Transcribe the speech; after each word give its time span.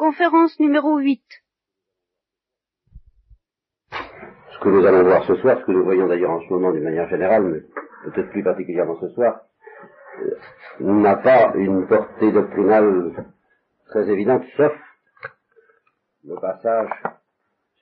Conférence 0.00 0.58
numéro 0.58 0.96
8. 0.96 1.20
Ce 3.90 4.58
que 4.62 4.70
nous 4.70 4.86
allons 4.86 5.02
voir 5.02 5.26
ce 5.26 5.34
soir, 5.36 5.58
ce 5.60 5.66
que 5.66 5.72
nous 5.72 5.84
voyons 5.84 6.08
d'ailleurs 6.08 6.30
en 6.30 6.40
ce 6.40 6.48
moment 6.48 6.72
d'une 6.72 6.84
manière 6.84 7.06
générale, 7.10 7.44
mais 7.44 8.10
peut-être 8.10 8.30
plus 8.30 8.42
particulièrement 8.42 8.98
ce 8.98 9.10
soir, 9.10 9.42
euh, 10.22 10.36
n'a 10.80 11.16
pas 11.16 11.52
une 11.54 11.86
portée 11.86 12.32
doctrinale 12.32 13.26
très 13.88 14.08
évidente, 14.08 14.42
sauf 14.56 14.72
le 16.24 16.36
passage 16.40 16.88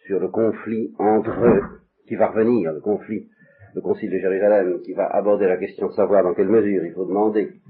sur 0.05 0.19
le 0.19 0.27
conflit 0.27 0.93
entre 0.98 1.30
eux, 1.30 1.62
qui 2.09 2.16
va 2.16 2.30
revenir, 2.30 2.73
le 2.73 2.80
conflit, 2.80 3.30
le 3.77 3.80
concile 3.80 4.11
de 4.11 4.19
Jérusalem, 4.19 4.80
qui 4.82 4.93
va 4.93 5.07
aborder 5.07 5.46
la 5.46 5.57
question 5.57 5.87
de 5.87 5.93
savoir 5.93 6.25
dans 6.25 6.35
quelle 6.35 6.48
mesure 6.48 6.85
il 6.85 6.95
faut 6.95 7.05
demander 7.05 7.61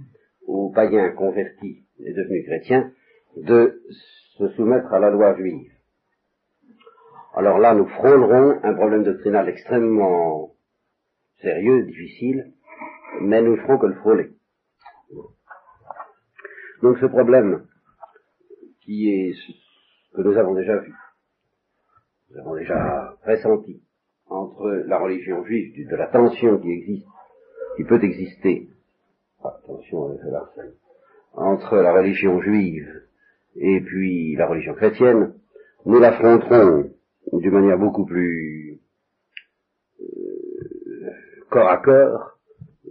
aux 0.47 0.71
païens 0.71 1.11
convertis 1.11 1.85
et 1.99 2.15
devenus 2.15 2.47
chrétiens 2.47 2.91
de 3.37 3.83
se 4.39 4.49
soumettre 4.51 4.93
à 4.93 5.01
la 5.01 5.11
loi 5.11 5.35
juive. 5.37 5.73
Alors 7.35 7.59
là, 7.59 7.75
nous 7.75 7.87
frôlerons 7.87 8.61
un 8.63 8.75
problème 8.75 9.05
doctrinal 9.05 9.49
extrêmement 9.49 10.55
sérieux, 11.41 11.83
difficile, 11.85 12.53
mais 13.21 13.43
nous 13.43 13.57
ne 13.57 13.61
ferons 13.63 13.79
que 13.79 13.87
le 13.87 13.95
frôler. 13.95 14.31
Donc 16.83 16.99
ce 16.99 17.07
problème, 17.07 17.67
qui 18.83 19.11
est 19.11 19.35
que 20.15 20.23
nous 20.23 20.37
avons 20.37 20.55
déjà 20.55 20.77
vu, 20.79 20.95
nous 22.31 22.41
avons 22.41 22.57
déjà 22.57 23.17
pressenti, 23.23 23.83
entre 24.27 24.69
la 24.87 24.99
religion 24.99 25.45
juive, 25.45 25.89
de 25.89 25.97
la 25.97 26.07
tension 26.07 26.59
qui 26.59 26.71
existe, 26.71 27.07
qui 27.77 27.85
peut 27.85 28.03
exister, 28.03 28.69
attention 29.43 30.17
entre 31.35 31.77
la 31.77 31.93
religion 31.93 32.41
juive 32.41 33.08
et 33.61 33.81
puis 33.81 34.37
la 34.37 34.47
religion 34.47 34.75
chrétienne, 34.75 35.35
nous 35.85 35.99
l'affronterons 35.99 36.91
d'une 37.33 37.53
manière 37.53 37.79
beaucoup 37.79 38.05
plus 38.05 38.79
euh, 40.01 41.11
corps 41.51 41.69
à 41.69 41.79
corps 41.79 42.39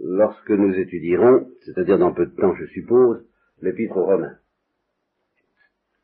lorsque 0.00 0.50
nous 0.50 0.74
étudierons, 0.74 1.48
c'est-à-dire 1.64 1.98
dans 1.98 2.12
peu 2.12 2.26
de 2.26 2.36
temps 2.36 2.54
je 2.54 2.66
suppose, 2.66 3.24
l'épître 3.62 3.96
aux 3.96 4.04
Romains. 4.04 4.36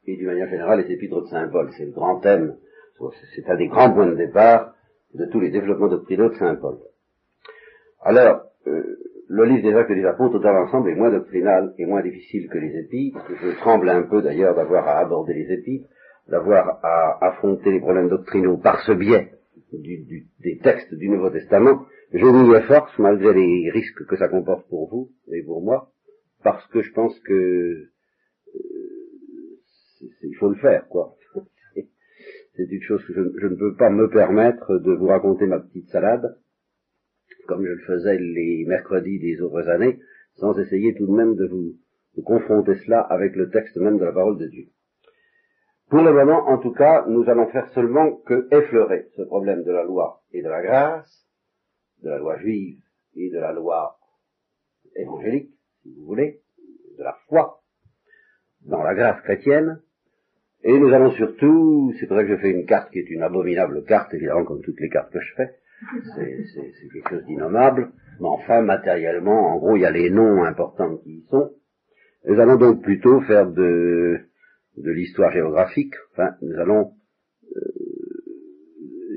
Et 0.07 0.17
d'une 0.17 0.27
manière 0.27 0.49
générale, 0.49 0.81
les 0.81 0.93
épîtres 0.93 1.23
de 1.23 1.27
Saint 1.27 1.49
Paul, 1.49 1.71
c'est 1.77 1.87
le 1.87 1.93
grand 1.93 2.21
thème, 2.21 2.57
c'est 3.35 3.49
un 3.49 3.57
des 3.57 3.69
grands 3.69 3.93
points 3.93 4.07
de 4.07 4.17
départ 4.17 4.75
de 5.15 5.27
tous 5.27 5.41
les 5.41 5.51
développements 5.51 5.89
doctrinaux 5.89 6.31
de 6.31 6.35
Saint 6.35 6.57
Paul. 6.57 6.79
Alors, 8.03 8.43
euh, 8.67 8.99
le 9.29 9.45
livre 9.45 9.63
des 9.63 9.75
actes 9.75 9.93
des 9.93 10.05
apôtres 10.05 10.39
dans 10.41 10.53
l'ensemble 10.53 10.91
est 10.91 10.95
moins 10.95 11.11
doctrinal 11.11 11.75
et 11.79 11.87
moins 11.87 12.03
difficile 12.03 12.49
que 12.49 12.59
les 12.59 12.77
épîtres. 12.79 13.21
Je 13.43 13.57
tremble 13.59 13.89
un 13.89 14.03
peu 14.03 14.23
d'ailleurs 14.23 14.55
d'avoir 14.55 14.87
à 14.87 14.99
aborder 14.99 15.35
les 15.35 15.53
épîtres, 15.53 15.89
d'avoir 16.29 16.81
à 16.85 17.19
affronter 17.27 17.71
les 17.71 17.81
problèmes 17.81 18.09
doctrinaux 18.09 18.59
par 18.59 18.81
ce 18.83 18.93
biais 18.93 19.31
des 19.73 20.59
textes 20.63 20.95
du 20.95 21.09
Nouveau 21.09 21.31
Testament. 21.31 21.87
Je 22.13 22.25
m'y 22.25 22.55
efforce 22.57 22.97
malgré 22.99 23.35
les 23.35 23.71
risques 23.71 24.07
que 24.07 24.17
ça 24.17 24.29
comporte 24.29 24.69
pour 24.69 24.89
vous 24.89 25.11
et 25.33 25.43
pour 25.43 25.63
moi, 25.63 25.91
parce 26.43 26.67
que 26.69 26.83
je 26.83 26.93
pense 26.93 27.19
que 27.21 27.33
euh, 27.33 27.91
il 30.23 30.37
faut 30.39 30.49
le 30.49 30.57
faire, 30.57 30.87
quoi. 30.89 31.17
C'est 32.57 32.71
une 32.71 32.83
chose 32.83 33.05
que 33.07 33.15
je, 33.15 33.47
ne 33.47 33.57
peux 33.57 33.75
pas 33.77 33.91
me 33.91 34.09
permettre 34.09 34.79
de 34.79 34.93
vous 34.93 35.07
raconter 35.07 35.47
ma 35.47 35.59
petite 35.59 35.89
salade 35.89 36.37
comme 37.47 37.65
je 37.65 37.73
le 37.73 37.79
faisais 37.81 38.19
les 38.19 38.65
mercredis 38.67 39.19
des 39.19 39.41
autres 39.41 39.69
années, 39.69 40.01
sans 40.37 40.59
essayer 40.59 40.95
tout 40.95 41.07
de 41.07 41.13
même 41.13 41.37
de 41.37 41.47
vous 41.47 41.75
de 42.17 42.23
confronter 42.23 42.75
cela 42.77 43.01
avec 43.01 43.35
le 43.35 43.51
texte 43.51 43.77
même 43.77 43.99
de 43.99 44.05
la 44.05 44.13
parole 44.13 44.39
de 44.39 44.47
Dieu. 44.47 44.67
Pour 45.91 46.03
le 46.03 46.13
moment, 46.13 46.49
en 46.49 46.59
tout 46.59 46.73
cas, 46.73 47.05
nous 47.09 47.29
allons 47.29 47.49
faire 47.49 47.69
seulement 47.71 48.13
que 48.27 48.49
effleurer 48.53 49.09
ce 49.17 49.23
problème 49.23 49.65
de 49.65 49.73
la 49.73 49.83
loi 49.83 50.23
et 50.33 50.43
de 50.43 50.49
la 50.49 50.63
grâce, 50.63 51.27
de 52.03 52.11
la 52.11 52.19
loi 52.19 52.39
juive 52.39 52.79
et 53.17 53.31
de 53.31 53.39
la 53.39 53.53
loi 53.53 53.97
évangélique, 54.97 55.51
si 55.83 55.93
vous 55.95 56.05
voulez, 56.07 56.41
de 56.99 57.03
la 57.03 57.17
foi 57.29 57.61
dans 58.63 58.83
la 58.83 58.95
grâce 58.95 59.21
chrétienne, 59.23 59.81
et 60.63 60.79
nous 60.79 60.89
allons 60.95 61.11
surtout, 61.13 61.93
c'est 62.01 62.07
vrai 62.07 62.25
que 62.25 62.37
je 62.37 62.41
fais 62.41 62.51
une 62.51 62.65
carte 62.65 62.91
qui 62.91 62.99
est 62.99 63.11
une 63.11 63.23
abominable 63.23 63.85
carte, 63.85 64.15
évidemment, 64.15 64.45
comme 64.45 64.63
toutes 64.63 64.81
les 64.81 64.89
cartes 64.89 65.13
que 65.13 65.21
je 65.21 65.35
fais, 65.35 65.55
c'est 66.17 66.89
quelque 66.93 67.09
chose 67.11 67.25
d'innommable, 67.27 67.93
mais 68.21 68.29
enfin, 68.29 68.63
matériellement, 68.63 69.55
en 69.55 69.59
gros, 69.59 69.77
il 69.77 69.83
y 69.83 69.87
a 69.87 69.91
les 69.91 70.11
noms 70.11 70.45
importants 70.45 70.97
qui 70.99 71.11
y 71.11 71.27
sont. 71.31 71.53
Nous 72.27 72.41
allons 72.41 72.57
donc 72.57 72.83
plutôt 72.83 73.21
faire 73.23 73.51
de, 73.51 74.21
de 74.77 74.91
l'histoire 74.91 75.33
géographique. 75.33 75.95
Enfin, 76.13 76.37
nous 76.43 76.59
allons, 76.59 76.93
euh, 77.57 77.61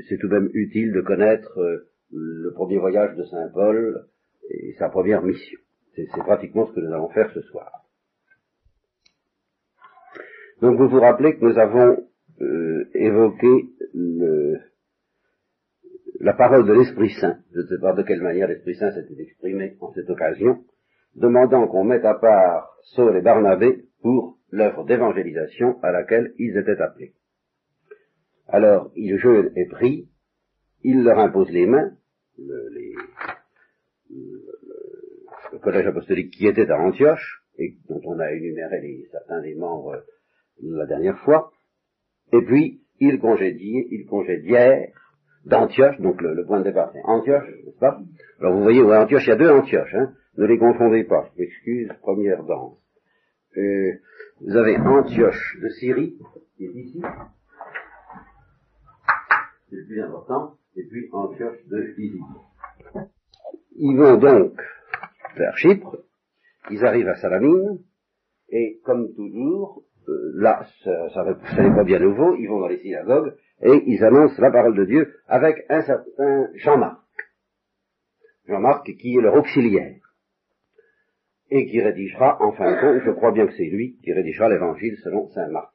c'est 0.10 0.18
tout 0.18 0.28
de 0.28 0.34
même 0.34 0.50
utile 0.54 0.92
de 0.94 1.02
connaître 1.02 1.58
euh, 1.60 1.90
le 2.12 2.52
premier 2.54 2.78
voyage 2.80 3.16
de 3.16 3.24
Saint 3.24 3.50
Paul 3.54 4.08
et 4.50 4.74
sa 4.78 4.90
première 4.90 5.24
mission. 5.24 5.60
C'est 5.96 6.08
pratiquement 6.10 6.68
ce 6.68 6.74
que 6.74 6.80
nous 6.82 6.94
allons 6.94 7.10
faire 7.10 7.32
ce 7.34 7.42
soir. 7.42 7.88
Donc 10.62 10.78
vous 10.78 10.88
vous 10.88 11.00
rappelez 11.00 11.38
que 11.38 11.46
nous 11.46 11.58
avons 11.58 12.08
euh, 12.42 12.90
évoqué 12.94 13.70
le, 13.94 14.60
la 16.20 16.34
parole 16.34 16.66
de 16.66 16.74
l'Esprit 16.74 17.12
Saint, 17.20 17.38
je 17.54 17.62
ne 17.62 17.68
sais 17.68 17.80
pas 17.80 17.94
de 17.94 18.04
quelle 18.04 18.22
manière 18.22 18.48
l'Esprit 18.48 18.76
Saint 18.76 18.92
s'était 18.92 19.22
exprimé 19.22 19.78
en 19.82 19.92
cette 19.94 20.10
occasion, 20.10 20.64
demandant 21.16 21.68
qu'on 21.68 21.84
mette 21.84 22.06
à 22.06 22.16
part 22.16 22.76
Saul 22.96 23.18
et 23.18 23.22
Barnabé 23.22 23.86
pour 24.02 24.38
l'œuvre 24.52 24.86
d'évangélisation 24.86 25.80
à 25.84 25.92
laquelle 25.92 26.34
ils 26.38 26.58
étaient 26.58 26.82
appelés. 26.82 27.14
Alors, 28.48 28.92
il 28.96 29.18
jeûne 29.18 29.52
est 29.56 29.70
pris, 29.70 30.10
il 30.84 31.04
leur 31.04 31.20
impose 31.20 31.50
les 31.50 31.66
mains, 31.68 31.92
le, 32.40 32.70
le, 34.10 35.60
collège 35.60 35.88
apostolique 35.88 36.32
qui 36.32 36.48
était 36.48 36.70
à 36.70 36.80
Antioche, 36.80 37.44
et 37.58 37.76
dont 37.90 38.02
on 38.06 38.20
a 38.20 38.32
énuméré 38.32 38.80
les, 38.82 39.08
certains 39.12 39.42
des 39.42 39.56
membres 39.56 40.04
la 40.62 40.86
dernière 40.86 41.20
fois, 41.20 41.52
et 42.32 42.42
puis 42.42 42.82
il 43.00 43.20
congédie, 43.20 43.88
il 43.92 44.06
congédièrent 44.08 44.88
d'Antioche, 45.48 46.00
donc 46.00 46.22
le, 46.22 46.46
point 46.46 46.60
de 46.60 46.66
départ 46.66 46.92
c'est 46.94 47.02
Antioche, 47.04 47.48
n'est-ce 47.66 47.80
pas? 47.80 48.00
Alors 48.40 48.54
vous 48.54 48.64
voyez, 48.64 48.82
Antioche, 48.84 49.26
il 49.26 49.30
y 49.30 49.34
a 49.34 49.38
deux 49.38 49.50
Antioches, 49.50 49.96
hein. 49.96 50.14
Ne 50.38 50.46
les 50.46 50.58
confondez 50.58 51.04
pas, 51.04 51.30
je 51.34 51.42
m'excuse, 51.42 51.90
première 52.02 52.44
danse. 52.44 52.78
Euh, 53.58 53.94
vous 54.42 54.56
avez 54.56 54.78
Antioche 54.78 55.58
de 55.62 55.70
Syrie, 55.70 56.18
qui 56.58 56.66
est 56.66 56.74
ici, 56.74 57.02
c'est 59.70 59.76
le 59.78 59.86
plus 59.86 60.02
important, 60.02 60.58
et 60.76 60.84
puis 60.84 61.10
Antioche 61.12 61.66
de 61.68 61.94
Syrie. 61.96 62.22
Ils 63.78 63.98
vont 63.98 64.18
donc 64.18 64.54
vers 65.38 65.58
Chypre, 65.58 65.98
ils 66.70 66.86
arrivent 66.86 67.10
à 67.10 67.16
Salamine, 67.16 67.80
et 68.50 68.80
comme 68.84 69.14
toujours, 69.16 69.84
là, 70.08 70.66
ça, 70.84 71.24
n'est 71.24 71.76
pas 71.76 71.84
bien 71.84 72.00
nouveau, 72.00 72.36
ils 72.36 72.48
vont 72.48 72.60
dans 72.60 72.68
les 72.68 72.80
synagogues, 72.80 73.34
et 73.62 73.84
ils 73.86 74.04
annoncent 74.04 74.42
la 74.42 74.52
parole 74.52 74.76
de 74.76 74.86
Dieu 74.86 75.14
avec 75.28 75.66
un 75.70 75.82
certain 75.82 76.50
Jean-Marc. 76.56 77.02
Jean-Marc 78.48 78.86
qui 78.86 79.18
est 79.18 79.22
leur 79.22 79.36
auxiliaire 79.36 79.96
et 81.50 81.66
qui 81.68 81.82
rédigera, 81.82 82.42
en 82.42 82.52
fin 82.54 82.72
de 82.72 82.80
compte, 82.80 83.04
je 83.06 83.12
crois 83.12 83.32
bien 83.32 83.48
que 83.48 83.54
c'est 83.54 83.66
lui 83.66 83.98
qui 84.04 84.14
rédigera 84.14 84.50
l'évangile 84.50 84.98
selon 85.04 85.30
Saint 85.30 85.50
Marc. 85.50 85.72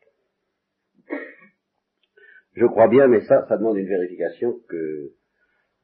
Je 2.55 2.67
crois 2.67 2.89
bien, 2.89 3.09
mais 3.09 3.23
ça, 3.23 3.47
ça 3.49 3.57
demande 3.57 3.79
une 3.79 3.89
vérification 3.89 4.59
que 4.69 5.13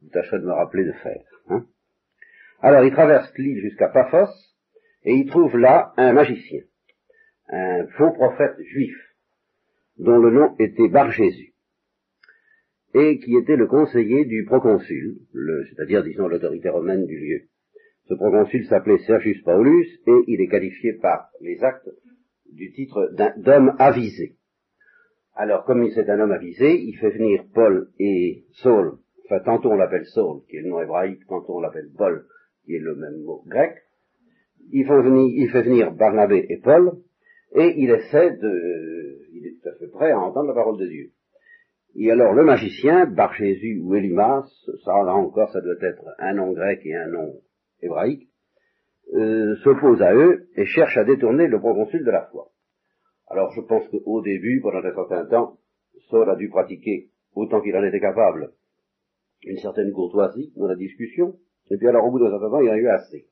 vous 0.02 0.08
tâcherez 0.10 0.40
de 0.40 0.44
me 0.44 0.52
rappeler 0.52 0.84
de 0.84 0.92
faire. 0.92 1.24
Hein. 1.48 1.64
Alors, 2.60 2.84
il 2.84 2.92
traverse 2.92 3.32
l'île 3.38 3.60
jusqu'à 3.60 3.88
Paphos, 3.88 4.30
et 5.04 5.14
il 5.14 5.26
trouve 5.30 5.56
là 5.56 5.94
un 5.96 6.12
magicien, 6.12 6.60
un 7.48 7.86
faux 7.96 8.12
prophète 8.12 8.56
juif, 8.60 8.96
dont 9.98 10.18
le 10.18 10.30
nom 10.30 10.54
était 10.58 10.88
Bar 10.88 11.10
Jésus 11.10 11.54
et 12.94 13.18
qui 13.18 13.36
était 13.36 13.56
le 13.56 13.66
conseiller 13.66 14.24
du 14.24 14.44
proconsul, 14.44 15.18
c'est-à-dire, 15.68 16.02
disons, 16.02 16.28
l'autorité 16.28 16.68
romaine 16.68 17.06
du 17.06 17.18
lieu. 17.18 17.40
Ce 18.06 18.14
proconsul 18.14 18.64
s'appelait 18.66 18.98
Sergius 18.98 19.42
Paulus 19.42 19.86
et 20.06 20.24
il 20.26 20.40
est 20.40 20.48
qualifié 20.48 20.94
par 20.94 21.28
les 21.40 21.62
actes 21.62 21.88
du 22.50 22.72
titre 22.72 23.12
d'homme 23.36 23.74
avisé. 23.78 24.36
Alors, 25.34 25.64
comme 25.64 25.88
c'est 25.90 26.08
un 26.08 26.18
homme 26.18 26.32
avisé, 26.32 26.80
il 26.80 26.96
fait 26.96 27.10
venir 27.10 27.44
Paul 27.54 27.90
et 27.98 28.44
Saul, 28.54 28.98
enfin, 29.26 29.40
tantôt 29.44 29.70
on 29.70 29.76
l'appelle 29.76 30.06
Saul, 30.06 30.40
qui 30.48 30.56
est 30.56 30.62
le 30.62 30.70
nom 30.70 30.80
hébraïque, 30.80 31.26
tantôt 31.28 31.58
on 31.58 31.60
l'appelle 31.60 31.90
Paul, 31.96 32.24
qui 32.64 32.74
est 32.74 32.80
le 32.80 32.96
même 32.96 33.22
mot 33.22 33.44
grec. 33.46 33.74
Il 34.72 34.86
venir, 34.86 35.26
il 35.36 35.50
fait 35.50 35.62
venir 35.62 35.92
Barnabé 35.92 36.46
et 36.48 36.58
Paul, 36.58 36.92
et 37.52 37.74
il 37.76 37.90
essaie 37.90 38.36
de, 38.36 39.18
il 39.32 39.46
est 39.46 39.60
tout 39.60 39.68
à 39.68 39.72
fait 39.78 39.88
prêt 39.88 40.10
à 40.10 40.18
entendre 40.18 40.48
la 40.48 40.54
parole 40.54 40.78
de 40.78 40.86
Dieu. 40.86 41.10
Et 41.96 42.10
alors 42.10 42.34
le 42.34 42.44
magicien, 42.44 43.06
Bar 43.06 43.32
Jésus 43.34 43.80
ou 43.82 43.94
Elimas, 43.94 44.46
ça 44.84 44.92
là 45.04 45.14
encore 45.14 45.50
ça 45.52 45.60
doit 45.60 45.74
être 45.80 46.04
un 46.18 46.34
nom 46.34 46.52
grec 46.52 46.80
et 46.84 46.94
un 46.94 47.08
nom 47.08 47.34
hébraïque, 47.82 48.28
euh, 49.14 49.56
s'oppose 49.64 50.02
à 50.02 50.14
eux 50.14 50.48
et 50.56 50.66
cherche 50.66 50.96
à 50.96 51.04
détourner 51.04 51.48
le 51.48 51.58
proconsul 51.58 52.04
de 52.04 52.10
la 52.10 52.26
foi. 52.26 52.48
Alors 53.28 53.52
je 53.52 53.62
pense 53.62 53.88
qu'au 53.88 54.22
début, 54.22 54.60
pendant 54.62 54.78
un 54.78 54.94
certain 54.94 55.26
temps, 55.26 55.58
Saul 56.10 56.28
a 56.28 56.36
dû 56.36 56.48
pratiquer 56.48 57.08
autant 57.34 57.60
qu'il 57.60 57.76
en 57.76 57.84
était 57.84 58.00
capable 58.00 58.52
une 59.44 59.58
certaine 59.58 59.92
courtoisie 59.92 60.52
dans 60.56 60.66
la 60.66 60.74
discussion, 60.74 61.34
et 61.70 61.76
puis 61.76 61.88
alors 61.88 62.06
au 62.06 62.10
bout 62.10 62.18
d'un 62.18 62.30
certain 62.30 62.50
temps, 62.50 62.60
il 62.60 62.68
en 62.68 62.72
a 62.72 62.76
eu 62.76 62.88
assez. 62.88 63.26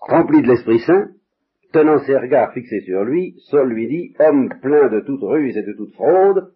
Rempli 0.00 0.42
de 0.42 0.48
l'Esprit 0.48 0.80
Saint, 0.80 1.10
tenant 1.72 1.98
ses 2.00 2.16
regards 2.16 2.52
fixés 2.52 2.80
sur 2.82 3.04
lui, 3.04 3.34
Saul 3.50 3.72
lui 3.72 3.88
dit, 3.88 4.14
homme 4.18 4.50
plein 4.60 4.88
de 4.88 5.00
toute 5.00 5.22
ruse 5.22 5.56
et 5.56 5.62
de 5.62 5.72
toute 5.72 5.94
fraude, 5.94 6.52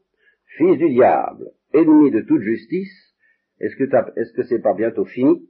fils 0.57 0.79
du 0.79 0.91
diable, 0.91 1.53
ennemi 1.73 2.11
de 2.11 2.21
toute 2.21 2.43
justice, 2.43 3.15
est-ce 3.61 3.77
que, 3.77 3.85
est-ce 4.21 4.33
que 4.35 4.43
c'est 4.45 4.61
pas 4.61 4.75
bientôt 4.75 5.05
fini 5.05 5.49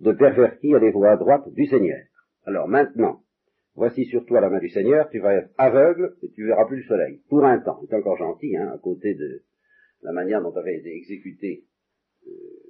de 0.00 0.12
pervertir 0.12 0.80
les 0.80 0.90
voies 0.90 1.16
droites 1.16 1.48
du 1.52 1.66
Seigneur? 1.66 2.00
Alors 2.44 2.68
maintenant, 2.68 3.22
voici 3.74 4.04
sur 4.06 4.24
toi 4.26 4.40
la 4.40 4.50
main 4.50 4.58
du 4.58 4.68
Seigneur, 4.68 5.08
tu 5.10 5.20
vas 5.20 5.34
être 5.34 5.50
aveugle 5.56 6.16
et 6.22 6.30
tu 6.30 6.44
verras 6.44 6.66
plus 6.66 6.78
le 6.78 6.84
soleil, 6.84 7.22
pour 7.28 7.44
un 7.44 7.58
temps. 7.58 7.80
C'est 7.88 7.96
encore 7.96 8.16
gentil, 8.16 8.56
hein, 8.56 8.72
à 8.74 8.78
côté 8.78 9.14
de 9.14 9.42
la 10.02 10.12
manière 10.12 10.42
dont 10.42 10.54
avait 10.56 10.76
été 10.76 10.96
exécuté 10.96 11.64
euh, 12.26 12.65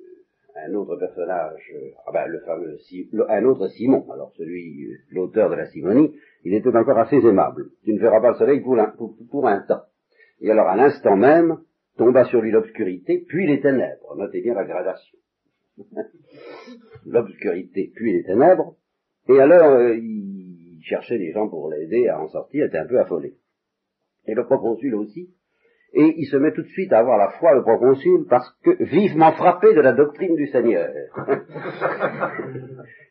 un 0.64 0.74
autre 0.74 0.96
personnage, 0.96 1.72
euh, 1.74 1.90
ah 2.06 2.12
ben, 2.12 2.26
le 2.26 2.40
fameux, 2.40 2.76
un 3.28 3.44
autre 3.44 3.68
Simon, 3.68 4.06
alors 4.10 4.32
celui, 4.36 4.88
l'auteur 5.10 5.50
de 5.50 5.56
la 5.56 5.66
Simonie, 5.66 6.14
il 6.44 6.54
était 6.54 6.74
encore 6.74 6.98
assez 6.98 7.16
aimable. 7.16 7.70
Tu 7.84 7.92
ne 7.92 8.00
verras 8.00 8.20
pas 8.20 8.30
le 8.30 8.36
soleil 8.36 8.60
pour 8.60 8.78
un, 8.78 8.94
pour 9.30 9.46
un 9.46 9.60
temps. 9.60 9.82
Et 10.40 10.50
alors 10.50 10.68
à 10.68 10.76
l'instant 10.76 11.16
même, 11.16 11.58
tomba 11.96 12.24
sur 12.24 12.40
lui 12.40 12.50
l'obscurité, 12.50 13.24
puis 13.26 13.46
les 13.46 13.60
ténèbres. 13.60 14.16
Notez 14.16 14.42
bien 14.42 14.54
la 14.54 14.64
gradation. 14.64 15.18
l'obscurité, 17.06 17.92
puis 17.94 18.12
les 18.12 18.24
ténèbres. 18.24 18.76
Et 19.28 19.38
alors, 19.40 19.72
euh, 19.72 19.96
il 19.96 20.80
cherchait 20.82 21.18
des 21.18 21.32
gens 21.32 21.48
pour 21.48 21.70
l'aider 21.70 22.08
à 22.08 22.20
en 22.20 22.28
sortir, 22.28 22.64
il 22.64 22.68
était 22.68 22.78
un 22.78 22.86
peu 22.86 22.98
affolé. 22.98 23.36
Et 24.26 24.34
le 24.34 24.44
proconsul 24.44 24.94
aussi. 24.94 25.30
Et 25.92 26.14
il 26.18 26.26
se 26.26 26.36
met 26.36 26.52
tout 26.52 26.62
de 26.62 26.68
suite 26.68 26.92
à 26.92 26.98
avoir 26.98 27.16
la 27.16 27.30
foi, 27.38 27.54
le 27.54 27.62
proconsul, 27.62 28.26
parce 28.28 28.50
que 28.62 28.82
vivement 28.84 29.32
frappé 29.32 29.72
de 29.74 29.80
la 29.80 29.92
doctrine 29.92 30.34
du 30.34 30.46
Seigneur. 30.48 30.90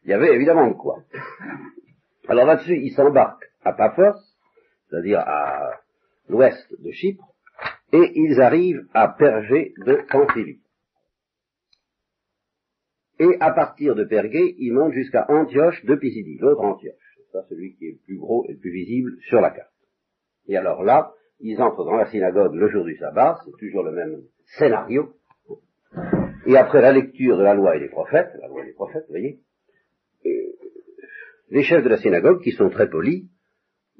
il 0.03 0.09
y 0.09 0.13
avait 0.13 0.35
évidemment 0.35 0.73
quoi. 0.73 0.99
Alors 2.27 2.45
là-dessus, 2.45 2.77
il 2.77 2.91
s'embarque 2.91 3.43
à 3.63 3.73
Paphos, 3.73 4.19
c'est-à-dire 4.89 5.19
à 5.19 5.71
l'ouest 6.29 6.67
de 6.79 6.91
Chypre, 6.91 7.23
et 7.91 8.11
ils 8.15 8.41
arrivent 8.41 8.85
à 8.93 9.07
Pergé 9.09 9.73
de 9.85 10.01
Pamphylie. 10.11 10.61
Et 13.19 13.37
à 13.39 13.51
partir 13.51 13.95
de 13.95 14.03
Pergé, 14.03 14.55
ils 14.57 14.73
montent 14.73 14.93
jusqu'à 14.93 15.25
Antioche 15.29 15.83
de 15.85 15.95
Pisidie, 15.95 16.37
l'autre 16.39 16.61
Antioche. 16.61 16.93
C'est 17.31 17.49
celui 17.49 17.75
qui 17.75 17.87
est 17.87 17.91
le 17.91 18.05
plus 18.05 18.17
gros 18.17 18.45
et 18.47 18.53
le 18.53 18.59
plus 18.59 18.71
visible 18.71 19.11
sur 19.29 19.39
la 19.41 19.51
carte. 19.51 19.71
Et 20.47 20.57
alors 20.57 20.83
là, 20.83 21.11
ils 21.39 21.61
entrent 21.61 21.83
dans 21.83 21.95
la 21.95 22.09
synagogue 22.09 22.55
le 22.55 22.69
jour 22.69 22.83
du 22.85 22.95
sabbat, 22.97 23.37
c'est 23.43 23.57
toujours 23.59 23.83
le 23.83 23.91
même 23.91 24.21
scénario. 24.57 25.13
Et 26.45 26.57
après 26.57 26.81
la 26.81 26.91
lecture 26.91 27.37
de 27.37 27.43
la 27.43 27.53
loi 27.53 27.75
et 27.75 27.79
des 27.79 27.89
prophètes, 27.89 28.31
la 28.39 28.47
loi 28.47 28.63
et 28.63 28.67
les 28.67 28.73
prophètes, 28.73 29.05
vous 29.07 29.13
voyez, 29.13 29.39
euh, 30.25 30.29
les 31.49 31.63
chefs 31.63 31.83
de 31.83 31.89
la 31.89 31.97
synagogue, 31.97 32.41
qui 32.41 32.51
sont 32.51 32.69
très 32.69 32.89
polis, 32.89 33.25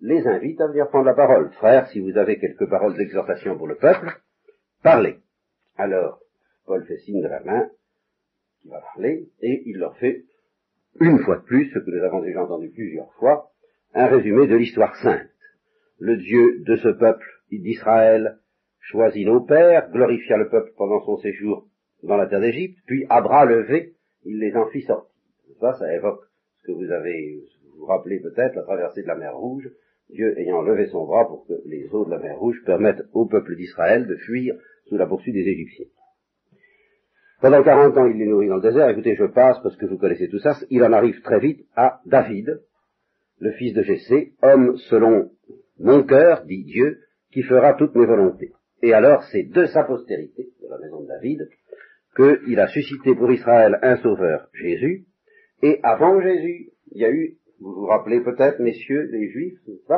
les 0.01 0.27
invite 0.27 0.61
à 0.61 0.67
venir 0.67 0.87
prendre 0.89 1.05
la 1.05 1.13
parole. 1.13 1.51
Frères, 1.53 1.87
si 1.87 1.99
vous 1.99 2.17
avez 2.17 2.37
quelques 2.37 2.69
paroles 2.69 2.95
d'exhortation 2.95 3.57
pour 3.57 3.67
le 3.67 3.75
peuple, 3.75 4.19
parlez. 4.83 5.17
Alors, 5.77 6.19
Paul 6.65 6.85
fait 6.85 6.97
signe 6.97 7.21
de 7.21 7.27
la 7.27 7.41
main, 7.41 7.69
qui 8.61 8.69
va 8.69 8.81
parler, 8.81 9.29
et 9.41 9.63
il 9.65 9.77
leur 9.77 9.95
fait, 9.97 10.23
une 10.99 11.19
fois 11.19 11.37
de 11.37 11.43
plus, 11.43 11.71
ce 11.71 11.79
que 11.79 11.91
nous 11.91 12.03
avons 12.03 12.21
déjà 12.21 12.43
entendu 12.43 12.69
plusieurs 12.69 13.11
fois, 13.13 13.51
un 13.93 14.07
résumé 14.07 14.47
de 14.47 14.55
l'histoire 14.55 14.95
sainte. 14.97 15.29
Le 15.99 16.17
Dieu 16.17 16.63
de 16.65 16.75
ce 16.75 16.89
peuple, 16.89 17.25
d'Israël, 17.51 18.37
choisit 18.79 19.25
nos 19.25 19.41
pères, 19.41 19.89
glorifia 19.91 20.37
le 20.37 20.49
peuple 20.49 20.71
pendant 20.77 21.01
son 21.05 21.17
séjour 21.17 21.67
dans 22.03 22.17
la 22.17 22.27
terre 22.27 22.41
d'Égypte, 22.41 22.77
puis 22.85 23.05
à 23.09 23.21
bras 23.21 23.45
levés, 23.45 23.93
il 24.25 24.39
les 24.39 24.55
en 24.55 24.67
fit 24.67 24.81
sortir. 24.81 25.09
Ça, 25.59 25.73
ça 25.73 25.93
évoque 25.93 26.21
ce 26.61 26.67
que 26.67 26.71
vous 26.73 26.91
avez, 26.91 27.35
vous, 27.63 27.79
vous 27.79 27.85
rappelez 27.85 28.19
peut-être, 28.19 28.55
la 28.55 28.63
traversée 28.63 29.03
de 29.03 29.07
la 29.07 29.15
mer 29.15 29.35
Rouge, 29.35 29.69
Dieu 30.09 30.37
ayant 30.37 30.61
levé 30.61 30.87
son 30.87 31.05
bras 31.05 31.25
pour 31.27 31.47
que 31.47 31.53
les 31.65 31.87
eaux 31.93 32.05
de 32.05 32.11
la 32.11 32.19
mer 32.19 32.37
Rouge 32.37 32.61
permettent 32.65 33.03
au 33.13 33.25
peuple 33.25 33.55
d'Israël 33.55 34.05
de 34.05 34.15
fuir 34.17 34.55
sous 34.87 34.97
la 34.97 35.07
poursuite 35.07 35.33
des 35.33 35.47
Égyptiens. 35.47 35.87
Pendant 37.41 37.63
40 37.63 37.97
ans, 37.97 38.05
il 38.05 38.17
les 38.17 38.27
nourrit 38.27 38.47
dans 38.47 38.57
le 38.57 38.61
désert. 38.61 38.89
Écoutez, 38.89 39.15
je 39.15 39.25
passe 39.25 39.59
parce 39.61 39.75
que 39.77 39.85
vous 39.85 39.97
connaissez 39.97 40.29
tout 40.29 40.39
ça. 40.39 40.55
Il 40.69 40.83
en 40.83 40.93
arrive 40.93 41.21
très 41.21 41.39
vite 41.39 41.65
à 41.75 42.01
David, 42.05 42.61
le 43.39 43.51
fils 43.51 43.73
de 43.73 43.81
Jessé, 43.81 44.33
homme 44.41 44.77
selon 44.77 45.31
mon 45.79 46.03
cœur, 46.03 46.45
dit 46.45 46.63
Dieu, 46.63 46.99
qui 47.31 47.43
fera 47.43 47.73
toutes 47.73 47.95
mes 47.95 48.05
volontés. 48.05 48.51
Et 48.81 48.93
alors, 48.93 49.23
c'est 49.31 49.43
de 49.43 49.65
sa 49.65 49.83
postérité, 49.83 50.49
de 50.61 50.67
la 50.69 50.77
maison 50.79 51.01
de 51.01 51.07
David, 51.07 51.49
qu'il 52.15 52.59
a 52.59 52.67
suscité 52.67 53.15
pour 53.15 53.31
Israël 53.31 53.77
un 53.81 53.97
sauveur, 53.97 54.47
Jésus. 54.53 55.05
Et 55.61 55.79
avant 55.83 56.21
Jésus, 56.21 56.71
il 56.91 57.01
y 57.01 57.05
a 57.05 57.11
eu 57.11 57.37
vous 57.59 57.73
vous 57.73 57.85
rappelez 57.85 58.21
peut-être, 58.21 58.59
messieurs 58.59 59.09
les 59.11 59.29
juifs, 59.29 59.59
n'est-ce 59.67 59.93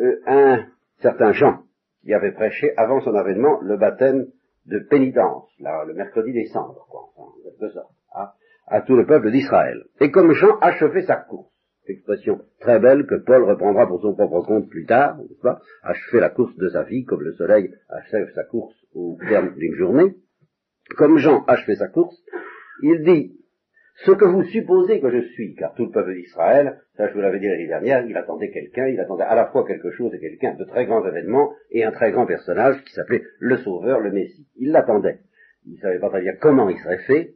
euh, 0.00 0.20
un 0.26 0.66
certain 1.00 1.32
Jean 1.32 1.62
qui 2.02 2.12
avait 2.12 2.32
prêché 2.32 2.72
avant 2.76 3.00
son 3.00 3.14
avènement 3.14 3.60
le 3.62 3.76
baptême 3.76 4.26
de 4.66 4.78
pénitence, 4.78 5.50
là, 5.60 5.84
le 5.86 5.94
mercredi 5.94 6.32
décembre, 6.32 6.86
quoi, 6.90 7.10
en 7.16 7.32
quelque 7.42 7.72
sorte, 7.72 7.92
hein, 8.14 8.30
à 8.66 8.80
tout 8.82 8.96
le 8.96 9.06
peuple 9.06 9.30
d'Israël. 9.30 9.84
Et 10.00 10.10
comme 10.10 10.32
Jean 10.32 10.58
achevait 10.60 11.04
sa 11.04 11.16
course, 11.16 11.52
expression 11.86 12.40
très 12.60 12.78
belle 12.78 13.06
que 13.06 13.16
Paul 13.16 13.44
reprendra 13.44 13.86
pour 13.86 14.00
son 14.00 14.14
propre 14.14 14.42
compte 14.42 14.68
plus 14.68 14.86
tard, 14.86 15.18
n'est-ce 15.18 15.40
pas, 15.40 15.60
achever 15.82 16.20
la 16.20 16.30
course 16.30 16.56
de 16.56 16.68
sa 16.68 16.82
vie 16.82 17.04
comme 17.04 17.22
le 17.22 17.32
soleil 17.32 17.70
achève 17.88 18.30
sa 18.34 18.44
course 18.44 18.74
au 18.94 19.18
terme 19.28 19.54
d'une 19.56 19.74
journée, 19.74 20.14
comme 20.96 21.18
Jean 21.18 21.44
achevait 21.46 21.76
sa 21.76 21.88
course, 21.88 22.16
il 22.82 23.02
dit, 23.02 23.38
ce 24.04 24.10
que 24.10 24.24
vous 24.24 24.42
supposez 24.44 25.00
que 25.00 25.10
je 25.10 25.28
suis, 25.28 25.54
car 25.54 25.72
tout 25.74 25.84
le 25.84 25.90
peuple 25.90 26.14
d'Israël, 26.14 26.80
ça 26.96 27.08
je 27.08 27.14
vous 27.14 27.20
l'avais 27.20 27.38
dit 27.38 27.46
l'année 27.46 27.68
dernière, 27.68 28.04
il 28.04 28.16
attendait 28.16 28.50
quelqu'un, 28.50 28.88
il 28.88 28.98
attendait 28.98 29.24
à 29.24 29.34
la 29.34 29.46
fois 29.46 29.64
quelque 29.64 29.92
chose 29.92 30.12
et 30.14 30.18
quelqu'un, 30.18 30.54
de 30.54 30.64
très 30.64 30.86
grands 30.86 31.06
événements, 31.06 31.52
et 31.70 31.84
un 31.84 31.92
très 31.92 32.10
grand 32.10 32.26
personnage 32.26 32.82
qui 32.84 32.92
s'appelait 32.92 33.22
le 33.38 33.56
Sauveur, 33.58 34.00
le 34.00 34.10
Messie. 34.10 34.48
Il 34.56 34.72
l'attendait. 34.72 35.20
Il 35.66 35.74
ne 35.74 35.78
savait 35.78 36.00
pas 36.00 36.10
très 36.10 36.22
bien 36.22 36.34
comment 36.40 36.68
il 36.68 36.78
serait 36.78 37.04
fait. 37.06 37.34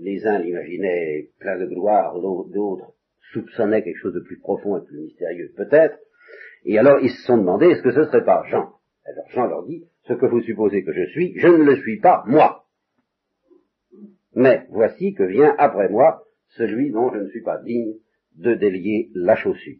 Les 0.00 0.26
uns 0.26 0.38
l'imaginaient 0.38 1.30
plein 1.40 1.58
de 1.58 1.64
gloire, 1.64 2.20
d'autres 2.20 2.93
soupçonnaient 3.32 3.82
quelque 3.82 4.00
chose 4.00 4.14
de 4.14 4.20
plus 4.20 4.38
profond 4.38 4.76
et 4.76 4.84
plus 4.84 5.00
mystérieux, 5.00 5.52
peut-être. 5.56 5.98
Et 6.64 6.78
alors 6.78 7.00
ils 7.00 7.10
se 7.10 7.22
sont 7.26 7.38
demandé, 7.38 7.66
est-ce 7.66 7.82
que 7.82 7.92
ce 7.92 8.04
serait 8.04 8.24
pas 8.24 8.44
Jean? 8.48 8.72
Alors 9.04 9.28
Jean 9.30 9.46
leur 9.46 9.64
dit, 9.64 9.84
ce 10.06 10.14
que 10.14 10.26
vous 10.26 10.42
supposez 10.42 10.84
que 10.84 10.92
je 10.92 11.06
suis, 11.10 11.38
je 11.38 11.48
ne 11.48 11.64
le 11.64 11.76
suis 11.76 12.00
pas, 12.00 12.22
moi. 12.26 12.64
Mais 14.34 14.66
voici 14.70 15.14
que 15.14 15.22
vient 15.22 15.54
après 15.58 15.88
moi 15.88 16.24
celui 16.56 16.90
dont 16.90 17.12
je 17.12 17.18
ne 17.18 17.28
suis 17.28 17.42
pas 17.42 17.58
digne 17.58 17.94
de 18.36 18.54
délier 18.54 19.10
la 19.14 19.36
chaussure. 19.36 19.78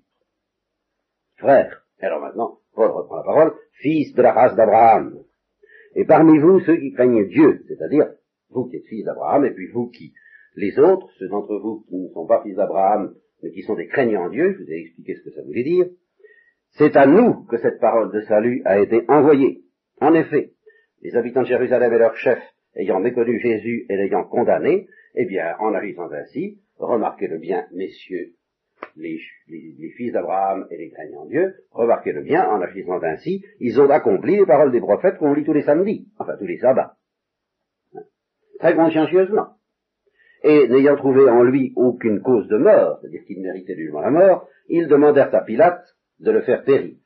Frère, 1.36 1.84
alors 2.00 2.20
maintenant, 2.20 2.58
Paul 2.74 2.90
reprend 2.90 3.16
la 3.16 3.22
parole, 3.22 3.54
fils 3.80 4.12
de 4.14 4.22
la 4.22 4.32
race 4.32 4.56
d'Abraham. 4.56 5.18
Et 5.94 6.04
parmi 6.04 6.38
vous, 6.38 6.60
ceux 6.60 6.76
qui 6.76 6.92
craignent 6.92 7.26
Dieu, 7.28 7.64
c'est-à-dire 7.68 8.12
vous 8.50 8.66
qui 8.66 8.76
êtes 8.76 8.86
fils 8.86 9.04
d'Abraham, 9.04 9.44
et 9.44 9.52
puis 9.52 9.68
vous 9.68 9.88
qui, 9.88 10.12
les 10.56 10.78
autres, 10.78 11.08
ceux 11.18 11.28
d'entre 11.28 11.56
vous 11.56 11.84
qui 11.88 11.96
ne 11.96 12.08
sont 12.08 12.26
pas 12.26 12.42
fils 12.42 12.56
d'Abraham, 12.56 13.14
qui 13.52 13.62
sont 13.62 13.74
des 13.74 13.86
craignants 13.86 14.28
Dieu, 14.28 14.52
je 14.52 14.62
vous 14.62 14.70
ai 14.70 14.80
expliqué 14.80 15.14
ce 15.14 15.24
que 15.24 15.30
ça 15.30 15.42
voulait 15.42 15.64
dire, 15.64 15.86
c'est 16.70 16.96
à 16.96 17.06
nous 17.06 17.44
que 17.44 17.56
cette 17.58 17.80
parole 17.80 18.12
de 18.12 18.20
salut 18.22 18.62
a 18.64 18.78
été 18.78 19.04
envoyée. 19.08 19.62
En 20.00 20.14
effet, 20.14 20.52
les 21.02 21.14
habitants 21.16 21.42
de 21.42 21.46
Jérusalem 21.46 21.92
et 21.92 21.98
leurs 21.98 22.16
chefs 22.16 22.42
ayant 22.76 23.00
méconnu 23.00 23.38
Jésus 23.38 23.86
et 23.88 23.96
l'ayant 23.96 24.24
condamné, 24.24 24.88
eh 25.14 25.26
bien, 25.26 25.54
en 25.60 25.74
agissant 25.74 26.10
ainsi, 26.10 26.60
remarquez-le 26.78 27.38
bien, 27.38 27.66
messieurs, 27.72 28.32
les, 28.96 29.18
fils 29.96 30.12
d'Abraham 30.12 30.66
et 30.70 30.76
les 30.76 30.90
craignants 30.90 31.26
Dieu, 31.26 31.54
remarquez-le 31.70 32.22
bien, 32.22 32.48
en 32.48 32.60
agissant 32.60 33.02
ainsi, 33.02 33.44
ils 33.60 33.80
ont 33.80 33.90
accompli 33.90 34.36
les 34.36 34.46
paroles 34.46 34.72
des 34.72 34.80
prophètes 34.80 35.18
qu'on 35.18 35.34
lit 35.34 35.44
tous 35.44 35.52
les 35.52 35.62
samedis, 35.62 36.08
enfin 36.18 36.36
tous 36.36 36.46
les 36.46 36.58
sabbats. 36.58 36.96
Très 38.58 38.74
consciencieusement. 38.74 39.48
Et 40.44 40.68
n'ayant 40.68 40.96
trouvé 40.96 41.28
en 41.28 41.42
lui 41.42 41.72
aucune 41.74 42.20
cause 42.20 42.46
de 42.48 42.58
mort, 42.58 42.98
c'est-à-dire 43.00 43.24
qu'il 43.26 43.40
méritait 43.40 43.74
nullement 43.74 44.02
la 44.02 44.10
mort, 44.10 44.46
ils 44.68 44.88
demandèrent 44.88 45.34
à 45.34 45.40
Pilate 45.40 45.84
de 46.20 46.30
le 46.30 46.42
faire 46.42 46.64
périr. 46.64 46.96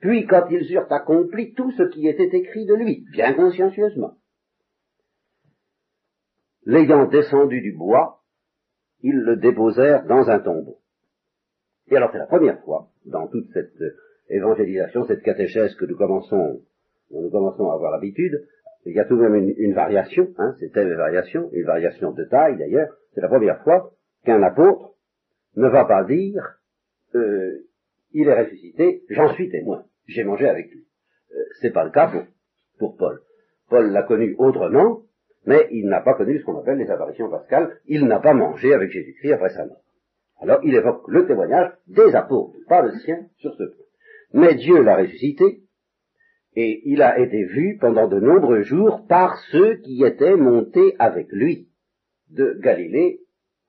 Puis, 0.00 0.26
quand 0.26 0.46
ils 0.50 0.72
eurent 0.72 0.90
accompli 0.90 1.52
tout 1.52 1.70
ce 1.72 1.82
qui 1.84 2.08
était 2.08 2.34
écrit 2.34 2.64
de 2.64 2.74
lui, 2.74 3.04
bien 3.12 3.34
consciencieusement, 3.34 4.14
l'ayant 6.64 7.06
descendu 7.06 7.60
du 7.60 7.72
bois, 7.72 8.22
ils 9.02 9.18
le 9.18 9.36
déposèrent 9.36 10.06
dans 10.06 10.28
un 10.28 10.40
tombeau. 10.40 10.78
Et 11.88 11.96
alors 11.96 12.10
c'est 12.10 12.18
la 12.18 12.26
première 12.26 12.60
fois 12.62 12.88
dans 13.04 13.28
toute 13.28 13.52
cette 13.52 13.78
évangélisation, 14.28 15.06
cette 15.06 15.22
catéchèse 15.22 15.74
que 15.76 15.84
nous 15.84 15.96
commençons, 15.96 16.62
dont 17.10 17.22
nous 17.22 17.30
commençons 17.30 17.70
à 17.70 17.74
avoir 17.74 17.92
l'habitude, 17.92 18.48
il 18.86 18.94
y 18.96 19.00
a 19.00 19.04
tout 19.04 19.16
de 19.16 19.22
même 19.22 19.52
une, 19.56 19.74
variation, 19.74 20.28
hein, 20.38 20.54
c'était 20.60 20.82
une 20.82 20.94
variation, 20.94 21.50
une 21.52 21.64
variation 21.64 22.12
de 22.12 22.24
taille 22.24 22.56
d'ailleurs, 22.56 22.88
c'est 23.14 23.20
la 23.20 23.28
première 23.28 23.62
fois 23.62 23.92
qu'un 24.24 24.42
apôtre 24.42 24.94
ne 25.56 25.68
va 25.68 25.84
pas 25.84 26.04
dire 26.04 26.60
euh, 27.14 27.66
il 28.12 28.28
est 28.28 28.40
ressuscité, 28.40 29.02
j'en 29.10 29.32
suis 29.34 29.50
témoin. 29.50 29.84
j'ai 30.06 30.24
mangé 30.24 30.48
avec 30.48 30.70
lui. 30.70 30.86
Euh, 31.34 31.44
c'est 31.60 31.72
pas 31.72 31.84
le 31.84 31.90
cas 31.90 32.08
pour, 32.08 32.22
pour 32.78 32.96
Paul. 32.96 33.20
Paul 33.68 33.90
l'a 33.90 34.04
connu 34.04 34.34
autrement, 34.38 35.02
mais 35.44 35.68
il 35.72 35.86
n'a 35.86 36.00
pas 36.00 36.14
connu 36.14 36.38
ce 36.38 36.44
qu'on 36.44 36.58
appelle 36.58 36.78
les 36.78 36.90
apparitions 36.90 37.28
pascales. 37.28 37.80
Il 37.86 38.06
n'a 38.06 38.20
pas 38.20 38.34
mangé 38.34 38.72
avec 38.72 38.90
Jésus-Christ 38.90 39.32
après 39.32 39.50
sa 39.50 39.66
mort. 39.66 39.82
Alors 40.40 40.60
il 40.62 40.74
évoque 40.74 41.08
le 41.08 41.26
témoignage 41.26 41.72
des 41.88 42.14
apôtres, 42.14 42.56
pas 42.68 42.82
le 42.82 42.92
sien 43.00 43.26
sur 43.38 43.54
ce 43.54 43.64
point. 43.64 43.84
Mais 44.32 44.54
Dieu 44.54 44.82
l'a 44.82 44.96
ressuscité, 44.96 45.62
et 46.56 46.80
il 46.86 47.02
a 47.02 47.18
été 47.18 47.44
vu 47.44 47.76
pendant 47.78 48.08
de 48.08 48.18
nombreux 48.18 48.62
jours 48.62 49.06
par 49.06 49.36
ceux 49.52 49.76
qui 49.76 50.02
étaient 50.02 50.36
montés 50.36 50.96
avec 50.98 51.30
lui 51.30 51.68
de 52.30 52.58
Galilée 52.60 53.20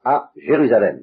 à 0.06 0.32
Jérusalem, 0.38 1.02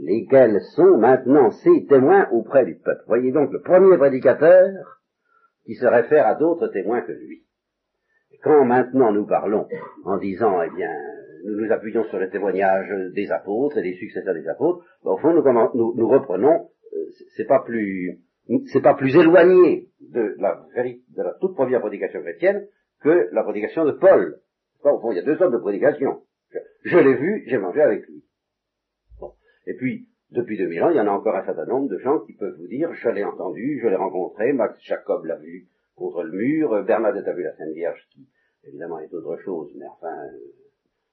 lesquels 0.00 0.60
sont 0.76 0.98
maintenant 0.98 1.50
ses 1.50 1.84
témoins 1.86 2.28
auprès 2.30 2.64
du 2.64 2.76
peuple. 2.76 3.02
Voyez 3.08 3.32
donc 3.32 3.52
le 3.52 3.60
premier 3.60 3.98
prédicateur 3.98 5.00
qui 5.66 5.74
se 5.74 5.84
réfère 5.84 6.26
à 6.28 6.36
d'autres 6.36 6.68
témoins 6.68 7.00
que 7.00 7.12
lui. 7.12 7.42
Quand 8.42 8.64
maintenant 8.64 9.12
nous 9.12 9.26
parlons 9.26 9.66
en 10.04 10.16
disant, 10.16 10.62
eh 10.62 10.70
bien, 10.74 10.90
nous 11.44 11.60
nous 11.60 11.72
appuyons 11.72 12.04
sur 12.04 12.18
le 12.18 12.30
témoignage 12.30 12.88
des 13.14 13.30
apôtres 13.32 13.78
et 13.78 13.82
des 13.82 13.94
successeurs 13.94 14.34
des 14.34 14.48
apôtres, 14.48 14.84
ben, 15.04 15.10
au 15.10 15.16
fond 15.18 15.34
nous, 15.34 15.94
nous, 15.96 16.08
reprenons, 16.08 16.68
euh, 16.94 17.06
c'est 17.36 17.46
pas 17.46 17.60
plus, 17.60 18.20
c'est 18.72 18.80
pas 18.80 18.94
plus 18.94 19.14
éloigné 19.16 19.89
de 20.10 20.36
la, 20.38 20.66
de 20.76 21.22
la 21.22 21.34
toute 21.40 21.54
première 21.54 21.80
prédication 21.80 22.20
chrétienne 22.20 22.66
que 23.00 23.28
la 23.32 23.42
prédication 23.42 23.84
de 23.84 23.92
Paul. 23.92 24.40
au 24.84 25.00
fond, 25.00 25.12
il 25.12 25.16
y 25.16 25.20
a 25.20 25.22
deux 25.22 25.36
sortes 25.36 25.52
de 25.52 25.58
prédications. 25.58 26.22
Je, 26.84 26.98
l'ai 26.98 27.14
vu, 27.14 27.44
j'ai 27.46 27.58
mangé 27.58 27.80
avec 27.80 28.06
lui. 28.06 28.24
Bon. 29.20 29.32
Et 29.66 29.74
puis, 29.74 30.08
depuis 30.30 30.58
2000 30.58 30.82
ans, 30.82 30.90
il 30.90 30.96
y 30.96 31.00
en 31.00 31.06
a 31.06 31.10
encore 31.10 31.36
un 31.36 31.44
certain 31.44 31.66
nombre 31.66 31.88
de 31.88 31.98
gens 31.98 32.20
qui 32.20 32.34
peuvent 32.34 32.56
vous 32.56 32.66
dire, 32.66 32.92
je 32.94 33.08
l'ai 33.08 33.24
entendu, 33.24 33.80
je 33.82 33.88
l'ai 33.88 33.96
rencontré, 33.96 34.52
Max 34.52 34.80
Jacob 34.82 35.24
l'a 35.24 35.36
vu 35.36 35.68
contre 35.94 36.22
le 36.22 36.32
mur, 36.32 36.82
Bernadette 36.84 37.28
a 37.28 37.32
vu 37.32 37.42
la 37.42 37.54
Sainte 37.56 37.74
Vierge, 37.74 38.00
qui 38.10 38.26
évidemment 38.64 38.98
est 39.00 39.12
autre 39.12 39.36
chose, 39.42 39.70
mais 39.76 39.86
enfin, 39.86 40.16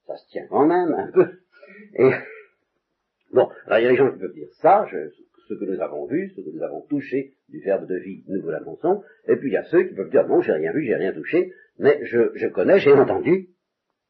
ça 0.06 0.16
se 0.16 0.28
tient 0.30 0.48
quand 0.48 0.66
même 0.66 0.94
un 0.94 1.12
peu. 1.12 1.40
Et 1.96 2.12
bon, 3.34 3.50
alors 3.66 3.80
il 3.80 3.84
y 3.84 3.88
a 3.88 3.90
des 3.90 3.98
gens 3.98 4.12
qui 4.12 4.20
peuvent 4.20 4.34
dire 4.34 4.50
ça, 4.54 4.88
ce 5.48 5.54
que 5.54 5.66
nous 5.66 5.80
avons 5.82 6.06
vu, 6.06 6.30
ce 6.36 6.42
que 6.42 6.50
nous 6.50 6.64
avons 6.64 6.82
touché 6.88 7.34
du 7.50 7.60
verbe 7.62 7.88
de 7.88 7.98
vie, 7.98 8.24
nous 8.28 8.42
vous 8.42 8.50
l'annonçons, 8.50 9.04
et 9.28 9.36
puis 9.36 9.50
il 9.50 9.54
y 9.54 9.58
a 9.58 9.64
ceux 9.64 9.84
qui 9.84 9.96
peuvent 9.96 10.10
dire 10.10 10.28
non, 10.28 10.42
j'ai 10.42 10.54
rien 10.54 10.72
vu, 10.72 10.84
j'ai 10.84 10.96
rien 10.96 11.14
touché, 11.14 11.54
mais 11.80 12.00
je, 12.06 12.32
je 12.36 12.48
connais, 12.48 12.80
j'ai 12.80 12.94
entendu, 12.94 13.50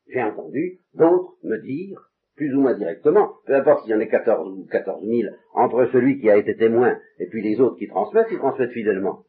j'ai 0.07 0.21
entendu 0.21 0.79
d'autres 0.93 1.35
me 1.43 1.57
dire, 1.57 2.09
plus 2.35 2.53
ou 2.55 2.61
moins 2.61 2.75
directement, 2.75 3.33
peu 3.45 3.55
importe 3.55 3.83
s'il 3.83 3.91
y 3.91 3.95
en 3.95 3.99
a 3.99 4.05
14 4.05 4.59
ou 4.59 4.65
14 4.65 5.05
000, 5.05 5.33
entre 5.53 5.89
celui 5.91 6.19
qui 6.19 6.29
a 6.29 6.37
été 6.37 6.55
témoin 6.55 6.99
et 7.19 7.27
puis 7.27 7.41
les 7.41 7.59
autres 7.59 7.77
qui 7.77 7.87
transmettent, 7.87 8.31
ils 8.31 8.37
transmettent 8.37 8.71
fidèlement. 8.71 9.25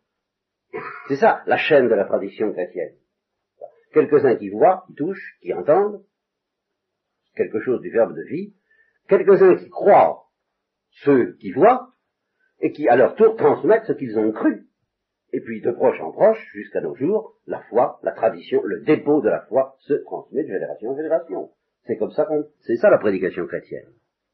C'est 1.08 1.16
ça, 1.16 1.42
la 1.46 1.56
chaîne 1.56 1.88
de 1.88 1.94
la 1.94 2.04
tradition 2.04 2.52
chrétienne. 2.52 2.94
Quelques-uns 3.92 4.36
qui 4.36 4.50
voient, 4.50 4.84
qui 4.86 4.94
touchent, 4.94 5.38
qui 5.40 5.54
entendent 5.54 6.04
quelque 7.34 7.60
chose 7.60 7.80
du 7.80 7.90
verbe 7.90 8.14
de 8.14 8.22
vie, 8.22 8.54
quelques-uns 9.08 9.56
qui 9.56 9.70
croient 9.70 10.24
ceux 11.04 11.36
qui 11.40 11.52
voient, 11.52 11.88
et 12.60 12.72
qui 12.72 12.88
à 12.88 12.96
leur 12.96 13.14
tour 13.14 13.36
transmettent 13.36 13.86
ce 13.86 13.92
qu'ils 13.92 14.18
ont 14.18 14.32
cru. 14.32 14.64
Et 15.32 15.40
puis 15.40 15.60
de 15.60 15.70
proche 15.70 16.00
en 16.00 16.10
proche, 16.10 16.42
jusqu'à 16.54 16.80
nos 16.80 16.94
jours, 16.94 17.34
la 17.46 17.60
foi, 17.68 17.98
la 18.02 18.12
tradition, 18.12 18.62
le 18.64 18.80
dépôt 18.80 19.20
de 19.20 19.28
la 19.28 19.40
foi 19.42 19.76
se 19.80 19.94
transmet 19.94 20.42
de 20.42 20.48
génération 20.48 20.90
en 20.90 20.96
génération. 20.96 21.50
C'est 21.86 21.96
comme 21.96 22.12
ça 22.12 22.24
qu'on, 22.24 22.44
c'est 22.60 22.76
ça 22.76 22.90
la 22.90 22.98
prédication 22.98 23.46
chrétienne. 23.46 23.88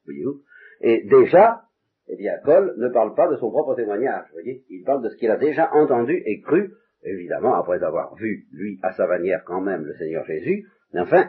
Voyez-vous? 0.04 0.42
Et 0.80 1.04
déjà, 1.08 1.62
eh 2.08 2.16
bien, 2.16 2.34
Paul 2.44 2.74
ne 2.76 2.88
parle 2.88 3.14
pas 3.14 3.28
de 3.28 3.36
son 3.36 3.50
propre 3.50 3.74
témoignage, 3.74 4.26
voyez. 4.32 4.64
Il 4.68 4.84
parle 4.84 5.02
de 5.02 5.08
ce 5.08 5.16
qu'il 5.16 5.30
a 5.30 5.36
déjà 5.36 5.72
entendu 5.72 6.22
et 6.26 6.40
cru, 6.40 6.74
évidemment, 7.02 7.54
après 7.54 7.82
avoir 7.82 8.14
vu, 8.14 8.46
lui, 8.52 8.78
à 8.82 8.92
sa 8.92 9.06
manière 9.06 9.42
quand 9.44 9.60
même, 9.60 9.84
le 9.84 9.94
Seigneur 9.94 10.24
Jésus. 10.26 10.68
Mais 10.92 11.00
enfin, 11.00 11.28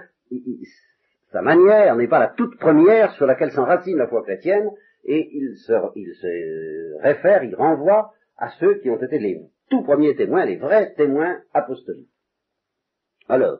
sa 1.31 1.41
manière 1.41 1.95
n'est 1.95 2.07
pas 2.07 2.19
la 2.19 2.27
toute 2.27 2.57
première 2.57 3.11
sur 3.13 3.25
laquelle 3.25 3.51
s'enracine 3.51 3.97
la 3.97 4.07
foi 4.07 4.23
chrétienne, 4.23 4.69
et 5.05 5.29
il 5.33 5.55
se, 5.55 5.73
il 5.95 6.13
se 6.15 7.01
réfère, 7.01 7.43
il 7.43 7.55
renvoie 7.55 8.13
à 8.37 8.49
ceux 8.59 8.79
qui 8.79 8.89
ont 8.89 9.01
été 9.01 9.19
les 9.19 9.41
tout 9.69 9.83
premiers 9.83 10.15
témoins, 10.15 10.45
les 10.45 10.57
vrais 10.57 10.93
témoins 10.93 11.41
apostoliques. 11.53 12.09
Alors, 13.27 13.59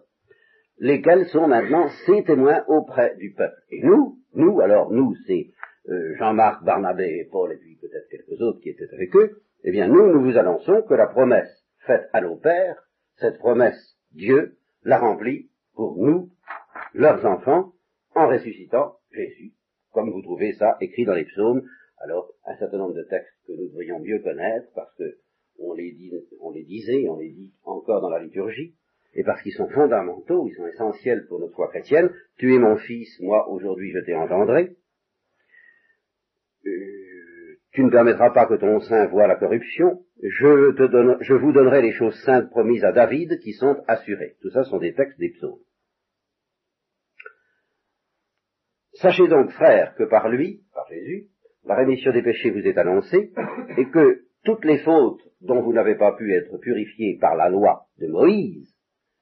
lesquels 0.78 1.28
sont 1.28 1.48
maintenant 1.48 1.88
ces 2.06 2.24
témoins 2.24 2.64
auprès 2.68 3.16
du 3.16 3.34
peuple? 3.34 3.60
Et 3.70 3.82
nous, 3.84 4.20
nous, 4.34 4.60
alors 4.60 4.92
nous, 4.92 5.16
c'est 5.28 5.48
euh, 5.90 6.16
Jean-Marc, 6.18 6.64
Barnabé 6.64 7.06
et 7.06 7.30
Paul, 7.32 7.52
et 7.52 7.58
puis 7.58 7.78
peut-être 7.78 8.10
quelques 8.10 8.42
autres 8.42 8.60
qui 8.60 8.70
étaient 8.70 8.94
avec 8.94 9.16
eux, 9.16 9.42
eh 9.64 9.72
bien 9.72 9.88
nous, 9.88 10.12
nous 10.12 10.24
vous 10.24 10.38
annonçons 10.38 10.84
que 10.84 10.94
la 10.94 11.08
promesse 11.08 11.64
faite 11.86 12.08
à 12.14 12.22
nos 12.22 12.36
pères, 12.36 12.84
cette 13.18 13.38
promesse, 13.38 13.98
Dieu 14.12 14.58
l'a 14.84 15.00
remplie 15.00 15.50
pour 15.74 15.98
nous, 15.98 16.32
leurs 16.94 17.25
enfants, 17.25 17.74
en 18.14 18.28
ressuscitant 18.28 18.96
Jésus, 19.12 19.54
comme 19.96 20.12
vous 20.12 20.22
trouvez 20.22 20.54
ça 20.54 20.78
écrit 20.82 21.06
dans 21.06 21.16
les 21.16 21.25
psaumes. 21.25 21.64
Alors, 22.00 22.32
un 22.46 22.56
certain 22.58 22.78
nombre 22.78 22.94
de 22.94 23.04
textes 23.04 23.34
que 23.48 23.54
nous 23.54 23.70
devrions 23.70 24.00
mieux 24.00 24.20
connaître, 24.20 24.68
parce 24.75 24.94
que 24.98 25.18
on 25.58 25.74
les, 25.74 25.94
disait, 25.94 27.08
on 27.08 27.18
les 27.18 27.30
dit 27.30 27.54
encore 27.64 28.02
dans 28.02 28.10
la 28.10 28.22
liturgie, 28.22 28.75
et 29.14 29.24
parce 29.24 29.42
qu'ils 29.42 29.54
sont 29.54 29.70
fondamentaux, 29.70 30.46
ils 30.48 30.56
sont 30.56 30.68
essentiels 30.68 31.25
pour 31.28 31.40
notre 31.40 31.56
foi 31.56 31.70
chrétienne. 31.70 32.12
Tu 32.38 32.54
es 32.54 32.60
mon 32.60 32.75
fils, 32.75 33.18
moi 33.22 33.50
aujourd'hui 33.50 33.92
je 33.92 34.00
t'ai 34.00 34.14
engendré. 34.14 34.75
Euh, 36.66 37.58
tu 37.72 37.84
ne 37.84 37.90
permettras 37.90 38.32
pas 38.32 38.46
que 38.48 38.56
ton 38.56 38.82
sein 38.82 39.08
voie 39.08 39.28
la 39.28 39.38
corruption. 39.38 40.04
Je, 40.22 40.72
te 40.74 40.84
donne, 40.84 41.18
je 41.22 41.34
vous 41.34 41.54
donnerai 41.54 41.82
les 41.82 41.94
choses 41.94 42.22
saintes 42.25 42.50
promises 42.50 42.84
à 42.84 42.92
David 42.92 43.40
qui 43.40 43.54
sont 43.54 43.82
assurées. 43.88 44.36
Tout 44.42 44.50
ça 44.50 44.66
sont 44.66 44.80
des 44.80 44.94
textes 44.94 45.20
des 45.20 45.30
psaumes. 45.30 45.60
Sachez 49.06 49.28
donc, 49.28 49.52
frères, 49.52 49.94
que 49.94 50.06
par 50.06 50.30
lui, 50.30 50.64
par 50.74 50.88
Jésus, 50.88 51.28
la 51.64 51.76
rémission 51.76 52.12
des 52.12 52.24
péchés 52.24 52.50
vous 52.50 52.66
est 52.66 52.76
annoncée, 52.76 53.32
et 53.78 53.88
que 53.92 54.24
toutes 54.44 54.66
les 54.66 54.80
fautes 54.80 55.22
dont 55.42 55.62
vous 55.62 55.74
n'avez 55.74 55.94
pas 55.94 56.14
pu 56.14 56.34
être 56.34 56.58
purifiés 56.58 57.20
par 57.22 57.36
la 57.36 57.48
loi 57.50 57.86
de 58.00 58.08
Moïse, 58.08 58.76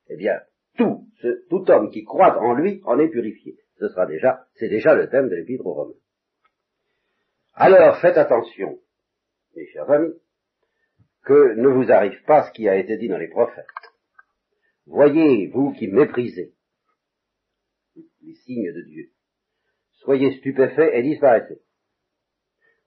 eh 0.07 0.15
bien, 0.15 0.39
tout, 0.77 1.09
tout 1.49 1.69
homme 1.69 1.89
qui 1.89 2.05
croit 2.05 2.39
en 2.39 2.53
lui 2.53 2.79
en 2.85 2.97
est 2.97 3.09
purifié. 3.09 3.57
Ce 3.77 3.89
sera 3.89 4.05
déjà, 4.05 4.45
c'est 4.53 4.69
déjà 4.69 4.95
le 4.95 5.09
thème 5.09 5.27
de 5.27 5.35
l'épître 5.35 5.65
aux 5.65 5.73
Romains. 5.73 5.99
Alors, 7.53 7.99
faites 7.99 8.17
attention, 8.17 8.79
mes 9.57 9.65
chers 9.65 9.91
amis, 9.91 10.13
que 11.25 11.55
ne 11.55 11.67
vous 11.67 11.91
arrive 11.91 12.23
pas 12.23 12.43
ce 12.43 12.53
qui 12.53 12.69
a 12.69 12.77
été 12.77 12.95
dit 12.95 13.09
dans 13.09 13.17
les 13.17 13.27
prophètes. 13.27 13.65
Voyez, 14.85 15.47
vous 15.47 15.73
qui 15.73 15.87
méprisez 15.87 16.53
les 18.21 18.35
signes 18.45 18.71
de 18.71 18.81
Dieu, 18.83 19.12
soyez 20.03 20.37
stupéfaits 20.37 20.91
et 20.93 21.01
disparaissez. 21.01 21.59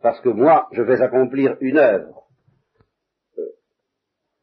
Parce 0.02 0.20
que 0.20 0.28
moi, 0.28 0.68
je 0.72 0.82
vais 0.82 1.00
accomplir 1.00 1.56
une 1.60 1.78
œuvre 1.78 2.28
euh, 3.38 3.42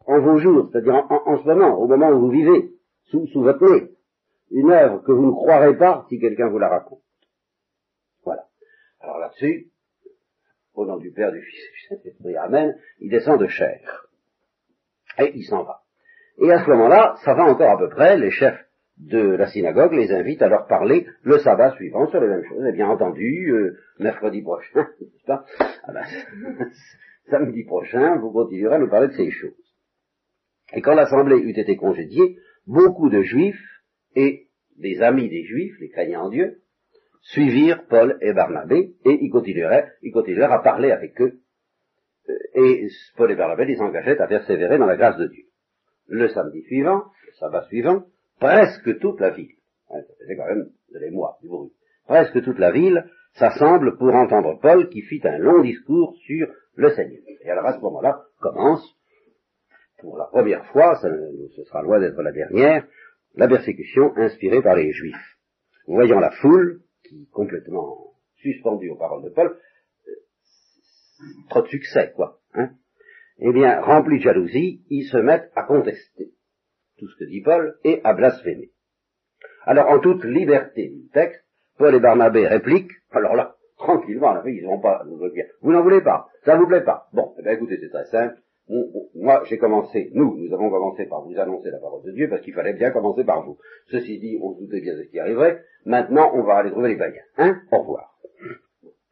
en 0.06 0.20
vos 0.20 0.38
jours, 0.40 0.70
c'est-à-dire 0.72 0.96
en, 1.10 1.38
ce 1.38 1.44
moment, 1.46 1.78
au 1.78 1.88
moment 1.88 2.10
où 2.10 2.20
vous 2.22 2.32
vivez, 2.32 2.72
sous, 3.06 3.28
sous 3.28 3.42
votre 3.42 3.66
nez, 3.66 3.90
une 4.52 4.72
œuvre 4.72 5.04
que 5.04 5.12
vous 5.12 5.28
ne 5.28 5.32
croirez 5.32 5.78
pas 5.78 6.06
si 6.10 6.20
quelqu'un 6.20 6.50
vous 6.50 6.60
la 6.60 6.70
raconte. 6.70 7.02
Voilà. 8.24 8.46
Alors 9.00 9.20
là-dessus, 9.20 9.72
au 10.74 10.86
nom 10.86 10.98
du 10.98 11.12
Père, 11.12 11.32
du 11.32 11.42
Fils 11.42 11.60
et 11.60 11.72
du 11.72 11.88
Saint-Esprit, 11.88 12.36
Amen, 12.38 12.76
il 13.00 13.10
descend 13.10 13.40
de 13.40 13.48
chair. 13.48 14.08
Et 15.20 15.32
il 15.36 15.44
s'en 15.44 15.64
va. 15.64 15.84
Et 16.40 16.52
à 16.52 16.64
ce 16.64 16.70
moment-là, 16.72 17.16
ça 17.24 17.36
va 17.36 17.44
encore 17.44 17.70
à 17.70 17.78
peu 17.78 17.90
près, 17.90 18.18
les 18.18 18.32
chefs 18.32 18.60
de 18.98 19.20
la 19.20 19.48
synagogue 19.48 19.94
les 19.94 20.12
invite 20.12 20.42
à 20.42 20.48
leur 20.48 20.68
parler 20.68 21.08
le 21.24 21.40
sabbat 21.40 21.72
suivant 21.76 22.08
sur 22.10 22.22
les 22.22 22.28
mêmes 22.28 22.46
choses. 22.46 22.66
Et 22.66 22.72
bien 22.72 22.88
entendu, 22.88 23.50
euh, 23.52 23.78
mercredi 24.00 24.42
prochain, 24.42 24.88
pas? 25.28 25.46
Ah 25.84 25.94
ben, 25.94 26.06
samedi 27.30 27.64
prochain, 27.64 28.18
vous 28.18 28.32
continuerez 28.32 28.76
à 28.76 28.80
nous 28.80 28.90
parler 28.90 29.08
de 29.08 29.14
ces 29.14 29.32
choses. 29.32 29.54
Et 30.74 30.82
quand 30.82 30.96
l'assemblée 30.96 31.38
eut 31.38 31.58
été 31.58 31.76
congédiée, 31.76 32.38
beaucoup 32.68 33.10
de 33.10 33.22
juifs 33.22 33.62
et 34.16 34.48
des 34.78 35.02
amis 35.02 35.30
des 35.30 35.44
juifs, 35.44 35.76
les 35.80 35.90
craignants 35.90 36.26
en 36.26 36.30
Dieu, 36.30 36.62
suivirent 37.22 37.86
Paul 37.88 38.18
et 38.22 38.34
Barnabé 38.34 38.96
et 39.06 39.18
ils 39.22 39.30
continueraient, 39.30 39.92
ils 40.02 40.12
continuèrent 40.12 40.52
à 40.52 40.62
parler 40.62 40.92
avec 40.92 41.20
eux. 41.22 41.40
Euh, 42.30 42.34
et 42.56 42.88
Paul 43.16 43.32
et 43.32 43.36
Barnabé 43.36 43.66
les 43.66 43.82
engageaient 43.82 44.20
à 44.20 44.28
persévérer 44.28 44.78
dans 44.78 44.86
la 44.86 44.98
grâce 44.98 45.18
de 45.18 45.28
Dieu. 45.28 45.44
Le 46.08 46.28
samedi 46.28 46.64
suivant, 46.64 47.04
le 47.28 47.34
sabbat 47.34 47.64
suivant, 47.68 48.06
presque 48.40 49.00
toute 49.00 49.20
la 49.20 49.32
ville, 49.32 49.56
hein, 49.90 50.02
quand 50.38 50.46
même 50.46 50.70
de 50.94 51.00
l'émoi, 51.00 51.38
du 51.42 51.48
bruit, 51.48 51.72
presque 52.06 52.44
toute 52.44 52.60
la 52.60 52.72
ville 52.72 53.06
s'assemble 53.34 53.98
pour 53.98 54.14
entendre 54.14 54.60
Paul 54.62 54.90
qui 54.90 55.02
fit 55.02 55.22
un 55.24 55.38
long 55.38 55.62
discours 55.62 56.16
sur 56.26 56.48
le 56.76 56.90
Seigneur. 56.92 57.22
Et 57.44 57.50
alors 57.50 57.66
à 57.66 57.74
ce 57.74 57.80
moment-là 57.82 58.24
commence, 58.40 58.86
pour 60.00 60.18
la 60.18 60.26
première 60.26 60.66
fois, 60.68 60.96
ce 60.96 61.64
sera 61.64 61.82
loin 61.82 62.00
d'être 62.00 62.22
la 62.22 62.32
dernière, 62.32 62.86
la 63.36 63.48
persécution 63.48 64.16
inspirée 64.18 64.62
par 64.62 64.76
les 64.76 64.92
Juifs. 64.92 65.38
Voyant 65.88 66.20
la 66.20 66.32
foule, 66.32 66.82
qui 67.04 67.28
complètement 67.32 68.14
suspendue 68.36 68.90
aux 68.90 68.98
paroles 68.98 69.24
de 69.24 69.30
Paul, 69.30 69.58
euh, 70.08 70.12
trop 71.50 71.62
de 71.62 71.68
succès, 71.68 72.12
quoi. 72.16 72.40
Hein 72.54 72.72
eh 73.40 73.52
bien, 73.52 73.82
remplis 73.82 74.20
de 74.20 74.24
jalousie, 74.24 74.84
ils 74.90 75.06
se 75.06 75.18
mettent 75.18 75.52
à 75.56 75.64
contester 75.64 76.34
tout 77.04 77.10
ce 77.10 77.24
que 77.24 77.30
dit 77.30 77.42
Paul 77.42 77.76
et 77.84 78.00
à 78.04 78.14
blasphémer. 78.14 78.70
Alors, 79.66 79.90
en 79.90 80.00
toute 80.00 80.24
liberté 80.24 80.90
du 80.90 81.10
texte, 81.10 81.44
Paul 81.78 81.96
et 81.96 82.00
Barnabé 82.00 82.48
répliquent, 82.48 82.92
alors 83.12 83.36
là, 83.36 83.56
tranquillement, 83.78 84.42
ils 84.46 84.66
vont 84.66 84.80
pas 84.80 85.04
nous 85.06 85.18
dire, 85.30 85.46
vous 85.62 85.72
n'en 85.72 85.84
voulez 85.84 86.02
pas, 86.02 86.28
ça 86.46 86.56
vous 86.56 86.68
plaît 86.68 86.84
pas. 86.84 87.08
Bon, 87.14 87.34
eh 87.38 87.44
bien, 87.44 87.54
écoutez, 87.54 87.78
c'est 87.78 87.90
très 87.90 88.06
simple. 88.06 88.36
moi, 89.16 89.44
j'ai 89.46 89.58
commencé, 89.58 90.12
nous, 90.14 90.38
nous 90.38 90.54
avons 90.54 90.70
commencé 90.70 91.06
par 91.06 91.22
vous 91.24 91.38
annoncer 91.38 91.72
la 91.72 91.80
parole 91.80 92.04
de 92.04 92.12
Dieu 92.12 92.30
parce 92.30 92.42
qu'il 92.42 92.54
fallait 92.54 92.74
bien 92.74 92.92
commencer 92.92 93.24
par 93.24 93.44
vous. 93.44 93.58
Ceci 93.92 94.20
dit, 94.20 94.40
on 94.42 94.54
se 94.54 94.60
doutait 94.60 94.82
bien 94.82 94.96
de 94.96 95.04
ce 95.04 95.10
qui 95.10 95.20
arriverait. 95.20 95.62
Maintenant, 95.86 96.32
on 96.34 96.44
va 96.44 96.56
aller 96.56 96.72
trouver 96.72 96.90
les 96.90 96.98
païens. 96.98 97.24
Hein 97.38 97.58
Au 97.72 97.80
revoir. 97.80 98.12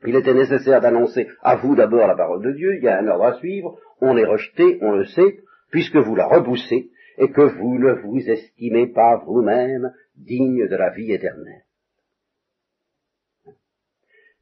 Il 0.06 0.16
était 0.16 0.34
nécessaire 0.34 0.82
d'annoncer 0.82 1.28
à 1.44 1.58
vous 1.58 1.76
d'abord 1.76 2.08
la 2.08 2.16
parole 2.16 2.42
de 2.42 2.52
Dieu, 2.54 2.76
il 2.76 2.84
y 2.84 2.88
a 2.88 2.98
un 2.98 3.08
ordre 3.08 3.26
à 3.26 3.34
suivre, 3.34 3.78
on 4.00 4.18
est 4.18 4.26
rejeté, 4.26 4.80
on 4.82 4.94
le 4.94 5.06
sait, 5.06 5.42
puisque 5.70 5.98
vous 5.98 6.16
la 6.16 6.28
repoussez 6.28 6.90
et 7.22 7.32
que 7.32 7.42
vous 7.42 7.78
ne 7.78 7.94
vous 7.94 8.18
estimez 8.18 8.88
pas 8.88 9.18
vous-même 9.26 9.94
digne 10.16 10.68
de 10.68 10.76
la 10.76 10.90
vie 10.90 11.14
éternelle. 11.14 11.64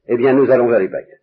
Eh 0.08 0.16
bien, 0.16 0.32
nous 0.32 0.50
allons 0.50 0.66
vers 0.66 0.80
les 0.80 0.88
païens. 0.88 1.18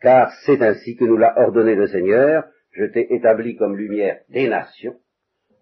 Car 0.00 0.32
c'est 0.46 0.62
ainsi 0.62 0.96
que 0.96 1.04
nous 1.04 1.16
l'a 1.16 1.36
ordonné 1.36 1.74
le 1.74 1.88
Seigneur, 1.88 2.44
je 2.70 2.84
t'ai 2.84 3.12
établi 3.12 3.56
comme 3.56 3.76
lumière 3.76 4.20
des 4.28 4.48
nations, 4.48 4.98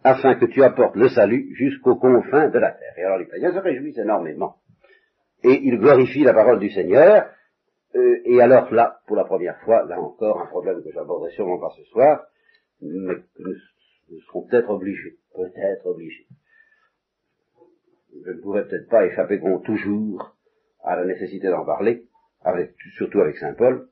afin 0.04 0.34
que 0.34 0.44
tu 0.44 0.62
apportes 0.62 0.96
le 0.96 1.08
salut 1.08 1.54
jusqu'aux 1.54 1.96
confins 1.96 2.50
de 2.50 2.58
la 2.58 2.72
terre. 2.72 2.94
Et 2.98 3.04
alors 3.04 3.18
les 3.18 3.26
païens 3.26 3.54
se 3.54 3.58
réjouissent 3.58 3.98
énormément 3.98 4.56
et 5.42 5.60
il 5.62 5.78
glorifie 5.78 6.24
la 6.24 6.34
parole 6.34 6.58
du 6.58 6.70
Seigneur. 6.70 7.30
Euh, 7.94 8.20
et 8.24 8.40
alors 8.40 8.72
là, 8.72 9.00
pour 9.06 9.16
la 9.16 9.24
première 9.24 9.58
fois, 9.62 9.84
là 9.86 9.98
encore, 9.98 10.42
un 10.42 10.46
problème 10.46 10.82
que 10.84 10.92
j'aborderai 10.92 11.32
sûrement 11.32 11.58
pas 11.58 11.72
ce 11.74 11.84
soir, 11.84 12.26
mais 12.82 13.14
que 13.14 13.42
nous, 13.42 13.54
serons 14.18 14.46
peut-être 14.46 14.70
obligés, 14.70 15.18
peut-être 15.34 15.86
obligés. 15.86 16.26
Je 18.24 18.30
ne 18.30 18.40
pourrais 18.40 18.66
peut-être 18.66 18.88
pas 18.88 19.06
échapper 19.06 19.40
toujours 19.64 20.36
à 20.82 20.96
la 20.96 21.04
nécessité 21.04 21.48
d'en 21.48 21.64
parler, 21.64 22.06
surtout 22.96 23.20
avec 23.20 23.36
Saint 23.36 23.54
Paul, 23.54 23.88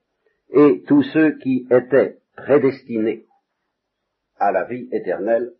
et 0.50 0.82
tous 0.86 1.02
ceux 1.02 1.38
qui 1.38 1.66
étaient 1.70 2.18
prédestinés 2.36 3.26
à 4.38 4.52
la 4.52 4.64
vie 4.64 4.88
éternelle 4.92 5.52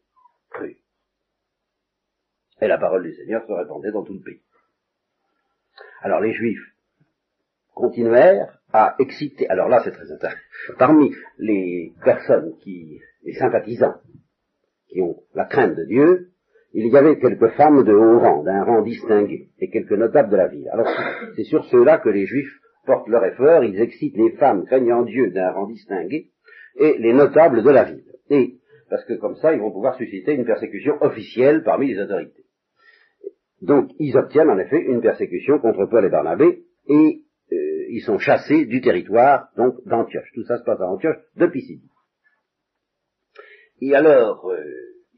crus. 0.51 0.77
Et 2.61 2.67
la 2.67 2.79
parole 2.79 3.05
du 3.05 3.15
Seigneur 3.15 3.47
se 3.47 3.53
répandait 3.53 3.93
dans 3.93 4.05
tout 4.05 4.15
le 4.15 4.21
pays. 4.21 4.43
Alors 6.01 6.21
les 6.21 6.33
Juifs 6.33 6.75
continuèrent 7.75 8.59
à 8.73 8.97
exciter. 8.99 9.49
Alors 9.49 9.69
là, 9.69 9.81
c'est 9.85 9.93
très 9.93 10.11
intéressant. 10.11 10.41
Parmi 10.79 11.15
les 11.39 11.93
personnes 12.05 12.57
qui, 12.59 13.01
les 13.23 13.35
sympathisants, 13.35 14.01
qui 14.89 15.01
ont 15.01 15.17
la 15.35 15.45
crainte 15.45 15.77
de 15.77 15.85
Dieu, 15.85 16.29
il 16.73 16.89
y 16.89 16.97
avait 16.97 17.19
quelques 17.19 17.49
femmes 17.51 17.83
de 17.85 17.93
haut 17.93 18.19
rang, 18.19 18.43
d'un 18.43 18.63
rang 18.65 18.83
distingué, 18.83 19.49
et 19.59 19.71
quelques 19.71 19.93
notables 19.93 20.31
de 20.31 20.37
la 20.37 20.49
ville. 20.49 20.69
Alors 20.73 20.89
c'est 21.35 21.45
sur 21.45 21.65
ceux-là 21.67 21.99
que 21.99 22.09
les 22.09 22.27
Juifs 22.27 22.53
portent 22.87 23.09
leur 23.09 23.25
effort, 23.25 23.65
ils 23.65 23.81
excitent 23.81 24.17
les 24.17 24.33
femmes 24.33 24.65
craignant 24.65 25.03
Dieu 25.03 25.31
d'un 25.31 25.51
rang 25.51 25.67
distingué, 25.67 26.31
et 26.77 26.97
les 26.99 27.13
notables 27.13 27.63
de 27.63 27.71
la 27.71 27.85
ville. 27.85 28.05
Et, 28.31 28.57
parce 28.91 29.05
que 29.05 29.15
comme 29.15 29.37
ça, 29.37 29.53
ils 29.53 29.61
vont 29.61 29.73
pouvoir 29.73 29.97
susciter 29.97 30.35
une 30.35 30.45
persécution 30.45 30.95
officielle 31.01 31.63
parmi 31.63 31.89
les 31.89 32.01
autorités. 32.01 32.45
Donc 33.61 33.91
ils 33.99 34.17
obtiennent 34.17 34.51
en 34.51 34.59
effet 34.59 34.81
une 34.81 35.01
persécution 35.01 35.59
contre 35.59 35.87
Paul 35.87 36.05
et 36.05 36.11
Barnabé 36.11 36.63
et 36.89 37.23
euh, 37.53 37.57
ils 37.91 38.03
sont 38.03 38.19
chassés 38.19 38.67
du 38.67 38.81
territoire 38.81 39.49
donc 39.57 39.75
d'Antioche. 39.87 40.31
Tout 40.35 40.45
ça 40.45 40.59
se 40.59 40.65
passe 40.65 40.81
à 40.81 40.87
Antioche 40.87 41.17
de 41.37 41.47
Pisidie. 41.47 41.91
Et 43.81 43.95
alors, 43.95 44.51
euh, 44.51 44.63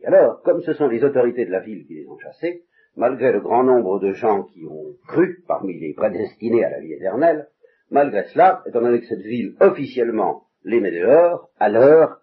alors, 0.05 0.43
comme 0.43 0.63
ce 0.63 0.73
sont 0.73 0.89
les 0.89 1.03
autorités 1.05 1.45
de 1.45 1.51
la 1.51 1.61
ville 1.61 1.87
qui 1.87 1.95
les 1.95 2.07
ont 2.09 2.19
chassés, 2.19 2.65
malgré 2.97 3.33
le 3.33 3.41
grand 3.41 3.65
nombre 3.65 4.01
de 4.01 4.13
gens 4.13 4.45
qui 4.45 4.65
ont 4.67 4.95
cru 5.07 5.43
parmi 5.47 5.79
les 5.79 5.95
prédestinés 5.95 6.65
à 6.65 6.71
la 6.71 6.81
vie 6.81 6.93
éternelle, 6.93 7.49
malgré 7.91 8.25
cela, 8.25 8.63
étant 8.67 8.81
donné 8.81 9.01
que 9.01 9.07
cette 9.07 9.21
ville 9.21 9.57
officiellement 9.61 10.45
les 10.65 10.81
met 10.81 10.91
dehors, 10.91 11.51
alors 11.59 12.19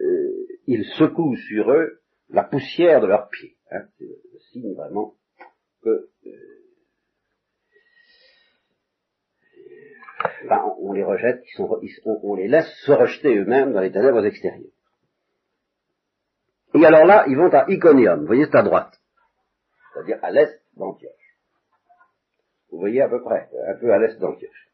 euh, 0.00 0.46
ils 0.66 0.84
secouent 0.84 1.36
sur 1.36 1.70
eux 1.70 2.00
la 2.30 2.44
poussière 2.44 3.00
de 3.00 3.06
leurs 3.06 3.28
pieds. 3.28 3.56
Hein, 3.70 3.84
c'est 3.98 4.04
le 4.04 4.38
signe 4.52 4.74
vraiment 4.74 5.14
que 5.82 6.08
ben, 10.48 10.62
on 10.80 10.92
les 10.92 11.04
rejette, 11.04 11.42
sont, 11.56 11.80
on, 12.04 12.34
les 12.34 12.48
laisse 12.48 12.70
se 12.84 12.92
rejeter 12.92 13.36
eux-mêmes 13.36 13.72
dans 13.72 13.80
les 13.80 13.92
ténèbres 13.92 14.24
extérieures. 14.24 14.73
Et 16.74 16.84
alors 16.84 17.04
là, 17.04 17.24
ils 17.28 17.36
vont 17.36 17.52
à 17.52 17.70
Iconium, 17.70 18.20
vous 18.20 18.26
voyez, 18.26 18.46
c'est 18.46 18.56
à 18.56 18.62
droite, 18.62 19.00
c'est-à-dire 19.92 20.18
à, 20.22 20.30
l'est 20.32 20.60
d'Antioche. 20.76 21.38
Vous 22.70 22.80
voyez 22.80 23.00
à 23.00 23.08
peu 23.08 23.22
près, 23.22 23.48
un 23.68 23.74
peu 23.78 23.92
à 23.92 23.98
l'est 23.98 24.18
d'Antioche. 24.18 24.68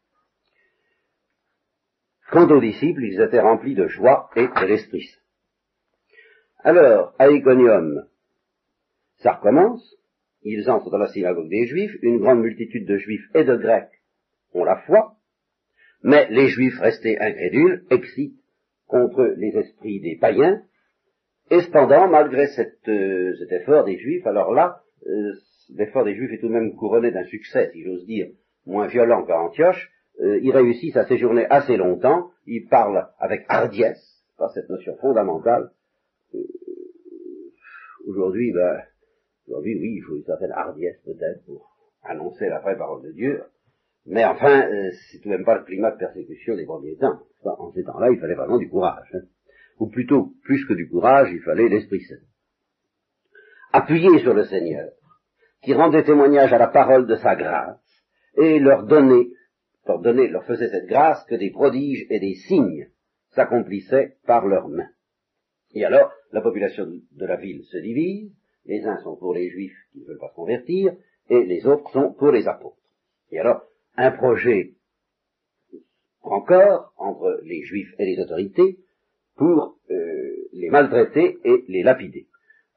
Quant 2.31 2.49
aux 2.49 2.61
disciples, 2.61 3.03
ils 3.03 3.21
étaient 3.21 3.39
remplis 3.39 3.75
de 3.75 3.87
joie 3.87 4.29
et 4.35 4.47
de 4.47 4.65
l'Esprit. 4.65 5.09
Alors, 6.63 7.13
à 7.19 7.29
Iconium, 7.29 8.07
ça 9.17 9.33
recommence, 9.33 9.95
ils 10.41 10.69
entrent 10.69 10.89
dans 10.89 10.97
la 10.97 11.09
synagogue 11.09 11.49
des 11.49 11.67
Juifs, 11.67 11.95
une 12.01 12.19
grande 12.19 12.41
multitude 12.41 12.87
de 12.87 12.97
Juifs 12.97 13.29
et 13.35 13.43
de 13.43 13.57
Grecs 13.57 14.01
ont 14.53 14.63
la 14.63 14.77
foi, 14.77 15.15
mais 16.03 16.27
les 16.29 16.47
Juifs 16.47 16.79
restés 16.79 17.19
incrédules 17.19 17.85
excitent 17.91 18.41
contre 18.87 19.23
les 19.37 19.55
esprits 19.55 20.01
des 20.01 20.17
païens, 20.17 20.63
et 21.51 21.61
cependant, 21.61 22.07
malgré 22.07 22.45
euh, 22.45 23.33
cet 23.37 23.51
effort 23.51 23.83
des 23.83 23.97
Juifs, 23.97 24.25
alors 24.25 24.53
là, 24.53 24.81
euh, 25.05 25.33
l'effort 25.75 26.05
des 26.05 26.15
Juifs 26.15 26.31
est 26.31 26.39
tout 26.39 26.47
de 26.47 26.53
même 26.53 26.75
couronné 26.75 27.11
d'un 27.11 27.25
succès, 27.25 27.69
si 27.73 27.83
j'ose 27.83 28.05
dire, 28.05 28.27
moins 28.65 28.87
violent 28.87 29.25
qu'à 29.25 29.37
Antioche, 29.37 29.91
euh, 30.21 30.39
ils 30.41 30.51
réussissent 30.51 30.95
à 30.95 31.05
séjourner 31.05 31.45
assez 31.49 31.75
longtemps, 31.75 32.31
ils 32.45 32.67
parlent 32.69 33.07
avec 33.19 33.45
hardiesse, 33.49 34.23
pas 34.37 34.49
cette 34.53 34.69
notion 34.69 34.95
fondamentale. 34.97 35.71
Aujourd'hui, 38.07 38.51
ben, 38.53 38.81
Aujourd'hui, 39.47 39.77
oui, 39.81 39.95
il 39.97 40.01
faut 40.01 40.15
une 40.15 40.23
certaine 40.23 40.51
hardiesse 40.51 41.01
peut-être 41.03 41.43
pour 41.45 41.69
annoncer 42.03 42.47
la 42.47 42.59
vraie 42.59 42.77
parole 42.77 43.03
de 43.03 43.11
Dieu, 43.11 43.43
mais 44.05 44.23
enfin, 44.23 44.71
euh, 44.71 44.89
c'est 45.11 45.19
tout 45.19 45.29
de 45.29 45.33
même 45.35 45.43
pas 45.43 45.57
le 45.57 45.65
climat 45.65 45.91
de 45.91 45.97
persécution 45.97 46.55
des 46.55 46.65
premiers 46.65 46.95
temps. 46.95 47.19
en 47.43 47.71
ces 47.73 47.83
temps-là, 47.83 48.09
il 48.11 48.19
fallait 48.19 48.35
vraiment 48.35 48.57
du 48.57 48.69
courage. 48.69 49.09
Hein. 49.13 49.21
Ou 49.81 49.87
plutôt, 49.87 50.35
plus 50.43 50.63
que 50.67 50.75
du 50.75 50.87
courage, 50.87 51.31
il 51.31 51.41
fallait 51.41 51.67
l'Esprit 51.67 52.01
Saint. 52.01 52.21
Appuyer 53.73 54.19
sur 54.19 54.35
le 54.35 54.45
Seigneur, 54.45 54.91
qui 55.63 55.73
rendait 55.73 56.03
témoignage 56.03 56.53
à 56.53 56.59
la 56.59 56.67
parole 56.67 57.07
de 57.07 57.15
sa 57.15 57.35
grâce, 57.35 57.81
et 58.37 58.59
leur 58.59 58.85
donnait, 58.85 59.29
leur 59.87 59.99
donnait, 59.99 60.27
leur 60.27 60.45
faisait 60.45 60.69
cette 60.69 60.85
grâce 60.85 61.25
que 61.25 61.33
des 61.33 61.49
prodiges 61.49 62.05
et 62.11 62.19
des 62.19 62.35
signes 62.35 62.89
s'accomplissaient 63.31 64.17
par 64.27 64.45
leurs 64.45 64.69
mains. 64.69 64.91
Et 65.73 65.83
alors, 65.83 66.11
la 66.31 66.41
population 66.41 66.85
de 66.85 67.25
la 67.25 67.37
ville 67.37 67.63
se 67.63 67.77
divise, 67.79 68.31
les 68.65 68.85
uns 68.85 68.97
sont 68.97 69.15
pour 69.15 69.33
les 69.33 69.49
juifs 69.49 69.87
qui 69.93 70.01
ne 70.01 70.05
veulent 70.05 70.19
pas 70.19 70.29
se 70.29 70.35
convertir, 70.35 70.93
et 71.27 71.43
les 71.43 71.65
autres 71.65 71.89
sont 71.89 72.13
pour 72.13 72.29
les 72.29 72.47
apôtres. 72.47 72.77
Et 73.31 73.39
alors, 73.39 73.63
un 73.97 74.11
projet 74.11 74.75
encore 76.21 76.93
entre 76.97 77.41
les 77.43 77.63
juifs 77.63 77.95
et 77.97 78.05
les 78.05 78.21
autorités 78.21 78.77
pour 79.35 79.77
euh, 79.89 79.95
les 80.53 80.69
maltraiter 80.69 81.37
et 81.43 81.65
les 81.67 81.83
lapider. 81.83 82.27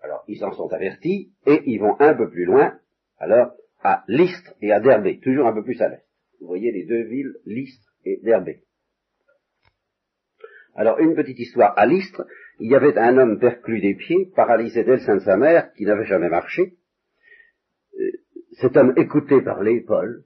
Alors, 0.02 0.24
ils 0.28 0.44
en 0.44 0.52
sont 0.52 0.72
avertis 0.72 1.32
et 1.46 1.62
ils 1.66 1.78
vont 1.78 1.98
un 2.00 2.14
peu 2.14 2.28
plus 2.30 2.44
loin, 2.44 2.78
alors 3.18 3.52
à 3.82 4.04
Lystre 4.08 4.54
et 4.60 4.72
à 4.72 4.80
Derbé, 4.80 5.20
toujours 5.20 5.46
un 5.46 5.52
peu 5.52 5.62
plus 5.62 5.80
à 5.80 5.88
l'est. 5.88 6.04
Vous 6.40 6.46
voyez 6.46 6.72
les 6.72 6.84
deux 6.84 7.04
villes, 7.04 7.34
Lystre 7.46 7.94
et 8.04 8.20
Derbé. 8.22 8.62
Alors, 10.74 10.98
une 10.98 11.14
petite 11.14 11.38
histoire 11.38 11.72
à 11.78 11.86
Lystre, 11.86 12.26
il 12.58 12.70
y 12.70 12.74
avait 12.74 12.98
un 12.98 13.16
homme 13.16 13.38
perclus 13.38 13.80
des 13.80 13.94
pieds, 13.94 14.30
paralysé 14.34 14.84
dès 14.84 14.96
le 14.96 15.14
de 15.14 15.20
sa 15.20 15.36
mère, 15.36 15.72
qui 15.74 15.84
n'avait 15.84 16.04
jamais 16.04 16.28
marché. 16.28 16.76
Euh, 17.98 18.10
cet 18.60 18.76
homme 18.76 18.92
écouté 18.96 19.40
parlait 19.40 19.80
Paul. 19.80 20.24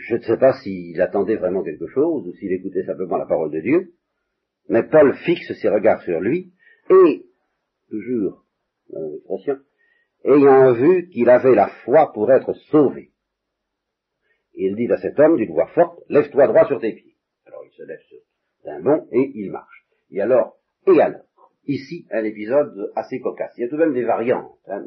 Je 0.00 0.14
ne 0.14 0.20
sais 0.20 0.36
pas 0.36 0.52
s'il 0.60 1.00
attendait 1.00 1.36
vraiment 1.36 1.62
quelque 1.62 1.88
chose 1.88 2.26
ou 2.26 2.32
s'il 2.34 2.52
écoutait 2.52 2.84
simplement 2.84 3.16
la 3.16 3.26
parole 3.26 3.50
de 3.50 3.60
Dieu, 3.60 3.92
mais 4.68 4.82
Paul 4.82 5.14
fixe 5.14 5.52
ses 5.60 5.68
regards 5.68 6.02
sur 6.02 6.20
lui 6.20 6.52
et, 6.90 7.24
toujours, 7.90 8.44
l'expression, 8.90 9.58
ayant 10.24 10.72
vu 10.72 11.08
qu'il 11.08 11.28
avait 11.30 11.54
la 11.54 11.68
foi 11.84 12.12
pour 12.12 12.30
être 12.30 12.52
sauvé. 12.70 13.10
Il 14.54 14.74
dit 14.76 14.90
à 14.92 14.96
cet 14.96 15.18
homme 15.20 15.36
d'une 15.36 15.52
voix 15.52 15.68
forte, 15.68 16.00
lève-toi 16.08 16.48
droit 16.48 16.66
sur 16.66 16.80
tes 16.80 16.92
pieds. 16.92 17.16
Alors 17.46 17.64
il 17.64 17.72
se 17.72 17.82
lève 17.84 18.00
d'un 18.64 18.80
bond 18.80 19.08
et 19.12 19.30
il 19.34 19.50
marche. 19.50 19.86
Et 20.10 20.20
alors, 20.20 20.58
et 20.86 21.00
alors, 21.00 21.24
ici, 21.66 22.06
un 22.10 22.24
épisode 22.24 22.92
assez 22.96 23.20
cocasse. 23.20 23.52
Il 23.56 23.62
y 23.62 23.64
a 23.64 23.68
tout 23.68 23.76
de 23.76 23.84
même 23.84 23.94
des 23.94 24.04
variantes, 24.04 24.58
hein, 24.66 24.84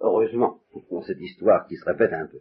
heureusement, 0.00 0.60
dans 0.90 1.02
cette 1.02 1.20
histoire 1.20 1.66
qui 1.66 1.76
se 1.76 1.84
répète 1.84 2.12
un 2.12 2.26
peu. 2.26 2.40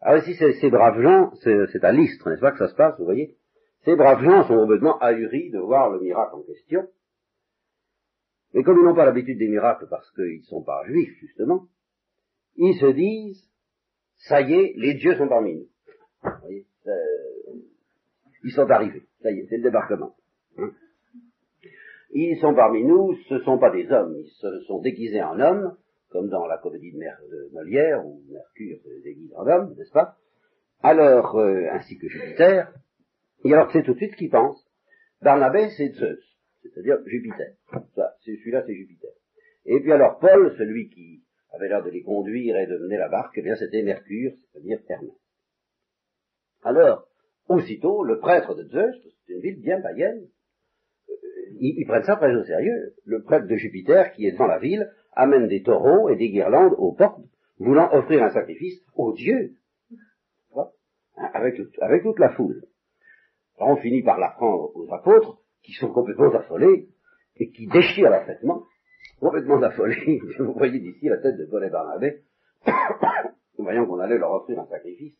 Alors 0.00 0.22
ici, 0.22 0.34
ces, 0.34 0.70
braves 0.70 1.00
gens, 1.00 1.32
c'est 1.42 1.82
à 1.82 1.92
l'Istre, 1.92 2.28
n'est-ce 2.28 2.40
pas, 2.40 2.52
que 2.52 2.58
ça 2.58 2.68
se 2.68 2.74
passe, 2.74 2.98
vous 2.98 3.04
voyez? 3.06 3.36
Ces 3.84 3.96
braves 3.96 4.24
gens 4.24 4.46
sont 4.48 4.56
complètement 4.56 4.98
ahuris 4.98 5.50
de 5.50 5.58
voir 5.58 5.90
le 5.90 6.00
miracle 6.00 6.36
en 6.36 6.42
question. 6.42 6.88
Mais 8.54 8.62
comme 8.62 8.78
ils 8.78 8.84
n'ont 8.84 8.94
pas 8.94 9.04
l'habitude 9.04 9.38
des 9.38 9.48
miracles 9.48 9.86
parce 9.90 10.10
qu'ils 10.12 10.38
ne 10.38 10.44
sont 10.44 10.62
pas 10.62 10.84
juifs, 10.86 11.18
justement, 11.20 11.66
ils 12.56 12.78
se 12.78 12.86
disent, 12.86 13.50
ça 14.16 14.40
y 14.40 14.54
est, 14.54 14.72
les 14.76 14.94
dieux 14.94 15.16
sont 15.16 15.28
parmi 15.28 15.56
nous. 15.56 15.68
Vous 16.22 16.30
voyez, 16.40 16.66
ils 18.44 18.52
sont 18.52 18.70
arrivés. 18.70 19.02
Ça 19.20 19.30
y 19.30 19.40
est, 19.40 19.46
c'est 19.48 19.56
le 19.56 19.64
débarquement. 19.64 20.14
Hein. 20.56 20.70
ils 22.10 22.38
sont 22.40 22.54
parmi 22.54 22.84
nous, 22.84 23.16
ce 23.28 23.34
ne 23.34 23.40
sont 23.40 23.58
pas 23.58 23.70
des 23.70 23.90
hommes, 23.90 24.14
ils 24.16 24.30
se 24.30 24.60
sont 24.66 24.80
déguisés 24.80 25.22
en 25.22 25.38
hommes, 25.40 25.76
comme 26.10 26.28
dans 26.28 26.46
la 26.46 26.58
comédie 26.58 26.92
de, 26.92 26.98
de 26.98 27.52
Molière, 27.52 28.06
où 28.06 28.22
Mercure 28.30 28.78
se 28.84 29.02
déguise 29.02 29.34
en 29.36 29.46
homme, 29.46 29.74
n'est-ce 29.76 29.92
pas? 29.92 30.16
Alors, 30.80 31.36
euh, 31.36 31.66
ainsi 31.72 31.98
que 31.98 32.08
Jupiter, 32.08 32.72
et 33.44 33.52
alors 33.52 33.70
c'est 33.72 33.82
tout 33.82 33.92
de 33.92 33.98
suite 33.98 34.12
ce 34.12 34.16
qu'ils 34.16 34.30
pensent. 34.30 34.64
Barnabé, 35.20 35.68
c'est 35.76 35.92
Zeus, 35.92 36.18
c'est-à-dire 36.62 36.98
Jupiter. 37.06 37.52
Ça, 37.94 38.14
celui-là, 38.24 38.64
c'est 38.66 38.74
Jupiter. 38.74 39.10
Et 39.66 39.80
puis 39.80 39.92
alors 39.92 40.18
Paul, 40.18 40.54
celui 40.58 40.88
qui 40.88 41.22
avait 41.52 41.68
l'air 41.68 41.84
de 41.84 41.90
les 41.90 42.02
conduire 42.02 42.56
et 42.56 42.66
de 42.66 42.76
mener 42.78 42.96
la 42.96 43.08
barque, 43.08 43.34
eh 43.36 43.42
bien 43.42 43.54
c'était 43.54 43.82
Mercure, 43.82 44.32
c'est-à-dire 44.52 44.80
Hermès. 44.88 45.14
Alors, 46.62 47.06
aussitôt, 47.48 48.02
le 48.02 48.18
prêtre 48.18 48.54
de 48.54 48.64
Zeus, 48.64 48.96
c'est 49.26 49.34
une 49.34 49.40
ville 49.40 49.60
bien 49.60 49.80
païenne, 49.80 50.26
euh, 51.08 51.14
ils, 51.60 51.86
prennent 51.86 52.04
ça 52.04 52.16
très 52.16 52.34
au 52.34 52.42
sérieux. 52.42 52.94
Le 53.04 53.22
prêtre 53.22 53.46
de 53.46 53.56
Jupiter, 53.56 54.12
qui 54.12 54.26
est 54.26 54.36
dans 54.36 54.46
la 54.46 54.58
ville, 54.58 54.90
amène 55.12 55.46
des 55.46 55.62
taureaux 55.62 56.08
et 56.08 56.16
des 56.16 56.30
guirlandes 56.30 56.74
aux 56.78 56.92
portes, 56.92 57.20
voulant 57.58 57.92
offrir 57.92 58.22
un 58.22 58.30
sacrifice 58.30 58.80
aux 58.94 59.12
dieux, 59.12 59.54
avec, 61.34 61.60
avec 61.80 62.02
toute 62.02 62.18
la 62.18 62.30
foule. 62.30 62.62
On 63.58 63.76
finit 63.76 64.02
par 64.02 64.18
l'apprendre 64.18 64.74
aux 64.74 64.92
apôtres, 64.92 65.38
qui 65.62 65.72
sont 65.72 65.92
complètement 65.92 66.32
affolés, 66.34 66.88
et 67.36 67.50
qui 67.50 67.66
déchirent 67.66 68.10
leurs 68.10 68.26
vêtements, 68.26 68.64
complètement 69.20 69.62
affolés. 69.62 70.20
Vous 70.38 70.54
voyez 70.54 70.78
d'ici 70.78 71.08
la 71.08 71.18
tête 71.18 71.36
de 71.36 71.46
Paul 71.46 71.64
et 71.64 71.70
Barnabé, 71.70 72.22
voyant 73.58 73.86
qu'on 73.86 74.00
allait 74.00 74.18
leur 74.18 74.32
offrir 74.32 74.58
un 74.60 74.66
sacrifice. 74.66 75.16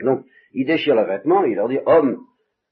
Donc, 0.00 0.24
ils 0.52 0.66
déchirent 0.66 0.94
leurs 0.94 1.06
vêtements 1.06 1.44
ils 1.44 1.54
leur 1.54 1.68
disent, 1.68 1.82
hommes, 1.86 2.20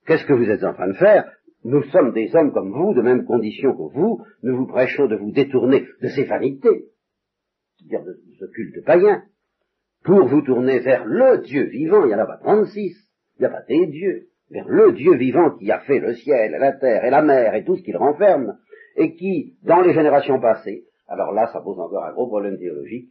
qu'est-ce 0.07 0.27
que 0.27 0.35
vous 0.35 0.51
êtes 0.51 0.65
en 0.65 0.75
train 0.75 0.89
de 0.89 0.95
faire? 0.95 1.31
Nous 1.65 1.83
sommes 1.85 2.13
des 2.13 2.35
hommes 2.37 2.53
comme 2.53 2.73
vous, 2.73 2.93
de 2.93 3.01
même 3.01 3.25
condition 3.25 3.73
que 3.73 3.95
vous, 3.95 4.23
nous 4.43 4.57
vous 4.57 4.67
prêchons 4.67 5.07
de 5.07 5.17
vous 5.17 5.33
détourner 5.33 5.87
de 6.03 6.09
ces 6.09 6.25
vanités, 6.25 6.91
c'est-à-dire 7.79 8.05
de 8.05 8.21
ce 8.39 8.45
culte 8.47 8.85
païen, 8.85 9.25
pour 10.05 10.27
vous 10.27 10.43
tourner 10.43 10.81
vers 10.81 11.07
le 11.07 11.39
Dieu 11.39 11.65
vivant, 11.65 12.05
il 12.05 12.09
n'y 12.09 12.15
en 12.15 12.19
a 12.19 12.27
pas 12.27 12.37
36, 12.37 12.95
il 13.39 13.41
n'y 13.41 13.47
a 13.47 13.51
pas 13.51 13.63
des 13.63 13.87
dieux, 13.87 14.29
le 14.50 14.92
Dieu 14.92 15.14
vivant 15.16 15.50
qui 15.50 15.70
a 15.70 15.80
fait 15.80 15.98
le 15.98 16.14
ciel, 16.14 16.52
la 16.52 16.72
terre 16.72 17.04
et 17.04 17.11
la 17.11 17.22
mer 17.22 17.54
et 17.54 17.64
tout 17.64 17.76
ce 17.76 17.83
qu'il 17.83 17.96
renferme, 17.96 18.59
et 18.96 19.14
qui, 19.14 19.57
dans 19.62 19.80
les 19.80 19.92
générations 19.92 20.40
passées, 20.40 20.85
alors 21.09 21.33
là, 21.33 21.48
ça 21.52 21.61
pose 21.61 21.78
encore 21.78 22.04
un 22.04 22.12
gros 22.12 22.26
problème 22.26 22.59
théologique, 22.59 23.11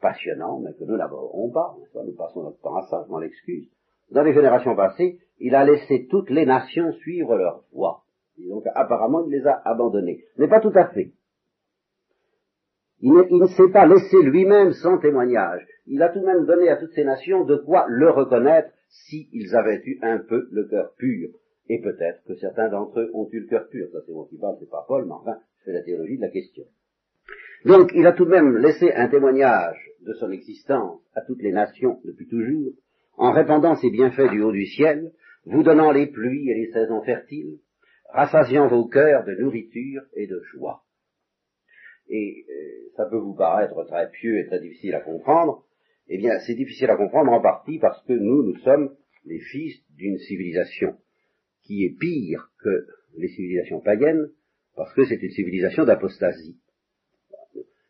passionnant, 0.00 0.60
mais 0.60 0.72
que 0.74 0.84
nous 0.84 0.96
n'aborderons 0.96 1.50
pas, 1.50 1.76
nous 1.94 2.14
passons 2.16 2.42
notre 2.42 2.60
temps 2.60 2.76
à 2.76 2.82
ça, 2.82 3.04
je 3.06 3.10
m'en 3.10 3.20
excuse. 3.20 3.68
Dans 4.10 4.22
les 4.22 4.32
générations 4.32 4.74
passées, 4.74 5.18
il 5.38 5.54
a 5.54 5.64
laissé 5.64 6.06
toutes 6.08 6.30
les 6.30 6.46
nations 6.46 6.92
suivre 6.92 7.36
leur 7.36 7.64
voie. 7.72 8.02
donc, 8.38 8.64
apparemment, 8.74 9.24
il 9.26 9.32
les 9.32 9.46
a 9.46 9.60
abandonnées. 9.64 10.24
Mais 10.36 10.48
pas 10.48 10.60
tout 10.60 10.72
à 10.74 10.86
fait. 10.88 11.12
Il 13.00 13.12
ne, 13.12 13.46
s'est 13.46 13.70
pas 13.72 13.86
laissé 13.86 14.20
lui-même 14.22 14.72
sans 14.72 14.98
témoignage. 14.98 15.64
Il 15.86 16.02
a 16.02 16.08
tout 16.08 16.20
de 16.20 16.26
même 16.26 16.46
donné 16.46 16.68
à 16.68 16.76
toutes 16.76 16.92
ces 16.92 17.04
nations 17.04 17.44
de 17.44 17.56
quoi 17.56 17.86
le 17.88 18.10
reconnaître 18.10 18.70
s'ils 18.88 19.54
avaient 19.54 19.80
eu 19.84 19.98
un 20.02 20.18
peu 20.18 20.48
le 20.50 20.64
cœur 20.64 20.94
pur. 20.96 21.28
Et 21.68 21.80
peut-être 21.80 22.24
que 22.26 22.34
certains 22.34 22.68
d'entre 22.68 23.00
eux 23.00 23.10
ont 23.14 23.28
eu 23.30 23.40
le 23.40 23.46
cœur 23.46 23.68
pur. 23.68 23.88
Ça 23.92 23.98
c'est 24.04 24.12
moi 24.12 24.26
qui 24.28 24.38
parle, 24.38 24.56
c'est 24.58 24.70
pas 24.70 24.84
Paul, 24.88 25.04
mais 25.06 25.12
enfin, 25.12 25.38
c'est 25.64 25.72
la 25.72 25.82
théologie 25.82 26.16
de 26.16 26.22
la 26.22 26.30
question. 26.30 26.64
Donc, 27.64 27.90
il 27.94 28.06
a 28.06 28.12
tout 28.12 28.24
de 28.24 28.30
même 28.30 28.56
laissé 28.56 28.92
un 28.92 29.08
témoignage 29.08 29.90
de 30.02 30.12
son 30.14 30.30
existence 30.30 31.00
à 31.14 31.22
toutes 31.22 31.42
les 31.42 31.52
nations 31.52 32.00
depuis 32.04 32.28
toujours, 32.28 32.72
en 33.16 33.32
répandant 33.32 33.74
ses 33.74 33.90
bienfaits 33.90 34.30
du 34.30 34.42
haut 34.42 34.52
du 34.52 34.66
ciel, 34.66 35.12
vous 35.44 35.62
donnant 35.62 35.92
les 35.92 36.06
pluies 36.06 36.50
et 36.50 36.54
les 36.54 36.72
saisons 36.72 37.02
fertiles, 37.02 37.58
rassasiant 38.10 38.68
vos 38.68 38.86
cœurs 38.86 39.24
de 39.24 39.34
nourriture 39.34 40.02
et 40.14 40.26
de 40.26 40.40
joie. 40.52 40.82
Et 42.08 42.44
euh, 42.48 42.90
ça 42.96 43.06
peut 43.06 43.18
vous 43.18 43.34
paraître 43.34 43.84
très 43.84 44.10
pieux 44.10 44.38
et 44.38 44.46
très 44.46 44.60
difficile 44.60 44.94
à 44.94 45.00
comprendre, 45.00 45.64
eh 46.08 46.18
bien, 46.18 46.38
c'est 46.46 46.54
difficile 46.54 46.90
à 46.90 46.96
comprendre 46.96 47.32
en 47.32 47.40
partie 47.40 47.78
parce 47.78 48.02
que 48.04 48.14
nous, 48.14 48.42
nous 48.42 48.56
sommes 48.58 48.94
les 49.24 49.40
fils 49.40 49.76
d'une 49.96 50.18
civilisation 50.18 50.96
qui 51.64 51.84
est 51.84 51.98
pire 51.98 52.50
que 52.62 52.86
les 53.16 53.28
civilisations 53.28 53.80
païennes, 53.80 54.30
parce 54.74 54.92
que 54.94 55.04
c'est 55.04 55.22
une 55.22 55.30
civilisation 55.30 55.84
d'apostasie. 55.84 56.56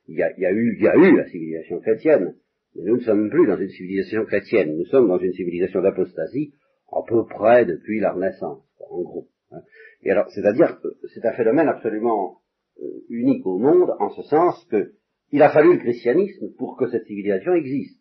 Il 0.08 0.16
y, 0.16 0.22
a, 0.22 0.52
eu, 0.52 0.76
il 0.78 0.82
y 0.82 0.88
a 0.88 0.96
eu 0.96 1.16
la 1.16 1.28
civilisation 1.28 1.80
chrétienne, 1.80 2.34
mais 2.74 2.82
nous 2.84 2.96
ne 2.96 3.02
sommes 3.02 3.28
plus 3.30 3.46
dans 3.46 3.58
une 3.58 3.68
civilisation 3.68 4.24
chrétienne, 4.24 4.76
nous 4.76 4.86
sommes 4.86 5.06
dans 5.06 5.18
une 5.18 5.32
civilisation 5.32 5.82
d'apostasie 5.82 6.54
à 6.90 7.02
peu 7.06 7.26
près 7.26 7.66
depuis 7.66 8.00
la 8.00 8.12
Renaissance, 8.12 8.64
en 8.80 9.02
gros. 9.02 9.28
Hein. 9.52 9.60
Et 10.02 10.10
alors, 10.10 10.30
c'est-à-dire 10.30 10.80
que 10.80 10.88
c'est 11.12 11.24
un 11.26 11.32
phénomène 11.32 11.68
absolument 11.68 12.38
euh, 12.80 13.04
unique 13.08 13.46
au 13.46 13.58
monde, 13.58 13.94
en 13.98 14.10
ce 14.10 14.22
sens 14.22 14.64
que 14.70 14.92
il 15.30 15.42
a 15.42 15.50
fallu 15.50 15.74
le 15.74 15.78
christianisme 15.78 16.54
pour 16.56 16.76
que 16.76 16.88
cette 16.88 17.04
civilisation 17.04 17.52
existe. 17.54 17.98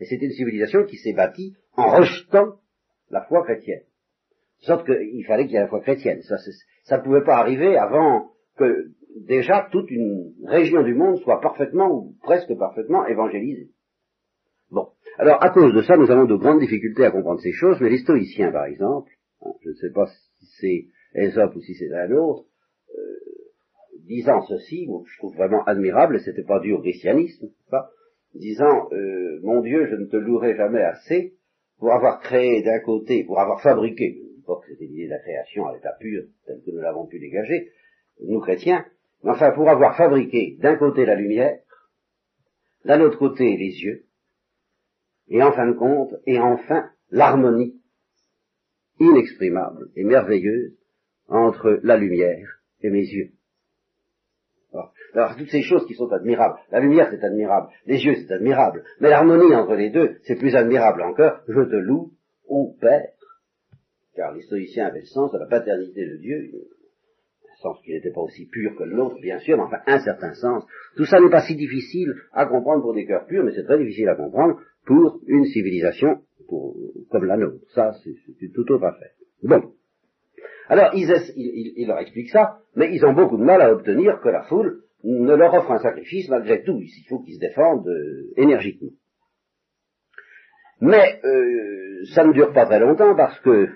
Et 0.00 0.06
c'est 0.06 0.16
une 0.16 0.30
civilisation 0.30 0.84
qui 0.84 0.96
s'est 0.96 1.12
bâtie 1.12 1.54
en 1.76 1.98
rejetant 1.98 2.54
la 3.10 3.22
foi 3.22 3.42
chrétienne. 3.44 3.82
Sauf 4.60 4.84
qu'il 4.84 5.24
fallait 5.26 5.44
qu'il 5.44 5.54
y 5.54 5.56
ait 5.56 5.60
la 5.60 5.68
foi 5.68 5.80
chrétienne. 5.80 6.22
Ça 6.22 6.98
ne 6.98 7.02
pouvait 7.02 7.24
pas 7.24 7.36
arriver 7.36 7.76
avant 7.76 8.30
que 8.56 8.90
déjà 9.26 9.68
toute 9.70 9.90
une 9.90 10.34
région 10.46 10.82
du 10.82 10.94
monde 10.94 11.18
soit 11.20 11.40
parfaitement 11.40 11.90
ou 11.90 12.14
presque 12.22 12.56
parfaitement 12.56 13.06
évangélisée. 13.06 13.70
Bon. 14.70 14.88
Alors, 15.18 15.42
à 15.42 15.50
cause 15.50 15.74
de 15.74 15.82
ça, 15.82 15.96
nous 15.96 16.10
avons 16.10 16.24
de 16.24 16.36
grandes 16.36 16.60
difficultés 16.60 17.04
à 17.04 17.10
comprendre 17.10 17.40
ces 17.40 17.52
choses, 17.52 17.78
mais 17.80 17.90
les 17.90 17.98
stoïciens, 17.98 18.52
par 18.52 18.66
exemple, 18.66 19.10
hein, 19.42 19.52
je 19.62 19.70
ne 19.70 19.74
sais 19.74 19.90
pas 19.90 20.06
si 20.06 20.46
c'est 20.60 20.86
Aesop 21.14 21.56
ou 21.56 21.60
si 21.60 21.74
c'est 21.74 21.92
un 21.92 22.10
autre, 22.12 22.46
euh, 22.94 23.00
disant 24.10 24.42
ceci, 24.42 24.88
je 25.06 25.18
trouve 25.18 25.36
vraiment 25.36 25.62
admirable, 25.64 26.16
et 26.16 26.18
c'était 26.18 26.42
pas 26.42 26.58
dû 26.58 26.72
au 26.72 26.80
christianisme, 26.80 27.48
disant 28.34 28.88
euh, 28.92 29.38
Mon 29.42 29.60
Dieu, 29.60 29.86
je 29.86 29.94
ne 29.94 30.06
te 30.06 30.16
louerai 30.16 30.56
jamais 30.56 30.82
assez 30.82 31.34
pour 31.78 31.92
avoir 31.92 32.20
créé 32.20 32.62
d'un 32.62 32.80
côté, 32.80 33.22
pour 33.24 33.38
avoir 33.38 33.62
fabriqué, 33.62 34.20
pas 34.44 34.56
que 34.56 34.66
c'était 34.66 34.86
l'idée 34.86 35.04
de 35.04 35.10
la 35.10 35.20
création 35.20 35.66
à 35.66 35.74
l'état 35.74 35.96
pur, 36.00 36.24
tel 36.44 36.60
que 36.60 36.70
nous 36.72 36.80
l'avons 36.80 37.06
pu 37.06 37.20
dégager, 37.20 37.70
nous 38.26 38.40
chrétiens, 38.40 38.84
mais 39.22 39.30
enfin 39.30 39.52
pour 39.52 39.68
avoir 39.68 39.96
fabriqué 39.96 40.56
d'un 40.60 40.76
côté 40.76 41.06
la 41.06 41.14
lumière, 41.14 41.58
d'un 42.84 43.00
autre 43.02 43.18
côté 43.18 43.56
les 43.56 43.80
yeux, 43.80 44.06
et 45.28 45.40
en 45.40 45.52
fin 45.52 45.68
de 45.68 45.74
compte, 45.74 46.14
et 46.26 46.40
enfin 46.40 46.90
l'harmonie 47.10 47.80
inexprimable 48.98 49.88
et 49.94 50.02
merveilleuse 50.02 50.76
entre 51.28 51.78
la 51.84 51.96
lumière 51.96 52.60
et 52.82 52.90
mes 52.90 53.06
yeux. 53.06 53.30
Alors, 54.72 55.36
toutes 55.36 55.50
ces 55.50 55.62
choses 55.62 55.86
qui 55.86 55.94
sont 55.94 56.10
admirables, 56.12 56.58
la 56.70 56.80
lumière 56.80 57.08
c'est 57.10 57.24
admirable, 57.24 57.68
les 57.86 58.04
yeux 58.04 58.14
c'est 58.14 58.32
admirable, 58.32 58.84
mais 59.00 59.10
l'harmonie 59.10 59.54
entre 59.54 59.74
les 59.74 59.90
deux 59.90 60.16
c'est 60.22 60.36
plus 60.36 60.54
admirable 60.54 61.02
encore, 61.02 61.40
je 61.48 61.62
te 61.62 61.76
loue, 61.76 62.12
ô 62.46 62.74
Père, 62.80 63.10
car 64.14 64.32
les 64.32 64.42
stoïciens 64.42 64.86
avaient 64.86 65.00
le 65.00 65.06
sens 65.06 65.32
de 65.32 65.38
la 65.38 65.46
paternité 65.46 66.06
de 66.06 66.16
Dieu, 66.18 66.50
un 67.50 67.62
sens 67.62 67.80
qui 67.84 67.92
n'était 67.92 68.12
pas 68.12 68.20
aussi 68.20 68.46
pur 68.46 68.76
que 68.76 68.84
l'autre 68.84 69.20
bien 69.20 69.38
sûr, 69.40 69.56
mais 69.56 69.64
enfin 69.64 69.80
un 69.86 69.98
certain 70.00 70.34
sens. 70.34 70.64
Tout 70.96 71.04
ça 71.04 71.20
n'est 71.20 71.30
pas 71.30 71.42
si 71.42 71.56
difficile 71.56 72.14
à 72.32 72.46
comprendre 72.46 72.82
pour 72.82 72.94
des 72.94 73.06
cœurs 73.06 73.26
purs, 73.26 73.44
mais 73.44 73.52
c'est 73.52 73.64
très 73.64 73.78
difficile 73.78 74.08
à 74.08 74.14
comprendre 74.14 74.60
pour 74.86 75.20
une 75.26 75.44
civilisation 75.46 76.22
comme 77.10 77.24
la 77.24 77.36
nôtre. 77.36 77.64
Ça, 77.74 77.92
c'est 78.02 78.52
tout 78.52 78.70
autre 78.72 78.84
affaire. 78.84 79.12
Bon. 79.42 79.72
Alors, 80.70 80.92
ils, 80.94 81.84
leur 81.88 81.98
expliquent 81.98 82.30
ça, 82.30 82.58
mais 82.76 82.94
ils 82.94 83.04
ont 83.04 83.12
beaucoup 83.12 83.36
de 83.36 83.42
mal 83.42 83.60
à 83.60 83.72
obtenir 83.72 84.20
que 84.22 84.28
la 84.28 84.44
foule 84.44 84.84
ne 85.02 85.34
leur 85.34 85.52
offre 85.52 85.72
un 85.72 85.78
sacrifice 85.78 86.28
malgré 86.28 86.62
tout. 86.62 86.80
Il 86.80 87.06
faut 87.08 87.18
qu'ils 87.18 87.34
se 87.34 87.40
défendent 87.40 87.88
euh, 87.88 88.32
énergiquement. 88.36 88.92
Mais 90.80 91.20
euh, 91.24 92.04
ça 92.14 92.24
ne 92.24 92.32
dure 92.32 92.52
pas 92.52 92.66
très 92.66 92.78
longtemps 92.78 93.16
parce 93.16 93.40
que 93.40 93.68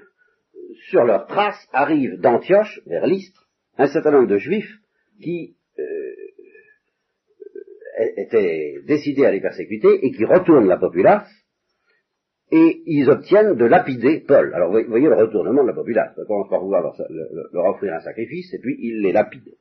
sur 0.89 1.03
leurs 1.05 1.27
traces 1.27 1.69
arrivent 1.73 2.21
d'Antioche, 2.21 2.81
vers 2.87 3.09
l'Istre, 3.09 3.49
un 3.77 3.89
certain 3.89 4.13
nombre 4.13 4.29
de 4.29 4.39
juifs 4.39 4.79
qui 5.21 5.57
euh, 5.81 6.15
étaient 8.19 8.77
décidés 8.87 9.27
à 9.27 9.33
les 9.33 9.41
persécuter 9.41 9.99
et 10.07 10.13
qui 10.13 10.25
retournent 10.25 10.69
la 10.69 10.79
populace 10.79 11.29
et 12.57 12.83
ils 12.87 13.11
obtiennent 13.11 13.57
de 13.57 13.65
lapider 13.65 14.21
Paul. 14.21 14.55
Alors 14.55 14.71
vous 14.71 14.89
voyez 14.89 15.09
le 15.09 15.17
retournement 15.17 15.65
de 15.65 15.69
la 15.71 15.75
populace. 15.75 16.15
Ils 16.17 16.25
commencent 16.25 16.49
par 16.49 16.61
vouloir 16.61 16.83
leur, 17.53 17.67
offrir 17.67 17.95
un 17.95 18.01
sacrifice, 18.01 18.55
et 18.55 18.61
puis 18.61 18.77
ils 18.79 19.03
les 19.03 19.11
lapident. 19.11 19.57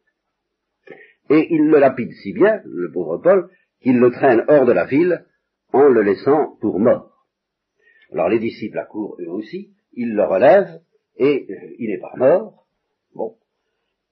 Et 1.31 1.47
ils 1.49 1.69
le 1.69 1.79
lapident 1.79 2.13
si 2.21 2.33
bien, 2.33 2.61
le 2.65 2.91
pauvre 2.91 3.17
Paul, 3.17 3.49
qu'ils 3.81 3.97
le 3.97 4.11
traînent 4.11 4.45
hors 4.47 4.67
de 4.67 4.73
la 4.73 4.85
ville 4.85 5.25
en 5.71 5.89
le 5.89 6.03
laissant 6.03 6.55
pour 6.61 6.79
mort. 6.79 7.25
Alors 8.11 8.29
les 8.29 8.37
disciples 8.37 8.77
accourent 8.77 9.17
eux 9.19 9.29
aussi, 9.29 9.73
il 9.93 10.13
le 10.13 10.23
relève, 10.23 10.79
et 11.17 11.47
euh, 11.49 11.75
il 11.79 11.89
n'est 11.89 11.99
pas 11.99 12.13
mort. 12.15 12.67
Bon. 13.15 13.33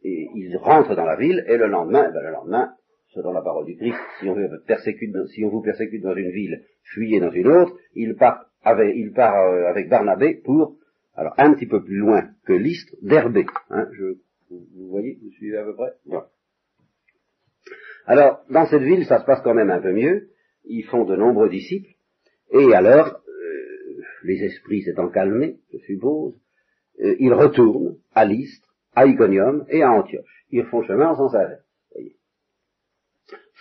Et 0.04 0.28
il 0.34 0.58
rentre 0.58 0.96
dans 0.96 1.06
la 1.06 1.18
ville, 1.18 1.46
et 1.48 1.58
le 1.58 1.68
lendemain, 1.68 2.10
eh 2.10 2.14
ben, 2.14 2.74
selon 3.10 3.32
la 3.32 3.44
parole 3.44 3.66
du 3.66 3.78
Christ, 3.78 4.00
si 4.20 4.28
on, 4.28 4.36
si 5.28 5.44
on 5.46 5.50
vous 5.50 5.62
persécute 5.62 6.02
dans 6.02 6.16
une 6.16 6.32
ville, 6.32 6.64
fuyez 6.82 7.20
dans 7.20 7.32
une 7.32 7.48
autre, 7.48 7.78
il 7.94 8.16
part 8.16 8.48
avec, 8.64 8.96
il 8.96 9.12
part, 9.14 9.36
euh, 9.36 9.70
avec 9.70 9.90
Barnabé 9.90 10.42
pour, 10.44 10.78
alors 11.16 11.34
un 11.38 11.54
petit 11.54 11.68
peu 11.68 11.84
plus 11.84 11.98
loin 11.98 12.30
que 12.46 12.54
l'Istre, 12.54 12.96
d'Herbé. 13.02 13.46
Hein, 13.70 13.88
je, 13.94 14.18
vous, 14.50 14.90
voyez, 14.90 15.18
vous 15.22 15.32
suivez 15.32 15.58
à 15.58 15.64
peu 15.64 15.76
près? 15.76 15.92
Alors, 18.06 18.44
dans 18.50 18.66
cette 18.66 18.82
ville, 18.82 19.06
ça 19.06 19.20
se 19.20 19.26
passe 19.26 19.42
quand 19.44 19.54
même 19.54 19.70
un 19.70 19.82
peu 19.82 19.94
mieux. 19.94 20.30
Ils 20.66 20.84
font 20.84 21.06
de 21.06 21.16
nombreux 21.16 21.50
disciples. 21.50 21.92
Et 22.52 22.74
alors, 22.74 23.22
euh, 23.28 24.02
les 24.24 24.44
esprits 24.44 24.82
s'étant 24.82 25.10
calmés, 25.10 25.58
je 25.72 25.78
suppose, 25.80 26.34
euh, 27.02 27.16
ils 27.20 27.34
retournent 27.34 27.98
à 28.14 28.26
l'Istre, 28.26 28.68
à 28.96 29.06
Iconium 29.06 29.66
et 29.70 29.84
à 29.84 29.92
Antioche. 29.92 30.46
Ils 30.50 30.66
font 30.66 30.84
chemin 30.84 31.16
sans 31.16 31.34
arrêt 31.36 31.60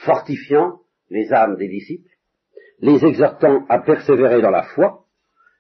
fortifiant 0.05 0.81
les 1.11 1.33
âmes 1.33 1.57
des 1.57 1.69
disciples, 1.69 2.10
les 2.81 3.05
exhortant 3.05 3.65
à 3.69 3.81
persévérer 3.81 4.43
dans 4.43 4.51
la 4.51 4.63
foi, 4.75 5.05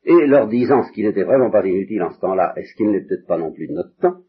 et 0.05 0.27
leur 0.27 0.49
disant 0.49 0.83
ce 0.83 0.93
qui 0.93 1.03
n'était 1.03 1.25
vraiment 1.25 1.51
pas 1.51 1.65
inutile 1.65 2.03
en 2.03 2.11
ce 2.11 2.21
temps-là, 2.21 2.55
et 2.57 2.65
ce 2.65 2.75
qui 2.75 2.85
ne 2.85 2.93
l'est 2.93 3.07
peut-être 3.07 3.27
pas 3.27 3.39
non 3.39 3.53
plus 3.53 3.69
de 3.69 3.75
notre 3.75 3.97
temps, 3.99 4.21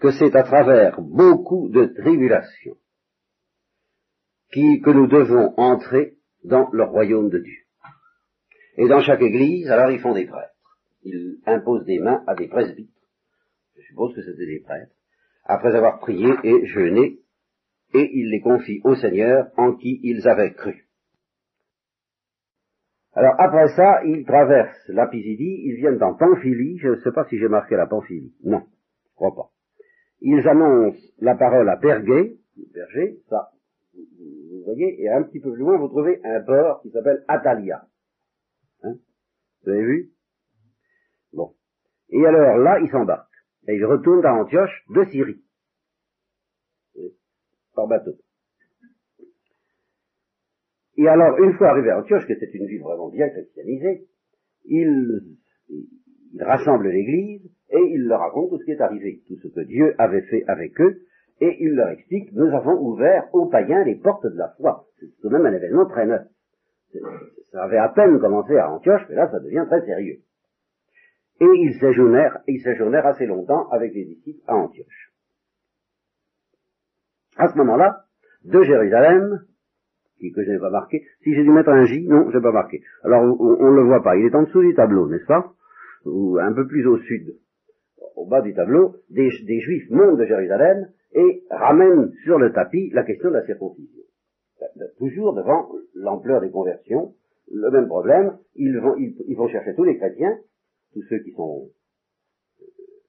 que 0.00 0.10
c'est 0.12 0.34
à 0.34 0.42
travers 0.42 1.00
beaucoup 1.00 1.68
de 1.68 1.86
tribulations 1.86 2.76
que 4.50 4.90
nous 4.90 5.06
devons 5.06 5.54
entrer 5.56 6.14
dans 6.44 6.68
le 6.72 6.84
royaume 6.84 7.28
de 7.28 7.38
Dieu. 7.38 7.62
Et 8.76 8.88
dans 8.88 9.00
chaque 9.00 9.22
église, 9.22 9.70
alors 9.70 9.90
ils 9.90 10.00
font 10.00 10.14
des 10.14 10.26
prêtres. 10.26 10.54
Ils 11.02 11.38
imposent 11.46 11.84
des 11.84 11.98
mains 11.98 12.22
à 12.26 12.34
des 12.34 12.48
presbytres. 12.48 12.92
Je 13.76 13.82
suppose 13.82 14.14
que 14.14 14.22
c'était 14.22 14.46
des 14.46 14.60
prêtres. 14.60 14.92
Après 15.44 15.74
avoir 15.74 16.00
prié 16.00 16.32
et 16.44 16.66
jeûné, 16.66 17.18
et 17.94 18.10
ils 18.12 18.30
les 18.30 18.40
confient 18.40 18.80
au 18.84 18.94
Seigneur 18.94 19.48
en 19.56 19.74
qui 19.74 20.00
ils 20.02 20.26
avaient 20.28 20.52
cru. 20.52 20.87
Alors 23.14 23.34
après 23.38 23.68
ça, 23.68 24.04
ils 24.04 24.24
traversent 24.24 24.88
la 24.88 25.06
Pisidie, 25.06 25.62
ils 25.64 25.76
viennent 25.76 26.02
en 26.02 26.14
Pamphylie, 26.14 26.78
je 26.78 26.88
ne 26.88 26.96
sais 26.96 27.12
pas 27.12 27.24
si 27.28 27.38
j'ai 27.38 27.48
marqué 27.48 27.76
la 27.76 27.86
Pamphylie, 27.86 28.34
non, 28.44 28.62
je 29.10 29.14
crois 29.16 29.34
pas. 29.34 29.50
Ils 30.20 30.46
annoncent 30.46 31.00
la 31.18 31.34
parole 31.34 31.68
à 31.68 31.76
Pergé, 31.76 32.38
Berger, 32.74 33.18
ça, 33.28 33.50
vous 33.94 34.64
voyez, 34.64 35.02
et 35.02 35.08
un 35.08 35.22
petit 35.22 35.40
peu 35.40 35.52
plus 35.52 35.60
loin, 35.60 35.78
vous 35.78 35.88
trouvez 35.88 36.20
un 36.24 36.40
port 36.42 36.82
qui 36.82 36.90
s'appelle 36.90 37.24
Atalia. 37.28 37.86
Hein? 38.82 38.94
Vous 39.64 39.70
avez 39.70 39.82
vu? 39.82 40.12
Bon. 41.32 41.54
Et 42.10 42.24
alors 42.24 42.58
là, 42.58 42.78
ils 42.80 42.90
s'embarquent. 42.90 43.26
Et 43.66 43.74
ils 43.74 43.84
retournent 43.84 44.24
à 44.24 44.34
Antioche 44.34 44.84
de 44.90 45.04
Syrie 45.04 45.42
bateau. 47.86 48.18
Et 50.98 51.06
alors, 51.06 51.38
une 51.38 51.52
fois 51.54 51.68
arrivé 51.68 51.90
à 51.90 52.00
Antioche, 52.00 52.26
que 52.26 52.34
c'est 52.34 52.52
une 52.52 52.66
ville 52.66 52.82
vraiment 52.82 53.08
bien 53.08 53.28
christianisée, 53.28 54.08
il, 54.64 55.22
il 55.68 56.42
rassemble 56.42 56.88
l'église 56.88 57.48
et 57.70 57.80
il 57.80 58.06
leur 58.08 58.20
raconte 58.20 58.50
tout 58.50 58.58
ce 58.58 58.64
qui 58.64 58.72
est 58.72 58.80
arrivé, 58.80 59.22
tout 59.28 59.36
ce 59.36 59.48
que 59.48 59.60
Dieu 59.60 59.94
avait 59.98 60.22
fait 60.22 60.44
avec 60.48 60.80
eux, 60.80 61.02
et 61.40 61.56
il 61.60 61.76
leur 61.76 61.90
explique, 61.90 62.32
nous 62.32 62.48
avons 62.48 62.80
ouvert 62.80 63.32
aux 63.32 63.46
païens 63.46 63.84
les 63.84 63.94
portes 63.94 64.26
de 64.26 64.36
la 64.36 64.48
foi. 64.56 64.86
C'est 64.98 65.06
tout 65.20 65.28
de 65.28 65.32
même 65.32 65.46
un 65.46 65.52
événement 65.52 65.86
très 65.86 66.04
neuf. 66.04 66.26
Ça 67.52 67.62
avait 67.62 67.78
à 67.78 67.90
peine 67.90 68.18
commencé 68.18 68.56
à 68.56 68.72
Antioche, 68.72 69.02
mais 69.08 69.14
là 69.14 69.30
ça 69.30 69.38
devient 69.38 69.64
très 69.68 69.84
sérieux. 69.86 70.18
Et 71.40 71.46
ils 71.46 71.78
séjournèrent, 71.78 72.40
ils 72.48 72.60
séjournèrent 72.60 73.06
assez 73.06 73.26
longtemps 73.26 73.68
avec 73.68 73.94
les 73.94 74.04
disciples 74.04 74.42
à 74.48 74.56
Antioche. 74.56 75.12
À 77.36 77.46
ce 77.46 77.56
moment-là, 77.58 78.04
de 78.44 78.62
Jérusalem, 78.64 79.44
que 80.34 80.44
je 80.44 80.50
n'ai 80.50 80.58
pas 80.58 80.70
marqué, 80.70 81.04
si 81.22 81.34
j'ai 81.34 81.42
dû 81.42 81.50
mettre 81.50 81.70
un 81.70 81.84
J, 81.84 82.06
non, 82.06 82.30
je 82.30 82.36
n'ai 82.36 82.42
pas 82.42 82.52
marqué. 82.52 82.82
Alors 83.02 83.22
on 83.22 83.70
ne 83.70 83.76
le 83.76 83.82
voit 83.82 84.02
pas, 84.02 84.16
il 84.16 84.26
est 84.26 84.34
en 84.34 84.42
dessous 84.42 84.62
du 84.62 84.74
tableau, 84.74 85.08
n'est-ce 85.08 85.26
pas? 85.26 85.52
Ou 86.04 86.38
un 86.38 86.52
peu 86.52 86.66
plus 86.66 86.86
au 86.86 86.98
sud, 86.98 87.36
au 88.16 88.26
bas 88.26 88.42
du 88.42 88.54
tableau, 88.54 88.96
des, 89.10 89.30
Juifs 89.30 89.90
montent 89.90 90.18
de 90.18 90.24
Jérusalem 90.24 90.88
et 91.14 91.42
ramènent 91.50 92.12
sur 92.24 92.38
le 92.38 92.52
tapis 92.52 92.90
la 92.92 93.04
question 93.04 93.28
de 93.30 93.34
la 93.34 93.46
circoncision. 93.46 94.02
Toujours 94.98 95.34
devant 95.34 95.68
l'ampleur 95.94 96.40
des 96.40 96.50
conversions, 96.50 97.14
le 97.50 97.70
même 97.70 97.86
problème, 97.86 98.36
ils 98.56 98.78
vont, 98.78 98.96
ils, 98.96 99.36
vont 99.36 99.48
chercher 99.48 99.74
tous 99.74 99.84
les 99.84 99.96
chrétiens, 99.96 100.36
tous 100.92 101.02
ceux 101.08 101.18
qui 101.20 101.32
sont 101.32 101.70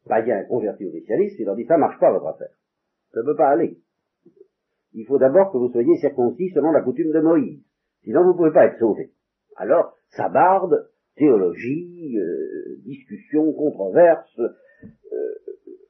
païens 0.08 0.43
convertis 0.43 0.86
au 0.86 0.89
christianisme, 0.89 1.36
ils 1.39 1.45
leur 1.45 1.56
disent 1.56 1.67
ça 1.67 1.78
marche 1.78 2.00
pas 2.00 2.12
votre 2.12 2.28
affaire. 2.28 2.52
Ça 3.13 3.22
ne 3.22 3.26
peut 3.26 3.36
pas 3.36 3.50
aller 3.50 3.78
il 4.93 5.06
faut 5.06 5.19
d'abord 5.19 5.52
que 5.52 5.58
vous 5.58 5.69
soyez 5.69 5.95
circoncis 5.97 6.49
selon 6.49 6.71
la 6.71 6.82
coutume 6.82 7.12
de 7.12 7.19
Moïse. 7.19 7.62
Sinon, 8.04 8.23
vous 8.23 8.34
ne 8.34 8.38
pouvez 8.38 8.52
pas 8.52 8.65
être 8.65 8.80
sauvé. 8.80 9.12
Alors, 9.56 9.97
ça 10.10 10.30
barde, 10.30 10.88
théologie, 11.15 12.17
euh, 12.17 12.78
discussion, 12.86 13.52
controverse. 13.54 14.39
Euh, 14.39 15.36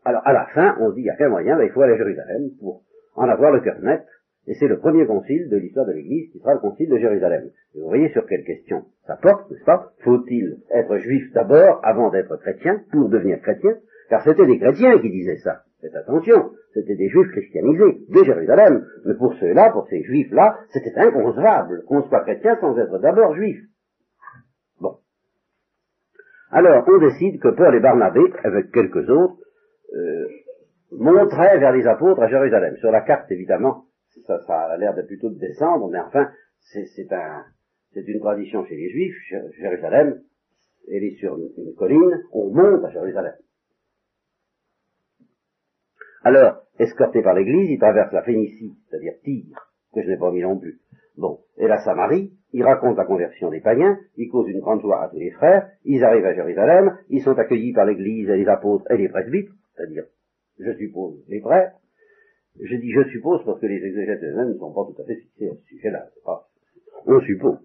alors, 0.03 0.21
à 0.25 0.33
la 0.33 0.47
fin, 0.47 0.75
on 0.79 0.91
dit, 0.91 1.01
il 1.01 1.05
y 1.05 1.09
a 1.09 1.15
quel 1.15 1.29
moyen 1.29 1.57
ben, 1.57 1.65
Il 1.65 1.71
faut 1.71 1.81
aller 1.81 1.93
à 1.93 1.97
Jérusalem 1.97 2.49
pour 2.59 2.83
en 3.15 3.29
avoir 3.29 3.51
le 3.51 3.61
cœur 3.61 3.79
net. 3.81 4.05
Et 4.47 4.55
c'est 4.55 4.67
le 4.67 4.79
premier 4.79 5.05
concile 5.05 5.47
de 5.49 5.57
l'histoire 5.57 5.85
de 5.85 5.91
l'Église 5.91 6.31
qui 6.31 6.39
sera 6.39 6.53
le 6.53 6.59
concile 6.59 6.89
de 6.89 6.97
Jérusalem. 6.97 7.51
Vous 7.75 7.87
voyez 7.87 8.09
sur 8.09 8.25
quelle 8.25 8.43
question 8.43 8.85
ça 9.05 9.15
porte, 9.15 9.51
n'est-ce 9.51 9.63
pas? 9.63 9.91
Faut-il 9.99 10.57
être 10.71 10.97
juif 10.97 11.31
d'abord 11.33 11.79
avant 11.83 12.09
d'être 12.09 12.35
chrétien 12.37 12.81
pour 12.91 13.09
devenir 13.09 13.41
chrétien? 13.41 13.77
Car 14.09 14.23
c'était 14.23 14.47
des 14.47 14.57
chrétiens 14.57 14.97
qui 14.99 15.11
disaient 15.11 15.37
ça. 15.37 15.63
Faites 15.81 15.95
attention, 15.95 16.51
c'était 16.73 16.95
des 16.95 17.07
juifs 17.07 17.31
christianisés 17.31 18.01
de 18.09 18.23
Jérusalem, 18.23 18.85
mais 19.05 19.13
pour 19.13 19.33
ceux-là, 19.35 19.71
pour 19.71 19.87
ces 19.87 20.03
juifs-là, 20.03 20.59
c'était 20.73 20.93
inconcevable 20.97 21.83
qu'on 21.85 22.03
soit 22.03 22.21
chrétien 22.21 22.57
sans 22.59 22.77
être 22.77 22.99
d'abord 22.99 23.33
juif. 23.35 23.59
Bon. 24.81 24.97
Alors, 26.51 26.83
on 26.87 26.97
décide 26.97 27.39
que 27.39 27.49
Paul 27.49 27.75
et 27.75 27.79
Barnabé, 27.79 28.21
avec 28.43 28.71
quelques 28.71 29.09
autres, 29.09 29.37
euh, 29.93 30.27
monteraient 30.91 31.59
vers 31.59 31.71
les 31.71 31.87
apôtres 31.87 32.21
à 32.21 32.27
Jérusalem. 32.27 32.75
Sur 32.77 32.91
la 32.91 33.01
carte, 33.01 33.31
évidemment, 33.31 33.85
ça, 34.27 34.39
ça 34.45 34.59
a 34.59 34.77
l'air 34.77 34.93
de 34.95 35.03
plutôt 35.03 35.29
de 35.29 35.39
descendre, 35.39 35.89
mais 35.91 35.99
enfin, 35.99 36.29
c'est 36.59 36.85
c'est 36.85 38.07
une 38.07 38.19
tradition 38.19 38.65
chez 38.65 38.75
les 38.75 38.89
juifs. 38.89 39.15
Jérusalem, 39.57 40.21
elle 40.91 41.03
est 41.03 41.15
sur 41.19 41.37
une 41.37 41.73
colline, 41.75 42.21
on 42.31 42.49
monte 42.49 42.83
à 42.83 42.89
Jérusalem. 42.91 43.33
Alors, 46.23 46.63
escorté 46.79 47.21
par 47.21 47.33
l'Église, 47.33 47.69
il 47.69 47.79
traverse 47.79 48.11
la 48.11 48.23
Phénicie, 48.23 48.77
c'est-à-dire 48.89 49.13
Tyr, 49.23 49.71
que 49.93 50.01
je 50.01 50.07
n'ai 50.07 50.17
pas 50.17 50.31
mis 50.31 50.41
non 50.41 50.57
plus. 50.57 50.79
Bon, 51.17 51.39
et 51.57 51.67
la 51.67 51.79
Samarie, 51.79 52.33
il 52.53 52.63
raconte 52.63 52.97
la 52.97 53.05
conversion 53.05 53.49
des 53.49 53.61
païens, 53.61 53.97
il 54.17 54.29
cause 54.29 54.49
une 54.49 54.59
grande 54.59 54.81
joie 54.81 55.03
à 55.03 55.09
tous 55.09 55.19
les 55.19 55.31
frères, 55.31 55.69
ils 55.83 56.03
arrivent 56.03 56.25
à 56.25 56.33
Jérusalem, 56.33 56.97
ils 57.09 57.21
sont 57.21 57.37
accueillis 57.37 57.73
par 57.73 57.85
l'Église 57.85 58.29
et 58.29 58.37
les 58.37 58.47
apôtres 58.47 58.89
et 58.91 58.97
les 58.97 59.09
presbytres, 59.09 59.53
c'est-à-dire, 59.75 60.05
je 60.59 60.71
suppose, 60.73 61.23
les 61.27 61.41
frères. 61.41 61.73
Je 62.61 62.75
dis 62.75 62.91
je 62.91 63.03
suppose 63.09 63.43
parce 63.45 63.59
que 63.61 63.67
les 63.67 63.83
exégètes 63.85 64.23
eux-mêmes 64.23 64.53
ne 64.53 64.57
sont 64.57 64.73
pas 64.73 64.85
tout 64.85 65.01
à 65.01 65.05
fait 65.05 65.15
fixés 65.15 65.49
à 65.49 65.55
ce 65.55 65.61
sujet-là, 65.67 66.07
on 67.05 67.21
suppose. 67.21 67.59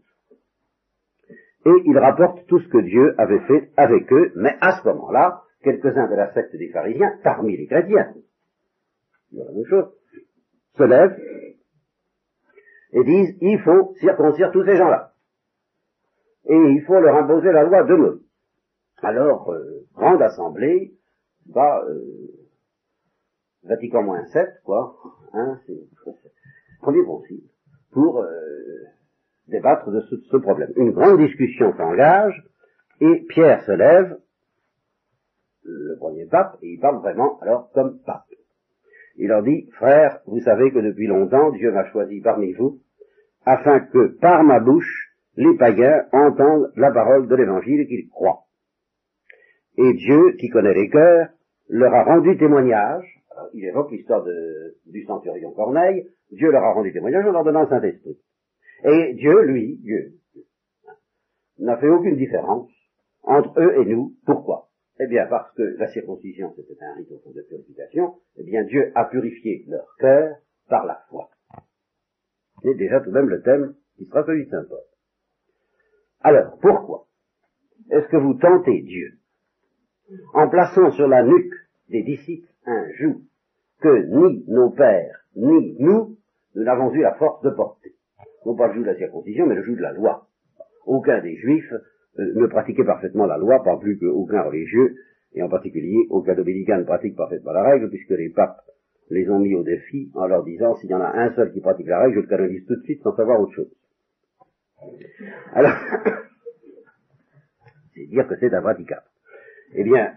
Et 1.67 1.83
il 1.87 1.99
rapporte 1.99 2.47
tout 2.47 2.61
ce 2.61 2.69
que 2.69 2.79
Dieu 2.79 3.15
avait 3.19 3.41
fait 3.47 3.71
avec 3.77 4.13
eux, 4.13 4.33
mais 4.37 4.55
à 4.61 4.81
ce 4.81 4.89
moment-là, 4.89 5.43
quelques-uns 5.63 6.09
de 6.09 6.15
la 6.15 6.33
secte 6.35 6.55
des 6.55 6.69
pharisiens, 6.69 7.19
parmi 7.23 7.57
les 7.57 7.67
chrétiens, 7.67 8.13
la 9.37 9.53
même 9.53 9.67
chose, 9.67 9.91
se 10.77 10.83
lèvent 10.83 11.19
et 12.93 13.05
disent 13.05 13.37
il 13.41 13.59
faut 13.61 13.95
circoncire 14.01 14.51
tous 14.53 14.65
ces 14.65 14.77
gens-là. 14.77 15.13
Et 16.47 16.57
il 16.57 16.83
faut 16.83 17.01
leur 17.01 17.17
imposer 17.17 17.53
la 17.53 17.65
loi 17.65 17.83
de. 17.85 18.23
Alors, 19.03 19.51
euh, 19.51 19.87
grande 19.95 20.23
assemblée, 20.23 20.95
bah, 21.47 21.83
euh, 21.89 22.35
Vatican 23.65 24.03
moins 24.03 24.25
7, 24.27 24.61
quoi, 24.65 24.97
hein, 25.33 25.59
c'est 25.67 25.79
premier 26.81 27.05
concile, 27.05 27.43
pour 27.93 28.21
euh, 28.21 28.31
débattre 29.49 29.91
de 29.91 30.01
ce, 30.03 30.37
problème. 30.37 30.71
Une 30.77 30.93
grande 30.93 31.19
discussion 31.19 31.75
s'engage, 31.77 32.45
et 33.01 33.25
Pierre 33.29 33.65
se 33.65 33.73
lève, 33.73 34.19
le 35.63 35.97
premier 35.97 36.27
pape, 36.27 36.59
et 36.63 36.75
il 36.75 36.81
parle 36.81 36.99
vraiment 36.99 37.39
alors 37.41 37.71
comme 37.73 37.99
pape. 38.01 38.27
Il 39.17 39.29
leur 39.29 39.43
dit, 39.43 39.69
frères, 39.73 40.21
vous 40.27 40.41
savez 40.41 40.73
que 40.73 40.79
depuis 40.79 41.07
longtemps 41.07 41.51
Dieu 41.53 41.71
m'a 41.71 41.91
choisi 41.91 42.21
parmi 42.21 42.53
vous, 42.53 42.81
afin 43.45 43.81
que 43.81 44.19
par 44.21 44.43
ma 44.43 44.61
bouche, 44.61 45.13
les 45.37 45.57
païens 45.57 46.05
entendent 46.13 46.71
la 46.77 46.91
parole 46.91 47.29
de 47.29 47.35
l'évangile 47.35 47.81
et 47.81 47.87
qu'ils 47.87 48.09
croient. 48.09 48.45
Et 49.77 49.93
Dieu, 49.95 50.33
qui 50.39 50.49
connaît 50.49 50.75
les 50.75 50.89
cœurs, 50.89 51.29
leur 51.69 51.93
a 51.95 52.05
rendu 52.05 52.37
témoignage, 52.37 53.05
il 53.53 53.65
évoque 53.65 53.91
l'histoire 53.91 54.25
du 54.87 55.05
centurion 55.05 55.53
Corneille, 55.53 56.09
Dieu 56.31 56.51
leur 56.51 56.63
a 56.63 56.73
rendu 56.73 56.93
témoignage 56.93 57.27
en 57.27 57.33
leur 57.33 57.45
donnant 57.45 57.63
le 57.63 57.69
Saint-Esprit. 57.69 58.19
Et 58.85 59.15
Dieu, 59.15 59.43
lui, 59.43 59.79
Dieu, 59.79 60.15
n'a 61.59 61.77
fait 61.79 61.89
aucune 61.89 62.17
différence 62.17 62.71
entre 63.23 63.61
eux 63.61 63.81
et 63.81 63.85
nous. 63.87 64.13
Pourquoi? 64.27 64.69
Eh 65.01 65.07
bien, 65.09 65.27
parce 65.27 65.53
que 65.55 65.63
la 65.63 65.89
circoncision, 65.89 66.55
c'était 66.55 66.83
un 66.85 66.95
rite 66.95 67.11
de 67.11 67.43
purification, 67.43 68.15
eh 68.37 68.45
bien, 68.45 68.63
Dieu 68.63 68.93
a 68.95 69.07
purifié 69.07 69.65
leur 69.67 69.87
cœur 69.99 70.37
par 70.69 70.87
la 70.87 71.03
foi. 71.09 71.31
C'est 72.63 72.75
déjà 72.75 73.01
tout 73.01 73.11
de 73.11 73.15
même 73.15 73.29
le 73.29 73.43
thème 73.43 73.75
qui 73.97 74.07
sera 74.07 74.25
celui 74.25 74.47
de 74.47 74.51
Saint 74.51 74.65
Paul. 74.69 74.79
Alors, 76.21 76.59
pourquoi 76.61 77.07
est-ce 77.91 78.09
que 78.09 78.17
vous 78.17 78.35
tentez 78.35 78.83
Dieu 78.83 79.19
en 80.33 80.49
plaçant 80.49 80.91
sur 80.93 81.09
la 81.09 81.23
nuque 81.23 81.55
des 81.89 82.03
disciples 82.03 82.49
un 82.67 82.91
joug 82.93 83.21
que 83.81 84.07
ni 84.07 84.45
nos 84.49 84.71
pères, 84.71 85.27
ni 85.37 85.77
nous, 85.81 86.17
nous 86.55 86.63
n'avons 86.63 86.93
eu 86.93 87.03
la 87.03 87.15
force 87.15 87.43
de 87.43 87.51
porter? 87.51 87.95
Non 88.47 88.55
pas 88.55 88.69
le 88.69 88.75
joug 88.75 88.83
de 88.83 88.87
la 88.87 88.97
circoncision, 88.97 89.47
mais 89.47 89.57
le 89.57 89.65
joug 89.65 89.77
de 89.77 89.83
la 89.83 89.93
loi. 89.93 90.29
Aucun 90.87 91.21
des 91.21 91.37
juifs 91.37 91.73
ne 92.19 92.47
pratiquait 92.47 92.85
parfaitement 92.85 93.27
la 93.27 93.39
loi, 93.39 93.63
pas 93.63 93.77
plus 93.77 93.99
qu'aucun 93.99 94.43
religieux, 94.43 94.97
et 95.35 95.43
en 95.43 95.49
particulier 95.49 96.07
aucun 96.11 96.35
dominicain 96.35 96.79
ne 96.79 96.85
pratique 96.85 97.17
parfaitement 97.17 97.53
la 97.53 97.65
règle, 97.65 97.91
puisque 97.91 98.11
les 98.11 98.31
papes 98.31 98.61
les 99.11 99.29
ont 99.29 99.39
mis 99.39 99.55
au 99.55 99.63
défi 99.63 100.11
en 100.15 100.27
leur 100.27 100.45
disant 100.45 100.75
s'il 100.77 100.91
y 100.91 100.95
en 100.95 101.01
a 101.01 101.11
un 101.11 101.35
seul 101.35 101.53
qui 101.53 101.61
pratique 101.61 101.87
la 101.87 102.01
règle, 102.01 102.15
je 102.15 102.21
le 102.21 102.27
canonise 102.27 102.65
tout 102.67 102.77
de 102.77 102.83
suite 102.83 103.03
sans 103.03 103.15
savoir 103.17 103.41
autre 103.41 103.53
chose. 103.53 103.71
Alors, 105.53 105.73
c'est 107.95 108.07
dire 108.07 108.27
que 108.29 108.37
c'est 108.39 108.53
impraticable. 108.55 109.07
Eh 109.75 109.85
bien, 109.85 110.15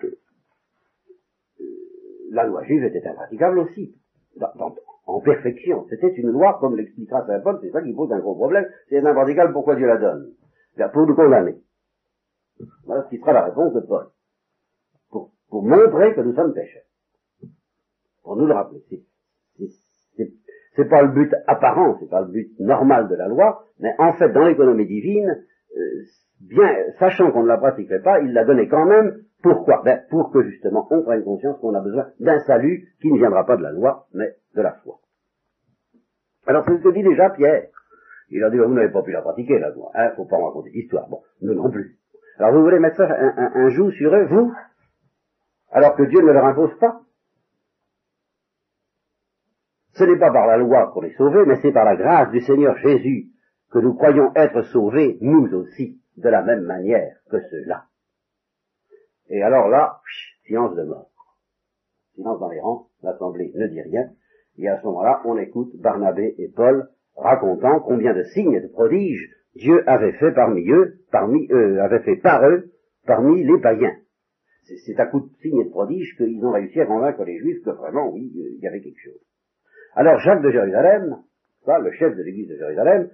la 2.30 2.44
loi 2.44 2.64
juive 2.64 2.84
était 2.84 3.06
impraticable 3.06 3.58
aussi, 3.58 3.94
en 5.06 5.20
perfection. 5.20 5.86
C'était 5.88 6.12
une 6.14 6.30
loi, 6.30 6.58
comme 6.60 6.76
l'expliquera 6.76 7.26
Saint 7.26 7.40
Paul, 7.40 7.58
c'est 7.62 7.70
ça 7.70 7.82
qui 7.82 7.92
pose 7.92 8.12
un 8.12 8.20
gros 8.20 8.34
problème, 8.34 8.66
c'est 8.88 8.98
impraticable, 8.98 9.52
pourquoi 9.52 9.76
Dieu 9.76 9.86
la 9.86 9.98
donne? 9.98 10.32
Pour 10.92 11.06
nous 11.06 11.14
condamner. 11.14 11.56
Voilà 12.84 13.04
ce 13.04 13.08
qui 13.10 13.18
sera 13.18 13.32
la 13.32 13.44
réponse 13.44 13.74
de 13.74 13.80
Paul. 13.80 14.06
Pour, 15.10 15.32
pour 15.48 15.62
montrer 15.62 16.14
que 16.14 16.20
nous 16.20 16.34
sommes 16.34 16.54
pécheurs. 16.54 16.82
Pour 18.22 18.36
nous 18.36 18.46
le 18.46 18.54
rappeler. 18.54 18.82
C'est 20.76 20.88
pas 20.88 21.02
le 21.02 21.08
but 21.08 21.34
apparent, 21.48 21.96
c'est 21.98 22.08
pas 22.08 22.20
le 22.20 22.28
but 22.28 22.52
normal 22.60 23.08
de 23.08 23.16
la 23.16 23.26
loi, 23.26 23.64
mais 23.80 23.92
en 23.98 24.12
fait, 24.12 24.28
dans 24.28 24.46
l'économie 24.46 24.86
divine, 24.86 25.44
euh, 25.76 25.80
bien, 26.40 26.72
sachant 27.00 27.32
qu'on 27.32 27.42
ne 27.42 27.48
la 27.48 27.58
pratiquerait 27.58 28.00
pas, 28.00 28.20
il 28.20 28.32
l'a 28.32 28.44
donné 28.44 28.68
quand 28.68 28.86
même. 28.86 29.24
Pourquoi? 29.42 29.82
Ben, 29.84 30.02
Pour 30.08 30.30
que 30.30 30.42
justement 30.42 30.86
on 30.90 31.02
prenne 31.02 31.24
conscience 31.24 31.58
qu'on 31.60 31.74
a 31.74 31.80
besoin 31.80 32.06
d'un 32.20 32.38
salut 32.40 32.88
qui 33.00 33.10
ne 33.10 33.18
viendra 33.18 33.44
pas 33.44 33.56
de 33.56 33.62
la 33.62 33.72
loi, 33.72 34.06
mais 34.12 34.36
de 34.54 34.62
la 34.62 34.72
foi. 34.74 34.98
Alors 36.46 36.64
c'est 36.66 36.78
ce 36.78 36.82
que 36.82 36.92
dit 36.94 37.02
déjà 37.02 37.30
Pierre. 37.30 37.68
Il 38.30 38.44
a 38.44 38.50
dit, 38.50 38.58
vous 38.58 38.74
n'avez 38.74 38.90
pas 38.92 39.02
pu 39.02 39.12
la 39.12 39.22
pratiquer, 39.22 39.58
la 39.58 39.70
loi. 39.70 39.90
Hein, 39.94 40.10
faut 40.16 40.26
pas 40.26 40.36
raconter 40.36 40.70
l'histoire. 40.70 41.08
Bon, 41.08 41.22
nous 41.40 41.54
non 41.54 41.70
plus. 41.70 41.98
Alors 42.38 42.52
vous 42.52 42.62
voulez 42.62 42.78
mettre 42.78 42.96
ça 42.96 43.08
un, 43.10 43.52
un 43.54 43.68
joug 43.70 43.90
sur 43.92 44.14
eux, 44.14 44.26
vous? 44.26 44.52
Alors 45.70 45.96
que 45.96 46.02
Dieu 46.04 46.20
ne 46.20 46.32
leur 46.32 46.44
impose 46.44 46.78
pas 46.78 47.00
Ce 49.98 50.04
n'est 50.04 50.18
pas 50.18 50.30
par 50.30 50.46
la 50.46 50.56
loi 50.56 50.92
qu'on 50.92 51.02
est 51.02 51.16
sauvé, 51.16 51.44
mais 51.44 51.56
c'est 51.60 51.72
par 51.72 51.84
la 51.84 51.96
grâce 51.96 52.30
du 52.30 52.40
Seigneur 52.40 52.76
Jésus 52.78 53.30
que 53.72 53.80
nous 53.80 53.94
croyons 53.94 54.32
être 54.36 54.62
sauvés, 54.62 55.18
nous 55.20 55.52
aussi, 55.54 56.00
de 56.16 56.28
la 56.28 56.42
même 56.42 56.62
manière 56.62 57.16
que 57.30 57.40
ceux-là. 57.40 57.84
Et 59.28 59.42
alors 59.42 59.68
là, 59.68 60.00
silence 60.46 60.74
de 60.76 60.84
mort. 60.84 61.10
Silence 62.14 62.38
dans 62.38 62.48
les 62.48 62.60
rangs, 62.60 62.86
l'Assemblée 63.02 63.52
ne 63.56 63.66
dit 63.66 63.82
rien, 63.82 64.10
et 64.56 64.68
à 64.68 64.80
ce 64.80 64.86
moment-là, 64.86 65.20
on 65.24 65.36
écoute 65.36 65.76
Barnabé 65.76 66.34
et 66.38 66.48
Paul 66.48 66.88
racontant 67.16 67.80
combien 67.80 68.14
de 68.14 68.22
signes 68.22 68.54
et 68.54 68.60
de 68.60 68.68
prodiges 68.68 69.30
Dieu 69.54 69.82
avait 69.88 70.12
fait 70.12 70.32
parmi 70.32 70.68
eux, 70.70 70.98
parmi 71.10 71.48
eux, 71.50 71.80
avait 71.80 72.00
fait 72.00 72.16
par 72.16 72.44
eux, 72.46 72.70
parmi 73.06 73.42
les 73.44 73.60
païens. 73.60 73.96
C'est 74.84 75.00
à 75.00 75.06
coup 75.06 75.20
de 75.20 75.28
signes 75.40 75.60
et 75.60 75.64
de 75.64 75.70
prodiges 75.70 76.14
qu'ils 76.16 76.44
ont 76.44 76.52
réussi 76.52 76.80
à 76.80 76.86
convaincre 76.86 77.24
les 77.24 77.38
Juifs 77.38 77.62
que 77.64 77.70
vraiment, 77.70 78.12
oui, 78.12 78.30
il 78.34 78.60
y 78.62 78.66
avait 78.68 78.80
quelque 78.80 79.00
chose. 79.00 79.20
Alors 79.94 80.20
Jacques 80.20 80.42
de 80.42 80.50
Jérusalem, 80.50 81.16
ça, 81.64 81.78
le 81.78 81.90
chef 81.92 82.14
de 82.14 82.22
l'église 82.22 82.48
de 82.48 82.56
Jérusalem, 82.56 83.10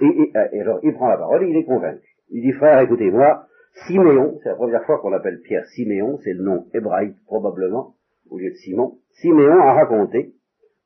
et, 0.00 0.32
alors 0.60 0.80
il 0.82 0.92
prend 0.94 1.08
la 1.08 1.16
parole 1.16 1.44
et 1.44 1.48
il 1.48 1.56
est 1.56 1.64
convaincu. 1.64 2.06
Il 2.30 2.42
dit, 2.42 2.52
frère, 2.52 2.80
écoutez-moi, 2.80 3.46
Siméon, 3.86 4.38
c'est 4.42 4.50
la 4.50 4.54
première 4.54 4.84
fois 4.84 4.98
qu'on 4.98 5.12
appelle 5.12 5.40
Pierre 5.40 5.66
Siméon, 5.66 6.18
c'est 6.22 6.34
le 6.34 6.42
nom 6.42 6.66
hébraïque 6.74 7.16
probablement, 7.26 7.94
au 8.30 8.38
lieu 8.38 8.50
de 8.50 8.56
Simon. 8.56 8.98
Siméon 9.12 9.60
a 9.60 9.72
raconté 9.74 10.34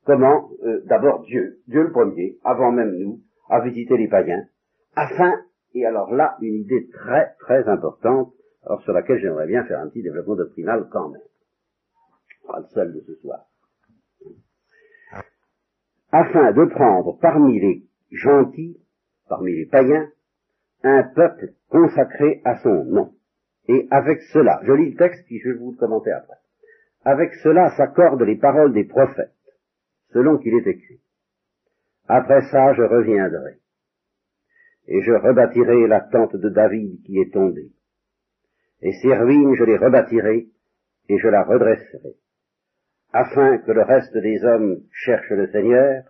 comment, 0.07 0.49
euh, 0.63 0.81
d'abord 0.85 1.23
Dieu, 1.23 1.59
Dieu 1.67 1.83
le 1.83 1.91
premier, 1.91 2.37
avant 2.43 2.71
même 2.71 2.95
nous, 2.97 3.19
a 3.49 3.59
visité 3.59 3.97
les 3.97 4.07
païens, 4.07 4.45
afin, 4.95 5.33
et 5.75 5.85
alors 5.85 6.11
là, 6.13 6.37
une 6.41 6.55
idée 6.55 6.89
très 6.89 7.35
très 7.41 7.67
importante, 7.67 8.33
alors 8.65 8.81
sur 8.83 8.93
laquelle 8.93 9.19
j'aimerais 9.19 9.47
bien 9.47 9.65
faire 9.65 9.79
un 9.79 9.89
petit 9.89 10.01
développement 10.01 10.35
doctrinal 10.35 10.87
quand 10.91 11.09
même. 11.09 11.21
Pas 12.47 12.59
le 12.59 12.65
seul 12.67 12.93
de 12.93 13.01
ce 13.01 13.15
soir. 13.15 13.45
Afin 16.11 16.53
de 16.53 16.65
prendre 16.65 17.19
parmi 17.19 17.59
les 17.59 17.83
gentils, 18.11 18.79
parmi 19.27 19.53
les 19.53 19.65
païens, 19.65 20.09
un 20.83 21.03
peuple 21.03 21.49
consacré 21.69 22.41
à 22.45 22.59
son 22.59 22.85
nom. 22.85 23.13
Et 23.67 23.87
avec 23.91 24.21
cela, 24.33 24.61
je 24.63 24.71
lis 24.71 24.91
le 24.91 24.97
texte 24.97 25.25
puis 25.25 25.39
je 25.39 25.49
vais 25.49 25.57
vous 25.57 25.71
le 25.71 25.77
commenter 25.77 26.11
après. 26.11 26.37
Avec 27.03 27.33
cela 27.43 27.75
s'accordent 27.75 28.23
les 28.23 28.37
paroles 28.37 28.73
des 28.73 28.85
prophètes, 28.85 29.36
selon 30.13 30.37
qu'il 30.37 30.53
est 30.53 30.67
écrit. 30.67 30.99
Après 32.07 32.41
ça, 32.49 32.73
je 32.73 32.83
reviendrai, 32.83 33.59
et 34.87 35.01
je 35.01 35.11
rebâtirai 35.11 35.87
la 35.87 36.01
tente 36.01 36.35
de 36.35 36.49
David 36.49 37.01
qui 37.03 37.19
est 37.19 37.33
tombée. 37.33 37.71
Et 38.81 38.93
ses 39.01 39.13
ruines, 39.13 39.55
je 39.55 39.63
les 39.63 39.77
rebâtirai, 39.77 40.47
et 41.09 41.17
je 41.17 41.27
la 41.27 41.43
redresserai, 41.43 42.15
afin 43.11 43.57
que 43.57 43.71
le 43.71 43.81
reste 43.81 44.15
des 44.17 44.43
hommes 44.43 44.81
cherche 44.91 45.29
le 45.31 45.47
Seigneur, 45.47 46.03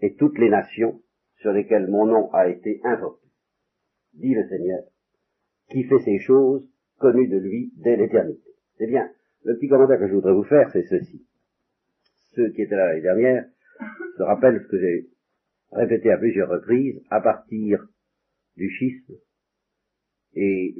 et 0.00 0.14
toutes 0.14 0.38
les 0.38 0.48
nations 0.48 1.00
sur 1.36 1.52
lesquelles 1.52 1.88
mon 1.88 2.06
nom 2.06 2.32
a 2.32 2.48
été 2.48 2.80
invoqué, 2.84 3.26
dit 4.14 4.34
le 4.34 4.48
Seigneur, 4.48 4.82
qui 5.68 5.84
fait 5.84 6.00
ces 6.00 6.18
choses 6.20 6.66
connues 6.98 7.28
de 7.28 7.38
lui 7.38 7.72
dès 7.76 7.96
l'éternité. 7.96 8.50
Eh 8.78 8.86
bien, 8.86 9.10
le 9.44 9.56
petit 9.56 9.68
commentaire 9.68 9.98
que 9.98 10.08
je 10.08 10.14
voudrais 10.14 10.32
vous 10.32 10.44
faire, 10.44 10.70
c'est 10.70 10.84
ceci. 10.84 11.26
Ceux 12.34 12.50
qui 12.50 12.62
étaient 12.62 12.76
là 12.76 12.88
l'année 12.88 13.02
dernière 13.02 13.44
se 14.16 14.22
rappellent 14.22 14.62
ce 14.62 14.68
que 14.68 14.78
j'ai 14.78 15.08
répété 15.72 16.10
à 16.10 16.18
plusieurs 16.18 16.48
reprises 16.48 17.02
à 17.10 17.20
partir 17.20 17.86
du 18.56 18.70
schisme. 18.70 19.14
Et 20.34 20.76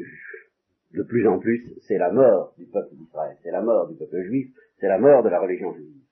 de 0.93 1.03
plus 1.03 1.27
en 1.27 1.39
plus, 1.39 1.75
c'est 1.87 1.99
la 1.99 2.11
mort 2.11 2.55
du 2.59 2.67
peuple 2.67 2.95
d'Israël, 2.95 3.37
c'est 3.43 3.51
la 3.51 3.63
mort 3.63 3.89
du 3.89 3.97
peuple 3.97 4.23
juif, 4.23 4.53
c'est 4.79 4.89
la 4.89 4.99
mort 4.99 5.23
de 5.23 5.29
la 5.29 5.41
religion 5.41 5.73
juive. 5.75 6.03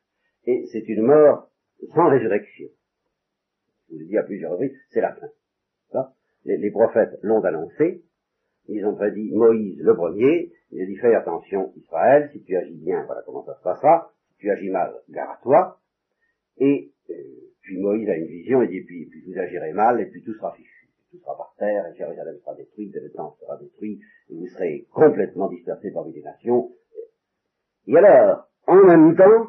Et 0.47 0.67
c'est 0.73 0.89
une 0.89 1.03
mort 1.03 1.51
sans 1.95 2.09
résurrection. 2.09 2.69
Je 3.89 3.95
vous 3.95 4.01
l'ai 4.01 4.07
dit 4.07 4.19
à 4.19 4.23
plusieurs 4.23 4.53
reprises, 4.53 4.77
c'est 4.91 5.01
la 5.01 5.15
fin. 5.15 5.29
Les, 6.45 6.71
prophètes 6.71 7.19
l'ont 7.23 7.45
annoncé, 7.45 8.03
ils 8.69 8.85
ont 8.87 8.95
prédit 8.95 9.33
Moïse 9.35 9.83
le 9.83 9.95
premier, 9.95 10.53
il 10.71 10.81
a 10.81 10.87
dit 10.87 10.97
fais 10.97 11.15
attention 11.15 11.73
Israël, 11.77 12.31
si 12.33 12.43
tu 12.43 12.57
agis 12.57 12.77
bien, 12.77 13.05
voilà 13.05 13.23
comment 13.27 13.45
ça 13.45 13.55
se 13.57 13.63
passera, 13.63 14.13
tu 14.39 14.51
agis 14.51 14.71
mal, 14.71 14.95
gare 15.09 15.31
à 15.31 15.41
toi. 15.43 15.81
Et 16.59 16.93
euh, 17.11 17.15
puis 17.61 17.79
Moïse 17.79 18.09
a 18.09 18.17
une 18.17 18.27
vision, 18.27 18.63
il 18.63 18.71
dit 18.71 18.83
puis, 18.83 19.11
vous 19.27 19.39
agirez 19.39 19.73
mal, 19.73 20.01
et 20.01 20.07
puis 20.07 20.23
tout 20.23 20.35
sera 20.35 20.53
fichu, 20.55 20.89
tout 21.11 21.19
sera 21.19 21.37
par 21.37 21.55
terre, 21.59 21.87
et 21.87 21.97
Jérusalem 21.97 22.39
sera 22.41 22.55
détruite, 22.55 22.95
le 22.95 23.11
temps 23.13 23.37
sera 23.41 23.57
détruit, 23.59 24.01
et 24.31 24.35
vous 24.35 24.47
serez 24.49 24.87
complètement 24.93 25.49
dispersés 25.49 25.91
parmi 25.93 26.13
les 26.13 26.23
nations. 26.23 26.73
Et 27.87 27.97
alors, 27.97 28.49
en 28.67 28.85
même 28.85 29.17
temps, 29.17 29.47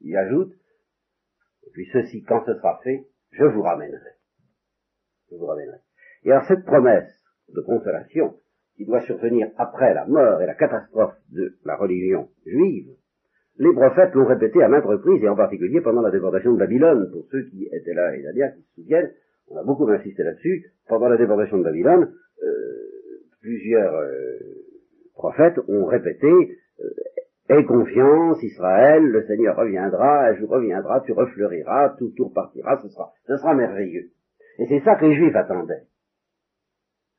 il 0.00 0.16
ajoute, 0.16 0.52
et 1.66 1.70
puis 1.72 1.88
ceci, 1.92 2.22
quand 2.22 2.44
ce 2.46 2.54
sera 2.54 2.80
fait, 2.82 3.06
je 3.32 3.44
vous 3.44 3.62
ramènerai. 3.62 4.10
Je 5.30 5.36
vous 5.36 5.46
ramènerai. 5.46 5.78
Et 6.24 6.32
alors 6.32 6.44
cette 6.46 6.64
promesse 6.64 7.12
de 7.48 7.60
consolation, 7.60 8.38
qui 8.76 8.86
doit 8.86 9.02
survenir 9.02 9.50
après 9.56 9.94
la 9.94 10.06
mort 10.06 10.40
et 10.40 10.46
la 10.46 10.54
catastrophe 10.54 11.16
de 11.30 11.58
la 11.64 11.76
religion 11.76 12.30
juive, 12.46 12.96
les 13.60 13.74
prophètes 13.74 14.14
l'ont 14.14 14.24
répété 14.24 14.62
à 14.62 14.68
maintes 14.68 14.86
reprises, 14.86 15.22
et 15.22 15.28
en 15.28 15.36
particulier 15.36 15.82
pendant 15.82 16.00
la 16.00 16.10
déportation 16.10 16.54
de 16.54 16.58
Babylone. 16.58 17.10
Pour 17.12 17.26
ceux 17.30 17.42
qui 17.50 17.68
étaient 17.70 17.92
là 17.92 18.16
et 18.16 18.32
dire 18.32 18.54
qui 18.56 18.62
se 18.62 18.74
souviennent, 18.74 19.10
on 19.48 19.58
a 19.58 19.64
beaucoup 19.64 19.86
insisté 19.88 20.22
là-dessus. 20.22 20.72
Pendant 20.88 21.08
la 21.08 21.18
déportation 21.18 21.58
de 21.58 21.64
Babylone, 21.64 22.10
euh, 22.42 22.48
plusieurs 23.42 23.94
euh, 23.94 24.38
prophètes 25.14 25.58
ont 25.68 25.84
répété 25.84 26.26
euh, 26.80 26.84
Aie 27.50 27.64
confiance, 27.64 28.42
Israël, 28.42 29.04
le 29.04 29.26
Seigneur 29.26 29.56
reviendra, 29.56 30.28
un 30.28 30.36
jour 30.36 30.48
reviendra, 30.48 31.00
tu 31.00 31.12
refleuriras, 31.12 31.96
tout, 31.98 32.12
tout 32.16 32.28
repartira, 32.28 32.80
ce 32.80 32.88
sera, 32.88 33.12
ce 33.26 33.36
sera 33.36 33.54
merveilleux. 33.54 34.10
Et 34.58 34.66
c'est 34.68 34.80
ça 34.84 34.94
que 34.94 35.04
les 35.04 35.16
Juifs 35.16 35.36
attendaient. 35.36 35.82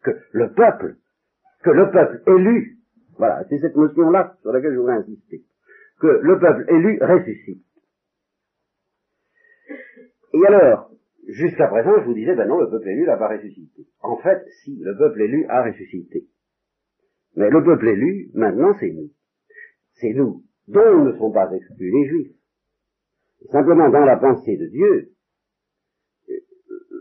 Que 0.03 0.11
le 0.31 0.53
peuple, 0.53 0.95
que 1.63 1.69
le 1.69 1.91
peuple 1.91 2.21
élu, 2.27 2.77
voilà, 3.17 3.43
c'est 3.49 3.59
cette 3.59 3.75
notion-là 3.75 4.37
sur 4.41 4.51
laquelle 4.53 4.73
je 4.73 4.79
voudrais 4.79 4.95
insister, 4.95 5.43
que 6.01 6.07
le 6.07 6.39
peuple 6.39 6.65
élu 6.67 6.99
ressuscite. 7.01 7.63
Et 10.33 10.45
alors, 10.47 10.89
jusqu'à 11.27 11.67
présent, 11.67 11.99
je 11.99 12.05
vous 12.05 12.13
disais, 12.13 12.35
ben 12.35 12.47
non, 12.47 12.59
le 12.59 12.69
peuple 12.69 12.89
élu 12.89 13.05
n'a 13.05 13.17
pas 13.17 13.29
ressuscité. 13.29 13.85
En 14.01 14.17
fait, 14.17 14.43
si, 14.63 14.79
le 14.81 14.97
peuple 14.97 15.21
élu 15.21 15.45
a 15.47 15.63
ressuscité. 15.63 16.25
Mais 17.35 17.49
le 17.49 17.63
peuple 17.63 17.87
élu, 17.87 18.31
maintenant, 18.33 18.75
c'est 18.79 18.89
nous. 18.89 19.11
C'est 19.93 20.13
nous, 20.13 20.43
dont 20.67 21.05
ne 21.05 21.17
sont 21.17 21.31
pas 21.31 21.51
exclus 21.53 21.91
les 21.91 22.07
juifs. 22.07 22.35
Simplement, 23.51 23.89
dans 23.89 24.05
la 24.05 24.17
pensée 24.17 24.57
de 24.57 24.65
Dieu, 24.67 25.11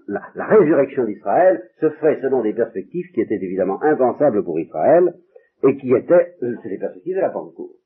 la, 0.09 0.23
la 0.35 0.47
résurrection 0.47 1.05
d'Israël 1.05 1.63
se 1.81 1.89
ferait 1.91 2.21
selon 2.21 2.43
des 2.43 2.53
perspectives 2.53 3.11
qui 3.15 3.21
étaient 3.23 3.43
évidemment 3.43 3.83
impensables 3.83 4.45
pour 4.45 4.59
Israël, 4.61 5.15
et 5.63 5.77
qui 5.77 5.95
étaient, 5.95 6.37
euh, 6.43 6.57
c'est 6.63 6.69
les 6.69 6.79
perspectives 6.79 7.17
de 7.17 7.21
la 7.21 7.31
Pentecôte. 7.31 7.80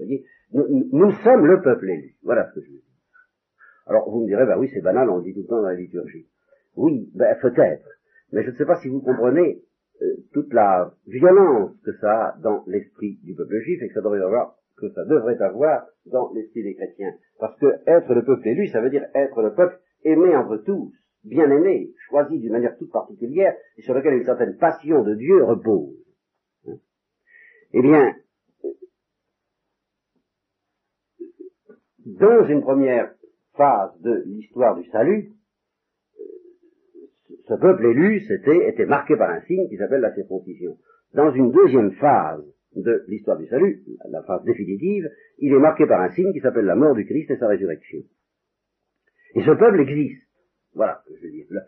Vous 0.00 0.06
voyez, 0.06 0.24
nous, 0.92 1.12
sommes 1.22 1.46
le 1.46 1.60
peuple 1.60 1.90
élu. 1.90 2.16
Voilà 2.22 2.48
ce 2.48 2.54
que 2.54 2.60
je 2.60 2.70
veux 2.70 2.76
dire. 2.76 2.84
Alors 3.86 4.08
vous 4.08 4.22
me 4.22 4.26
direz, 4.26 4.46
bah 4.46 4.58
oui, 4.58 4.70
c'est 4.72 4.80
banal, 4.80 5.10
on 5.10 5.18
le 5.18 5.24
dit 5.24 5.34
tout 5.34 5.42
le 5.42 5.46
temps 5.46 5.60
dans 5.60 5.68
la 5.68 5.74
liturgie. 5.74 6.26
Oui, 6.76 7.10
ben 7.14 7.36
peut-être. 7.40 7.86
Mais 8.32 8.44
je 8.44 8.50
ne 8.50 8.56
sais 8.56 8.64
pas 8.64 8.76
si 8.76 8.88
vous 8.88 9.00
comprenez 9.00 9.62
euh, 10.02 10.16
toute 10.32 10.52
la 10.52 10.94
violence 11.06 11.76
que 11.84 11.92
ça 11.98 12.28
a 12.28 12.38
dans 12.38 12.64
l'esprit 12.66 13.18
du 13.22 13.34
peuple 13.34 13.58
juif 13.60 13.82
et 13.82 13.88
que 13.88 13.94
ça 13.94 14.00
devrait 14.00 14.22
avoir, 14.22 14.56
que 14.76 14.88
ça 14.90 15.04
devrait 15.04 15.40
avoir 15.42 15.86
dans 16.06 16.32
l'esprit 16.32 16.62
des 16.62 16.74
chrétiens. 16.74 17.12
Parce 17.38 17.58
que 17.58 17.66
être 17.86 18.14
le 18.14 18.24
peuple 18.24 18.48
élu, 18.48 18.68
ça 18.68 18.80
veut 18.80 18.90
dire 18.90 19.06
être 19.14 19.42
le 19.42 19.52
peuple 19.54 19.78
aimé 20.04 20.34
entre 20.36 20.58
tous, 20.58 20.92
bien 21.24 21.50
aimé, 21.50 21.90
choisi 22.08 22.38
d'une 22.38 22.52
manière 22.52 22.76
toute 22.78 22.92
particulière 22.92 23.54
et 23.76 23.82
sur 23.82 23.94
lequel 23.94 24.14
une 24.14 24.24
certaine 24.24 24.56
passion 24.56 25.02
de 25.02 25.14
Dieu 25.14 25.42
repose. 25.44 25.96
Hein? 26.68 26.76
eh 27.72 27.82
bien, 27.82 28.14
dans 32.18 32.46
une 32.46 32.62
première 32.62 33.12
phase 33.56 34.00
de 34.00 34.22
l'histoire 34.26 34.76
du 34.76 34.88
salut, 34.90 35.32
ce 37.48 37.54
peuple 37.54 37.86
élu 37.86 38.20
c'était, 38.20 38.68
était 38.68 38.86
marqué 38.86 39.16
par 39.16 39.30
un 39.30 39.40
signe 39.42 39.68
qui 39.68 39.76
s'appelle 39.76 40.00
la 40.00 40.14
circoncision. 40.14 40.76
Dans 41.14 41.32
une 41.32 41.50
deuxième 41.50 41.92
phase 41.92 42.44
de 42.76 43.04
l'histoire 43.08 43.36
du 43.36 43.46
salut, 43.48 43.82
la 44.08 44.22
phase 44.22 44.44
définitive, 44.44 45.10
il 45.38 45.52
est 45.52 45.58
marqué 45.58 45.86
par 45.86 46.00
un 46.00 46.10
signe 46.10 46.32
qui 46.32 46.40
s'appelle 46.40 46.64
la 46.64 46.76
mort 46.76 46.94
du 46.94 47.04
Christ 47.04 47.30
et 47.30 47.36
sa 47.36 47.48
résurrection. 47.48 47.98
Et 49.34 49.42
ce 49.42 49.50
peuple 49.50 49.80
existe. 49.80 50.22
Voilà 50.74 51.02
ce 51.06 51.10
que 51.10 51.16
je 51.18 51.26
veux 51.26 51.60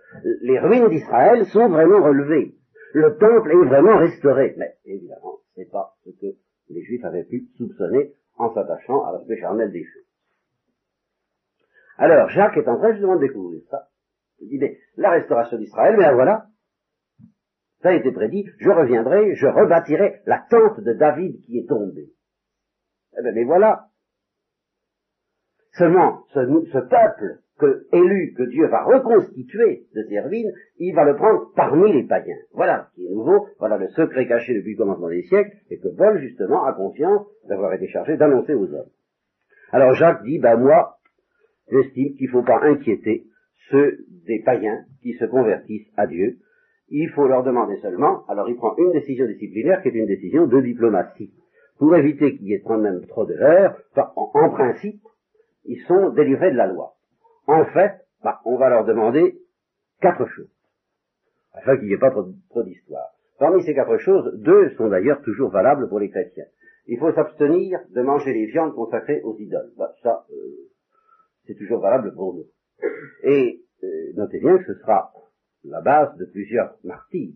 les 0.42 0.58
ruines 0.58 0.88
d'Israël 0.88 1.44
sont 1.46 1.68
vraiment 1.68 2.02
relevées. 2.02 2.54
Le 2.94 3.16
temple 3.16 3.50
est 3.50 3.68
vraiment 3.68 3.96
restauré. 3.96 4.54
Mais 4.58 4.74
évidemment, 4.84 5.38
c'est 5.54 5.70
pas 5.70 5.96
ce 6.04 6.10
que 6.10 6.36
les 6.70 6.82
Juifs 6.82 7.04
avaient 7.04 7.24
pu 7.24 7.48
soupçonner 7.56 8.12
en 8.36 8.52
s'attachant 8.54 9.04
à 9.04 9.12
l'aspect 9.12 9.38
charnel 9.40 9.72
des 9.72 9.84
choses. 9.84 10.11
Alors, 11.98 12.28
Jacques 12.30 12.56
est 12.56 12.68
en 12.68 12.78
train 12.78 12.92
justement 12.92 13.16
de 13.16 13.26
découvrir 13.26 13.62
ça. 13.70 13.88
Il 14.40 14.58
dit, 14.58 14.76
la 14.96 15.10
restauration 15.10 15.56
d'Israël, 15.56 15.96
mais 15.98 16.12
voilà, 16.12 16.46
ça 17.82 17.90
a 17.90 17.94
été 17.94 18.12
prédit, 18.12 18.46
je 18.58 18.70
reviendrai, 18.70 19.34
je 19.34 19.46
rebâtirai 19.46 20.20
la 20.26 20.44
tente 20.48 20.80
de 20.80 20.92
David 20.92 21.40
qui 21.42 21.58
est 21.58 21.68
tombée. 21.68 22.12
Eh 23.18 23.22
bien, 23.22 23.32
mais 23.32 23.44
voilà. 23.44 23.88
Seulement, 25.72 26.24
ce, 26.32 26.78
peuple 26.78 27.40
que, 27.58 27.86
élu, 27.92 28.34
que 28.36 28.44
Dieu 28.44 28.66
va 28.68 28.84
reconstituer 28.84 29.86
de 29.94 30.02
ses 30.02 30.44
il 30.78 30.94
va 30.94 31.04
le 31.04 31.16
prendre 31.16 31.52
parmi 31.56 31.92
les 31.92 32.04
païens. 32.04 32.36
Voilà 32.52 32.88
ce 32.90 32.94
qui 32.94 33.06
est 33.06 33.10
nouveau, 33.10 33.48
voilà 33.58 33.78
le 33.78 33.88
secret 33.88 34.28
caché 34.28 34.54
depuis 34.54 34.72
le 34.72 34.78
commencement 34.78 35.08
des 35.08 35.22
siècles, 35.22 35.56
et 35.70 35.78
que 35.78 35.88
Paul, 35.88 36.20
justement, 36.20 36.64
a 36.64 36.74
confiance 36.74 37.26
d'avoir 37.48 37.72
été 37.72 37.88
chargé 37.88 38.16
d'annoncer 38.16 38.54
aux 38.54 38.72
hommes. 38.72 38.90
Alors 39.72 39.94
Jacques 39.94 40.22
dit, 40.22 40.38
ben 40.38 40.56
moi, 40.56 40.98
j'estime 41.70 42.14
qu'il 42.14 42.26
ne 42.26 42.32
faut 42.32 42.42
pas 42.42 42.60
inquiéter 42.62 43.26
ceux 43.70 43.98
des 44.26 44.40
païens 44.40 44.84
qui 45.02 45.14
se 45.14 45.24
convertissent 45.24 45.90
à 45.96 46.06
Dieu. 46.06 46.38
Il 46.88 47.08
faut 47.10 47.26
leur 47.26 47.42
demander 47.42 47.76
seulement, 47.76 48.24
alors 48.28 48.48
il 48.48 48.56
prend 48.56 48.76
une 48.76 48.92
décision 48.92 49.26
disciplinaire 49.26 49.82
qui 49.82 49.88
est 49.88 49.92
une 49.92 50.06
décision 50.06 50.46
de 50.46 50.60
diplomatie. 50.60 51.32
Pour 51.78 51.96
éviter 51.96 52.36
qu'il 52.36 52.46
y 52.46 52.54
ait 52.54 52.62
même 52.78 53.04
trop 53.06 53.24
de 53.24 53.34
l'air, 53.34 53.76
en, 54.16 54.50
principe, 54.50 55.00
ils 55.64 55.80
sont 55.86 56.10
délivrés 56.10 56.52
de 56.52 56.56
la 56.56 56.66
loi. 56.66 56.94
En 57.46 57.64
fait, 57.64 57.92
bah, 58.22 58.40
on 58.44 58.56
va 58.56 58.68
leur 58.68 58.84
demander 58.84 59.38
quatre 60.00 60.26
choses, 60.26 60.52
afin 61.54 61.76
qu'il 61.76 61.88
n'y 61.88 61.94
ait 61.94 61.98
pas 61.98 62.10
trop, 62.10 62.62
d'histoire. 62.62 63.08
Parmi 63.38 63.62
ces 63.62 63.74
quatre 63.74 63.96
choses, 63.98 64.32
deux 64.40 64.70
sont 64.76 64.88
d'ailleurs 64.88 65.22
toujours 65.22 65.50
valables 65.50 65.88
pour 65.88 65.98
les 65.98 66.10
chrétiens. 66.10 66.44
Il 66.86 66.98
faut 66.98 67.12
s'abstenir 67.12 67.80
de 67.90 68.02
manger 68.02 68.32
les 68.32 68.46
viandes 68.46 68.74
consacrées 68.74 69.22
aux 69.22 69.36
idoles. 69.38 69.72
Bah, 69.76 69.92
ça, 70.02 70.24
euh, 70.30 70.68
c'est 71.46 71.54
toujours 71.54 71.80
valable 71.80 72.14
pour 72.14 72.34
nous. 72.34 72.46
Et 73.22 73.62
euh, 73.82 74.12
notez 74.16 74.40
bien 74.40 74.58
que 74.58 74.74
ce 74.74 74.80
sera 74.80 75.12
la 75.64 75.80
base 75.80 76.16
de 76.16 76.24
plusieurs 76.26 76.76
martyrs. 76.84 77.34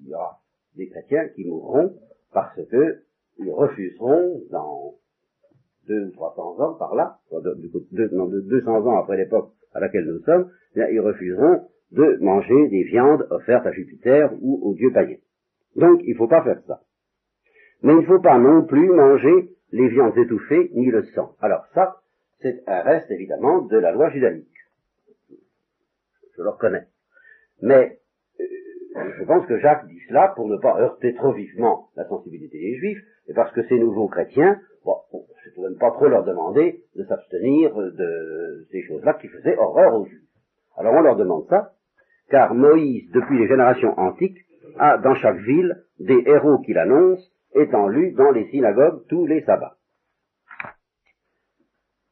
il 0.00 0.08
y 0.08 0.14
aura 0.14 0.40
des 0.76 0.88
chrétiens 0.88 1.28
qui 1.28 1.44
mourront 1.44 1.96
parce 2.32 2.60
que 2.70 3.02
ils 3.38 3.52
refuseront 3.52 4.42
dans 4.50 4.94
deux 5.86 6.06
ou 6.06 6.10
trois 6.10 6.34
cents 6.36 6.58
ans 6.60 6.74
par 6.74 6.94
là, 6.94 7.18
de, 7.32 8.40
deux 8.42 8.60
cents 8.62 8.86
ans 8.86 8.98
après 8.98 9.16
l'époque 9.16 9.52
à 9.72 9.80
laquelle 9.80 10.04
nous 10.04 10.20
sommes, 10.20 10.50
eh 10.76 10.82
ils 10.92 11.00
refuseront 11.00 11.66
de 11.92 12.18
manger 12.20 12.68
des 12.68 12.84
viandes 12.84 13.26
offertes 13.30 13.66
à 13.66 13.72
Jupiter 13.72 14.32
ou 14.40 14.60
aux 14.62 14.74
dieux 14.74 14.92
païens. 14.92 15.18
Donc 15.76 16.00
il 16.04 16.12
ne 16.12 16.16
faut 16.16 16.28
pas 16.28 16.42
faire 16.42 16.60
ça. 16.66 16.80
Mais 17.82 17.94
il 17.94 18.00
ne 18.00 18.06
faut 18.06 18.20
pas 18.20 18.38
non 18.38 18.64
plus 18.64 18.88
manger 18.90 19.56
les 19.72 19.88
viandes 19.88 20.16
étouffées 20.16 20.70
ni 20.74 20.90
le 20.90 21.04
sang. 21.14 21.34
Alors 21.40 21.64
ça, 21.74 21.96
c'est 22.42 22.62
un 22.66 22.80
reste 22.82 23.10
évidemment 23.10 23.62
de 23.62 23.76
la 23.76 23.92
loi 23.92 24.10
judaïque. 24.10 24.46
Je 26.36 26.42
le 26.42 26.50
reconnais. 26.50 26.86
Mais 27.62 27.98
euh, 28.40 29.10
je 29.18 29.24
pense 29.24 29.46
que 29.46 29.58
Jacques 29.58 29.86
dit 29.86 30.00
cela 30.08 30.32
pour 30.34 30.48
ne 30.48 30.56
pas 30.56 30.80
heurter 30.80 31.14
trop 31.14 31.32
vivement 31.32 31.90
la 31.96 32.06
sensibilité 32.06 32.58
des 32.58 32.76
Juifs, 32.76 33.02
et 33.28 33.34
parce 33.34 33.52
que 33.52 33.62
ces 33.68 33.78
nouveaux 33.78 34.08
chrétiens, 34.08 34.58
bon, 34.84 34.96
c'est 35.44 35.54
tout 35.54 35.62
même 35.62 35.76
pas 35.78 35.90
trop 35.90 36.08
leur 36.08 36.24
demander 36.24 36.82
de 36.96 37.04
s'abstenir 37.04 37.74
de 37.74 38.66
ces 38.70 38.82
choses-là 38.82 39.14
qui 39.14 39.28
faisaient 39.28 39.56
horreur 39.56 39.94
aux 39.94 40.06
Juifs. 40.06 40.20
Alors 40.76 40.94
on 40.94 41.02
leur 41.02 41.16
demande 41.16 41.46
ça, 41.48 41.72
car 42.30 42.54
Moïse, 42.54 43.10
depuis 43.12 43.38
les 43.38 43.48
générations 43.48 43.98
antiques, 43.98 44.38
a 44.78 44.98
dans 44.98 45.14
chaque 45.14 45.38
ville 45.38 45.84
des 45.98 46.22
héros 46.26 46.58
qu'il 46.58 46.78
annonce, 46.78 47.30
étant 47.54 47.88
lus 47.88 48.12
dans 48.12 48.30
les 48.30 48.48
synagogues 48.50 49.04
tous 49.08 49.26
les 49.26 49.42
sabbats. 49.42 49.76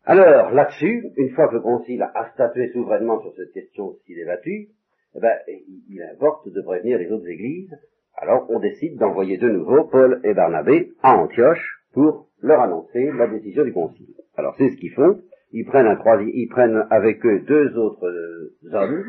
Alors, 0.08 0.52
là-dessus, 0.52 1.04
une 1.18 1.28
fois 1.34 1.48
que 1.48 1.56
le 1.56 1.60
concile 1.60 2.00
a 2.00 2.30
statué 2.32 2.68
souverainement 2.72 3.20
sur 3.20 3.30
cette 3.36 3.52
question 3.52 3.94
si 4.06 4.14
débattue, 4.14 4.68
eh 5.14 5.20
ben, 5.20 5.36
il 5.46 6.02
importe 6.02 6.48
de 6.48 6.62
prévenir 6.62 6.98
les 6.98 7.12
autres 7.12 7.28
églises. 7.28 7.76
Alors, 8.16 8.46
on 8.48 8.58
décide 8.58 8.96
d'envoyer 8.96 9.36
de 9.36 9.50
nouveau 9.50 9.84
Paul 9.84 10.22
et 10.24 10.32
Barnabé 10.32 10.92
à 11.02 11.14
Antioche 11.14 11.82
pour 11.92 12.30
leur 12.40 12.62
annoncer 12.62 13.10
la 13.18 13.26
décision 13.26 13.64
du 13.64 13.74
concile. 13.74 14.14
Alors, 14.38 14.54
c'est 14.56 14.70
ce 14.70 14.76
qu'ils 14.76 14.94
font. 14.94 15.20
Ils 15.52 15.66
prennent, 15.66 15.86
un 15.86 15.98
ils 16.22 16.48
prennent 16.48 16.86
avec 16.88 17.22
eux 17.26 17.40
deux 17.40 17.76
autres 17.76 18.06
euh, 18.06 18.56
hommes, 18.72 19.04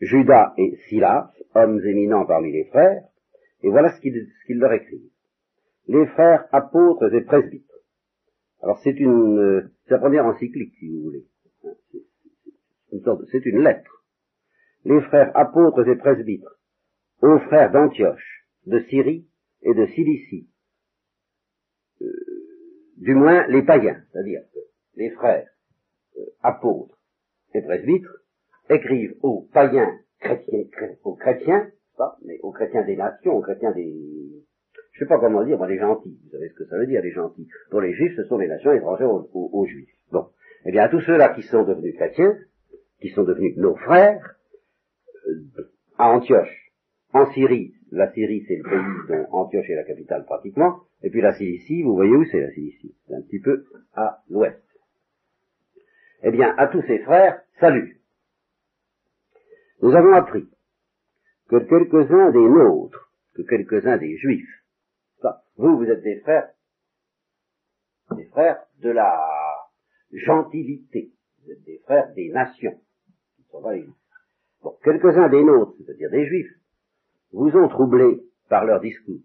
Judas 0.00 0.52
et 0.58 0.76
Silas, 0.88 1.30
hommes 1.54 1.80
éminents 1.86 2.26
parmi 2.26 2.50
les 2.50 2.64
frères, 2.64 3.02
et 3.62 3.70
voilà 3.70 3.92
ce 3.92 4.00
qu'ils 4.00 4.58
leur 4.58 4.72
écrivent. 4.72 5.10
Les 5.86 6.06
frères 6.06 6.46
apôtres 6.50 7.14
et 7.14 7.20
presbytes. 7.20 7.69
Alors 8.62 8.78
c'est 8.82 8.98
une, 8.98 9.38
euh, 9.38 9.72
c'est 9.84 9.94
la 9.94 9.98
première 9.98 10.26
encyclique, 10.26 10.74
si 10.78 10.88
vous 10.88 11.02
voulez. 11.02 11.26
C'est 13.30 13.46
une 13.46 13.62
lettre. 13.62 14.04
Les 14.84 15.00
frères 15.02 15.30
apôtres 15.36 15.86
et 15.88 15.96
presbytres, 15.96 16.58
aux 17.22 17.38
frères 17.38 17.70
d'Antioche, 17.70 18.46
de 18.66 18.80
Syrie 18.80 19.26
et 19.62 19.74
de 19.74 19.86
Cilicie, 19.86 20.48
euh, 22.02 22.06
du 22.96 23.14
moins 23.14 23.46
les 23.46 23.62
païens, 23.62 24.02
c'est-à-dire 24.10 24.42
les 24.96 25.10
frères 25.10 25.48
euh, 26.18 26.24
apôtres 26.42 26.98
et 27.54 27.62
presbytres 27.62 28.24
écrivent 28.68 29.16
aux 29.22 29.48
païens 29.52 29.98
chrétiens, 30.20 30.64
aux 31.04 31.14
chrétiens, 31.14 31.70
pas, 31.96 32.18
mais 32.24 32.38
aux 32.42 32.52
chrétiens 32.52 32.84
des 32.84 32.96
nations, 32.96 33.36
aux 33.36 33.42
chrétiens 33.42 33.72
des, 33.72 34.39
je 34.92 35.00
sais 35.00 35.08
pas 35.08 35.18
comment 35.18 35.44
dire, 35.44 35.56
moi, 35.56 35.68
les 35.68 35.78
gentils. 35.78 36.18
Vous 36.24 36.30
savez 36.30 36.48
ce 36.48 36.54
que 36.54 36.64
ça 36.66 36.76
veut 36.76 36.86
dire, 36.86 37.02
les 37.02 37.12
gentils. 37.12 37.48
Pour 37.70 37.80
les 37.80 37.92
juifs, 37.94 38.14
ce 38.16 38.24
sont 38.24 38.38
les 38.38 38.48
nations 38.48 38.72
étrangères 38.72 39.10
aux, 39.10 39.66
juifs. 39.66 39.88
Bon. 40.10 40.26
Eh 40.66 40.72
bien, 40.72 40.82
à 40.84 40.88
tous 40.88 41.00
ceux-là 41.00 41.30
qui 41.30 41.42
sont 41.42 41.64
devenus 41.64 41.94
chrétiens, 41.96 42.36
qui 43.00 43.08
sont 43.10 43.24
devenus 43.24 43.56
nos 43.56 43.76
frères, 43.76 44.36
euh, 45.28 45.70
à 45.96 46.10
Antioche, 46.10 46.72
en 47.12 47.30
Syrie, 47.32 47.74
la 47.92 48.12
Syrie 48.12 48.44
c'est 48.46 48.56
le 48.56 48.62
pays 48.62 49.08
dont 49.08 49.26
Antioche 49.32 49.68
est 49.70 49.74
la 49.74 49.84
capitale 49.84 50.24
pratiquement, 50.24 50.80
et 51.02 51.10
puis 51.10 51.20
la 51.20 51.32
Cilicie, 51.32 51.82
vous 51.82 51.94
voyez 51.94 52.14
où 52.14 52.24
c'est 52.26 52.40
la 52.40 52.50
Cilicie? 52.50 52.94
C'est 53.06 53.14
un 53.14 53.22
petit 53.22 53.40
peu 53.40 53.64
à 53.94 54.22
l'ouest. 54.28 54.62
Eh 56.22 56.30
bien, 56.30 56.54
à 56.58 56.66
tous 56.66 56.82
ces 56.82 56.98
frères, 56.98 57.40
salut. 57.58 58.00
Nous 59.80 59.94
avons 59.94 60.12
appris 60.12 60.46
que 61.48 61.56
quelques-uns 61.56 62.30
des 62.30 62.38
nôtres, 62.38 63.10
que 63.34 63.42
quelques-uns 63.42 63.96
des 63.96 64.16
juifs, 64.18 64.59
vous, 65.60 65.76
vous 65.76 65.90
êtes 65.90 66.02
des 66.02 66.20
frères, 66.20 66.48
des 68.16 68.24
frères 68.28 68.64
de 68.78 68.90
la 68.90 69.14
gentilité. 70.10 71.12
Vous 71.42 71.52
êtes 71.52 71.62
des 71.64 71.78
frères 71.84 72.12
des 72.14 72.30
nations. 72.30 72.80
Bon, 73.52 74.78
quelques-uns 74.82 75.28
des 75.28 75.44
nôtres, 75.44 75.74
c'est-à-dire 75.76 76.10
des 76.10 76.26
juifs, 76.26 76.54
vous 77.32 77.50
ont 77.50 77.68
troublé 77.68 78.22
par 78.48 78.64
leur 78.64 78.80
discours. 78.80 79.20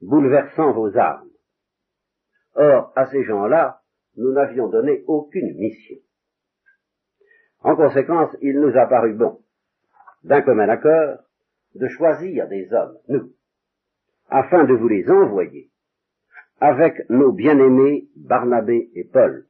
bouleversant 0.00 0.72
vos 0.72 0.96
armes. 0.96 1.30
Or, 2.54 2.92
à 2.94 3.06
ces 3.06 3.24
gens-là, 3.24 3.82
nous 4.16 4.32
n'avions 4.32 4.68
donné 4.68 5.02
aucune 5.08 5.56
mission. 5.58 5.98
En 7.60 7.74
conséquence, 7.74 8.30
il 8.42 8.60
nous 8.60 8.76
a 8.76 8.86
paru 8.86 9.14
bon, 9.14 9.40
d'un 10.22 10.42
commun 10.42 10.68
accord, 10.68 11.18
de 11.74 11.88
choisir 11.88 12.46
des 12.48 12.72
hommes, 12.72 12.96
nous, 13.08 13.32
afin 14.28 14.64
de 14.64 14.74
vous 14.74 14.88
les 14.88 15.08
envoyer, 15.10 15.70
avec 16.60 17.08
nos 17.10 17.32
bien-aimés 17.32 18.08
Barnabé 18.16 18.90
et 18.94 19.04
Paul, 19.04 19.46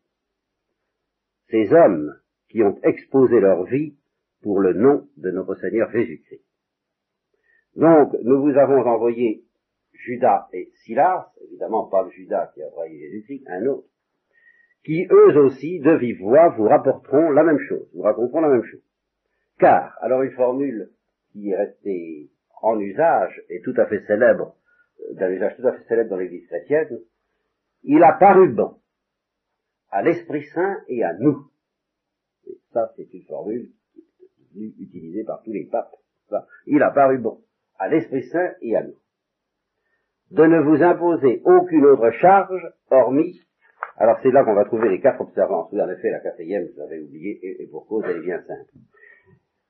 ces 1.51 1.72
hommes 1.72 2.12
qui 2.49 2.62
ont 2.62 2.79
exposé 2.83 3.41
leur 3.41 3.64
vie 3.64 3.97
pour 4.43 4.61
le 4.61 4.72
nom 4.72 5.09
de 5.16 5.31
notre 5.31 5.55
Seigneur 5.57 5.91
Jésus-Christ. 5.91 6.45
Donc, 7.77 8.14
nous 8.22 8.41
vous 8.41 8.57
avons 8.57 8.81
envoyé 8.87 9.45
Judas 9.93 10.49
et 10.53 10.70
Silas, 10.85 11.27
évidemment 11.45 11.87
pas 11.87 12.03
le 12.03 12.11
Judas 12.11 12.51
qui 12.55 12.62
a 12.62 12.68
envoyé 12.68 12.99
Jésus-Christ, 12.99 13.45
un 13.49 13.66
autre, 13.66 13.89
qui 14.85 15.07
eux 15.11 15.37
aussi, 15.39 15.81
de 15.81 15.93
vive 15.93 16.20
voix, 16.20 16.49
vous 16.51 16.68
rapporteront 16.68 17.31
la 17.31 17.43
même 17.43 17.59
chose, 17.59 17.89
vous 17.93 18.03
raconteront 18.03 18.41
la 18.41 18.49
même 18.49 18.64
chose. 18.64 18.83
Car, 19.59 19.97
alors 20.01 20.22
une 20.22 20.33
formule 20.33 20.91
qui 21.33 21.51
est 21.51 21.57
restée 21.57 22.31
en 22.62 22.79
usage 22.79 23.43
et 23.49 23.61
tout 23.62 23.74
à 23.77 23.87
fait 23.87 24.05
célèbre, 24.07 24.55
d'un 25.17 25.31
usage 25.31 25.57
tout 25.57 25.67
à 25.67 25.73
fait 25.73 25.85
célèbre 25.89 26.11
dans 26.11 26.17
l'Église 26.17 26.47
chrétienne, 26.47 27.01
il 27.85 28.03
a 28.03 28.12
paru 28.12 28.49
bon 28.49 28.77
à 29.91 30.03
l'Esprit 30.03 30.45
Saint 30.55 30.79
et 30.89 31.05
à 31.05 31.14
nous. 31.14 31.47
Et 32.47 32.59
ça, 32.73 32.93
c'est 32.97 33.12
une 33.12 33.25
formule 33.25 33.71
utilisée 34.55 35.25
par 35.25 35.43
tous 35.43 35.53
les 35.53 35.64
papes. 35.64 35.95
Il 36.67 36.83
a 36.83 36.91
paru 36.91 37.19
bon 37.19 37.41
à 37.79 37.89
l'Esprit 37.89 38.25
Saint 38.25 38.53
et 38.61 38.77
à 38.77 38.83
nous. 38.83 38.97
De 40.31 40.45
ne 40.45 40.61
vous 40.61 40.83
imposer 40.83 41.41
aucune 41.45 41.85
autre 41.85 42.11
charge, 42.12 42.73
hormis, 42.91 43.41
alors 43.97 44.19
c'est 44.23 44.31
là 44.31 44.45
qu'on 44.45 44.55
va 44.55 44.64
trouver 44.64 44.89
les 44.89 45.01
quatre 45.01 45.21
observances. 45.21 45.71
Oui, 45.73 45.81
en 45.81 45.89
effet, 45.89 46.11
la 46.11 46.21
quatrième, 46.21 46.67
vous 46.75 46.83
avez 46.83 47.01
oublié, 47.01 47.39
et, 47.43 47.67
pour 47.69 47.87
cause, 47.87 48.05
elle 48.09 48.19
est 48.19 48.25
bien 48.25 48.43
simple. 48.43 48.73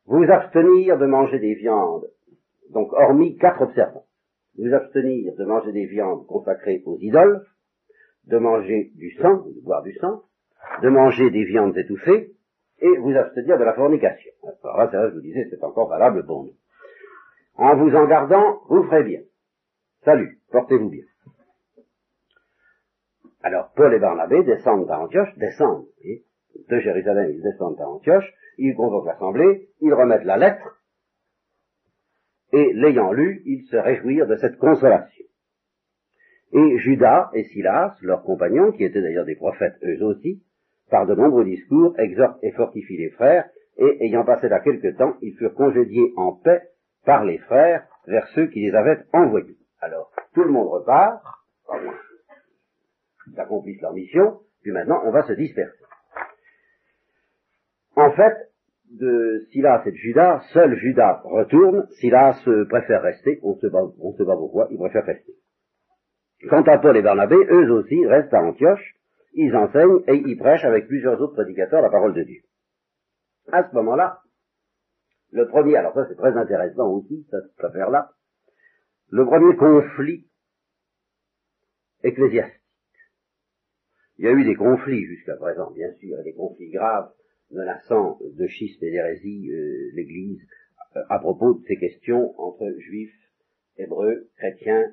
Vous 0.06 0.24
abstenir 0.24 0.98
de 0.98 1.06
manger 1.06 1.38
des 1.38 1.54
viandes, 1.54 2.08
donc 2.70 2.92
hormis 2.92 3.36
quatre 3.36 3.62
observances. 3.62 4.06
Vous 4.58 4.72
abstenir 4.72 5.34
de 5.34 5.44
manger 5.44 5.72
des 5.72 5.86
viandes 5.86 6.26
consacrées 6.26 6.82
aux 6.86 6.98
idoles, 7.00 7.44
de 8.24 8.38
manger 8.38 8.92
du 8.94 9.10
sang, 9.12 9.44
de 9.46 9.60
boire 9.62 9.82
du 9.82 9.92
sang, 9.94 10.22
de 10.82 10.88
manger 10.88 11.30
des 11.30 11.44
viandes 11.44 11.76
étouffées, 11.76 12.32
et 12.78 12.96
vous 12.98 13.16
abstenir 13.16 13.58
de 13.58 13.64
la 13.64 13.74
fornication. 13.74 14.32
Alors 14.62 14.78
là, 14.78 14.86
vrai, 14.86 15.10
je 15.10 15.14
vous 15.14 15.20
disais, 15.20 15.46
c'est 15.50 15.62
encore 15.64 15.88
valable 15.88 16.24
pour 16.26 16.44
nous. 16.44 16.54
En 17.54 17.76
vous 17.76 17.94
en 17.94 18.06
gardant, 18.06 18.60
vous 18.68 18.82
ferez 18.84 19.04
bien. 19.04 19.20
Salut, 20.04 20.40
portez-vous 20.50 20.90
bien. 20.90 21.04
Alors, 23.42 23.72
Paul 23.76 23.94
et 23.94 23.98
Barnabé 23.98 24.42
descendent 24.42 24.90
à 24.90 25.00
Antioche, 25.00 25.34
descendent, 25.36 25.86
de 26.68 26.80
Jérusalem, 26.80 27.30
ils 27.30 27.42
descendent 27.42 27.80
à 27.80 27.88
Antioche, 27.88 28.32
ils 28.58 28.74
convoquent 28.74 29.06
l'assemblée, 29.06 29.68
ils 29.80 29.94
remettent 29.94 30.24
la 30.24 30.36
lettre, 30.36 30.75
et 32.52 32.72
l'ayant 32.74 33.12
lu, 33.12 33.42
ils 33.44 33.64
se 33.64 33.76
réjouirent 33.76 34.26
de 34.26 34.36
cette 34.36 34.58
consolation. 34.58 35.24
Et 36.52 36.78
Judas 36.78 37.30
et 37.34 37.44
Silas, 37.44 37.96
leurs 38.02 38.22
compagnons, 38.22 38.72
qui 38.72 38.84
étaient 38.84 39.02
d'ailleurs 39.02 39.24
des 39.24 39.34
prophètes 39.34 39.76
eux 39.82 40.02
aussi, 40.04 40.42
par 40.90 41.06
de 41.06 41.14
nombreux 41.14 41.44
discours, 41.44 41.98
exhortent 41.98 42.42
et 42.42 42.52
fortifient 42.52 42.98
les 42.98 43.10
frères, 43.10 43.48
et 43.78 44.06
ayant 44.06 44.24
passé 44.24 44.48
là 44.48 44.60
quelque 44.60 44.96
temps, 44.96 45.16
ils 45.20 45.34
furent 45.36 45.54
congédiés 45.54 46.12
en 46.16 46.32
paix 46.32 46.62
par 47.04 47.24
les 47.24 47.38
frères 47.38 47.86
vers 48.06 48.26
ceux 48.28 48.46
qui 48.46 48.60
les 48.60 48.74
avaient 48.74 49.02
envoyés. 49.12 49.56
Alors, 49.80 50.10
tout 50.34 50.44
le 50.44 50.50
monde 50.50 50.68
repart, 50.68 51.22
ils 53.26 53.40
accomplissent 53.40 53.80
leur 53.82 53.92
mission, 53.92 54.40
puis 54.62 54.72
maintenant 54.72 55.02
on 55.04 55.10
va 55.10 55.22
se 55.24 55.32
disperser. 55.32 55.84
En 57.96 58.10
fait, 58.12 58.34
de 58.90 59.46
Silas 59.50 59.82
et 59.86 59.90
de 59.90 59.96
Judas, 59.96 60.42
seul 60.52 60.76
Judas 60.76 61.20
retourne, 61.24 61.86
Silas 61.98 62.40
préfère 62.68 63.02
rester, 63.02 63.40
on 63.42 63.56
se 63.56 63.66
bat, 63.66 63.82
on 64.00 64.12
se 64.12 64.22
bat 64.22 64.36
pourquoi, 64.36 64.68
il 64.70 64.78
préfère 64.78 65.04
rester. 65.04 65.32
Quant 66.48 66.62
à 66.62 66.78
Paul 66.78 66.96
et 66.96 67.02
Barnabé, 67.02 67.36
eux 67.36 67.72
aussi 67.72 68.06
restent 68.06 68.34
à 68.34 68.42
Antioche, 68.42 68.94
ils 69.32 69.54
enseignent 69.54 70.02
et 70.06 70.16
ils 70.16 70.38
prêchent 70.38 70.64
avec 70.64 70.86
plusieurs 70.86 71.20
autres 71.20 71.34
prédicateurs 71.34 71.82
la 71.82 71.90
parole 71.90 72.14
de 72.14 72.22
Dieu. 72.22 72.42
À 73.52 73.68
ce 73.68 73.74
moment-là, 73.74 74.20
le 75.32 75.46
premier, 75.48 75.76
alors 75.76 75.94
ça 75.94 76.06
c'est 76.08 76.16
très 76.16 76.36
intéressant 76.36 76.88
aussi, 76.88 77.26
cette 77.30 77.64
affaire-là, 77.64 78.10
le 79.10 79.24
premier 79.24 79.56
conflit 79.56 80.26
ecclésiastique. 82.02 82.60
Il 84.18 84.24
y 84.24 84.28
a 84.28 84.32
eu 84.32 84.44
des 84.44 84.54
conflits 84.54 85.04
jusqu'à 85.04 85.36
présent, 85.36 85.70
bien 85.72 85.92
sûr, 85.94 86.16
des 86.22 86.32
conflits 86.32 86.70
graves 86.70 87.10
menaçant 87.50 88.18
de 88.20 88.46
schisme 88.46 88.84
et 88.84 88.90
d'hérésie 88.90 89.50
euh, 89.50 89.90
l'Église 89.94 90.40
euh, 90.96 91.00
à 91.08 91.18
propos 91.18 91.54
de 91.54 91.62
ces 91.66 91.76
questions 91.76 92.38
entre 92.40 92.68
juifs, 92.78 93.14
hébreux, 93.76 94.28
chrétiens, 94.36 94.84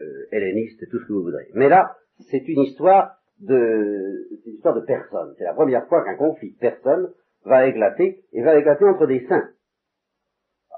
euh, 0.00 0.26
hellénistes, 0.32 0.88
tout 0.90 0.98
ce 0.98 1.06
que 1.06 1.12
vous 1.12 1.22
voudrez. 1.22 1.48
Mais 1.54 1.68
là, 1.68 1.96
c'est 2.30 2.46
une 2.48 2.62
histoire 2.62 3.18
de, 3.40 4.28
une 4.46 4.54
histoire 4.54 4.74
de 4.74 4.84
personnes. 4.86 5.34
C'est 5.38 5.44
la 5.44 5.54
première 5.54 5.86
fois 5.88 6.04
qu'un 6.04 6.16
conflit 6.16 6.52
de 6.52 6.58
personnes 6.58 7.12
va 7.44 7.66
éclater 7.66 8.24
et 8.32 8.42
va 8.42 8.58
éclater 8.58 8.84
entre 8.84 9.06
des 9.06 9.26
saints, 9.26 9.50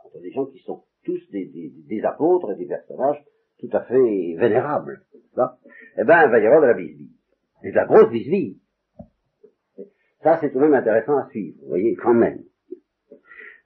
entre 0.04 0.20
des 0.20 0.30
gens 0.30 0.46
qui 0.46 0.58
sont 0.60 0.84
tous 1.04 1.30
des, 1.30 1.72
des, 1.86 2.02
apôtres 2.04 2.52
et 2.52 2.56
des 2.56 2.66
personnages 2.66 3.22
tout 3.58 3.68
à 3.72 3.82
fait 3.84 4.34
vénérables. 4.38 5.02
Eh 5.98 6.04
ben, 6.04 6.24
il 6.24 6.30
va 6.30 6.38
y 6.38 6.46
avoir 6.46 6.62
de 6.62 6.66
la 6.66 6.74
bisbille. 6.74 7.12
C'est 7.60 7.70
de 7.70 7.76
la 7.76 7.84
grosse 7.84 8.10
bisbille. 8.10 8.60
Ça, 10.24 10.38
c'est 10.40 10.50
tout 10.50 10.58
de 10.58 10.64
même 10.64 10.72
intéressant 10.72 11.18
à 11.18 11.28
suivre, 11.28 11.58
vous 11.60 11.68
voyez, 11.68 11.94
quand 11.96 12.14
même. 12.14 12.42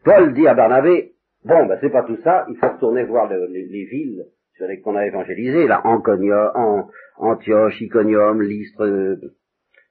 Paul 0.05 0.35
dit 0.35 0.49
à 0.49 0.55
Barnabé, 0.55 1.15
bon, 1.45 1.67
ben 1.67 1.79
c'est 1.81 1.91
pas 1.91 2.03
tout 2.03 2.21
ça, 2.25 2.47
il 2.51 2.57
faut 2.57 2.69
retourner 2.69 3.05
voir 3.05 3.31
les, 3.31 3.85
villes 3.85 4.27
sur 4.57 4.67
lesquelles 4.67 4.83
on 4.87 4.97
a 4.97 5.07
évangélisé, 5.07 5.69
là, 5.69 5.81
en, 5.87 6.03
Antioche, 7.19 7.81
Iconium, 7.81 8.43
Lystre, 8.43 8.83
euh, 8.83 9.37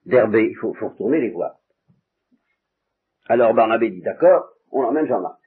Derbé, 0.05 0.49
il 0.49 0.55
faut, 0.57 0.73
retourner 0.73 1.21
les 1.21 1.29
voir. 1.29 1.55
Alors 3.29 3.53
Barnabé 3.53 3.89
dit, 3.89 4.01
d'accord, 4.01 4.49
on 4.71 4.83
emmène 4.83 5.07
Jean-Marc. 5.07 5.39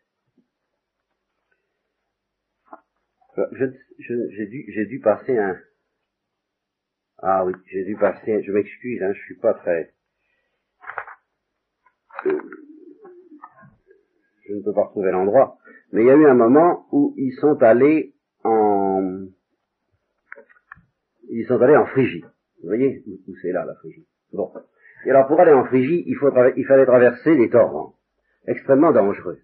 Euh, 3.36 3.72
j'ai 3.98 4.46
dû, 4.46 4.86
dû 4.86 5.00
passer 5.00 5.36
un... 5.36 5.58
Ah 7.18 7.44
oui, 7.44 7.52
j'ai 7.66 7.84
dû 7.84 7.96
passer, 7.96 8.42
je 8.42 8.52
m'excuse, 8.52 9.02
hein, 9.02 9.12
je 9.12 9.20
suis 9.20 9.36
pas 9.36 9.52
très... 9.52 9.92
je 12.24 12.30
ne 14.54 14.62
peux 14.62 14.72
pas 14.72 14.84
retrouver 14.84 15.10
l'endroit, 15.10 15.58
mais 15.92 16.02
il 16.02 16.06
y 16.06 16.10
a 16.10 16.16
eu 16.16 16.26
un 16.26 16.34
moment 16.34 16.86
où 16.92 17.14
ils 17.16 17.32
sont 17.40 17.60
allés 17.62 18.14
en, 18.44 19.26
ils 21.30 21.46
sont 21.46 21.60
allés 21.60 21.76
en 21.76 21.86
Phrygie. 21.86 22.24
Vous 22.62 22.68
voyez 22.68 23.02
où, 23.06 23.34
c'est 23.40 23.52
là, 23.52 23.64
la 23.64 23.74
Phrygie. 23.76 24.06
Bon. 24.32 24.52
Et 25.06 25.10
alors, 25.10 25.26
pour 25.26 25.40
aller 25.40 25.52
en 25.52 25.64
Phrygie, 25.64 26.04
il, 26.06 26.64
fallait 26.66 26.86
traverser 26.86 27.36
des 27.36 27.48
torrents, 27.48 27.94
extrêmement 28.46 28.92
dangereux. 28.92 29.38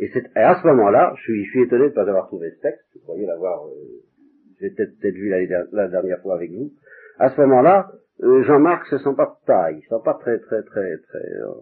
Et, 0.00 0.10
à 0.34 0.60
ce 0.60 0.66
moment-là, 0.66 1.14
je 1.16 1.22
suis, 1.22 1.44
je 1.44 1.60
étonné 1.60 1.84
de 1.84 1.90
ne 1.90 1.94
pas 1.94 2.02
avoir 2.02 2.26
trouvé 2.26 2.50
ce 2.50 2.60
texte, 2.60 2.84
vous 2.94 3.00
croyez 3.02 3.26
l'avoir, 3.26 3.64
euh, 3.66 3.70
j'ai 4.60 4.70
peut-être 4.70 4.98
peut 4.98 5.10
vu 5.10 5.28
la, 5.28 5.88
dernière 5.88 6.20
fois 6.20 6.34
avec 6.34 6.50
vous. 6.50 6.72
À 7.18 7.30
ce 7.30 7.40
moment-là, 7.42 7.92
euh, 8.22 8.42
Jean-Marc 8.44 8.86
se 8.86 8.98
sent 8.98 9.14
pas 9.16 9.26
de 9.26 9.46
taille, 9.46 9.78
il 9.78 9.82
se 9.82 9.88
sent 9.88 10.02
pas 10.04 10.14
très, 10.14 10.38
très, 10.40 10.62
très, 10.62 10.98
très, 10.98 11.32
euh, 11.42 11.54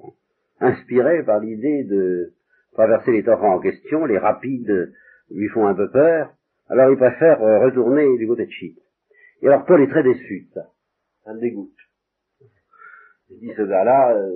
inspiré 0.61 1.23
par 1.25 1.41
l'idée 1.41 1.85
de 1.85 2.33
traverser 2.73 3.13
les 3.13 3.23
torrents 3.23 3.57
en 3.57 3.61
question, 3.61 4.07
les 4.07 4.19
rapides 4.19 4.95
lui 5.31 5.49
font 5.49 5.67
un 5.67 5.75
peu 5.75 5.91
peur, 5.91 6.33
alors 6.69 6.91
il 6.91 6.97
préfère 6.97 7.43
euh, 7.43 7.65
retourner 7.67 8.17
du 8.17 8.27
côté 8.27 8.47
de 8.47 8.51
Chypre. 8.51 8.81
Et 9.43 9.49
alors 9.49 9.67
Paul 9.67 9.83
est 9.83 9.89
très 9.89 10.03
déçu 10.03 10.49
ça, 10.55 10.69
ça 11.25 11.35
me 11.35 11.41
dégoûte. 11.41 11.71
Il 13.31 13.41
dit 13.41 13.53
ce 13.57 13.63
gars-là, 13.63 14.15
euh, 14.15 14.31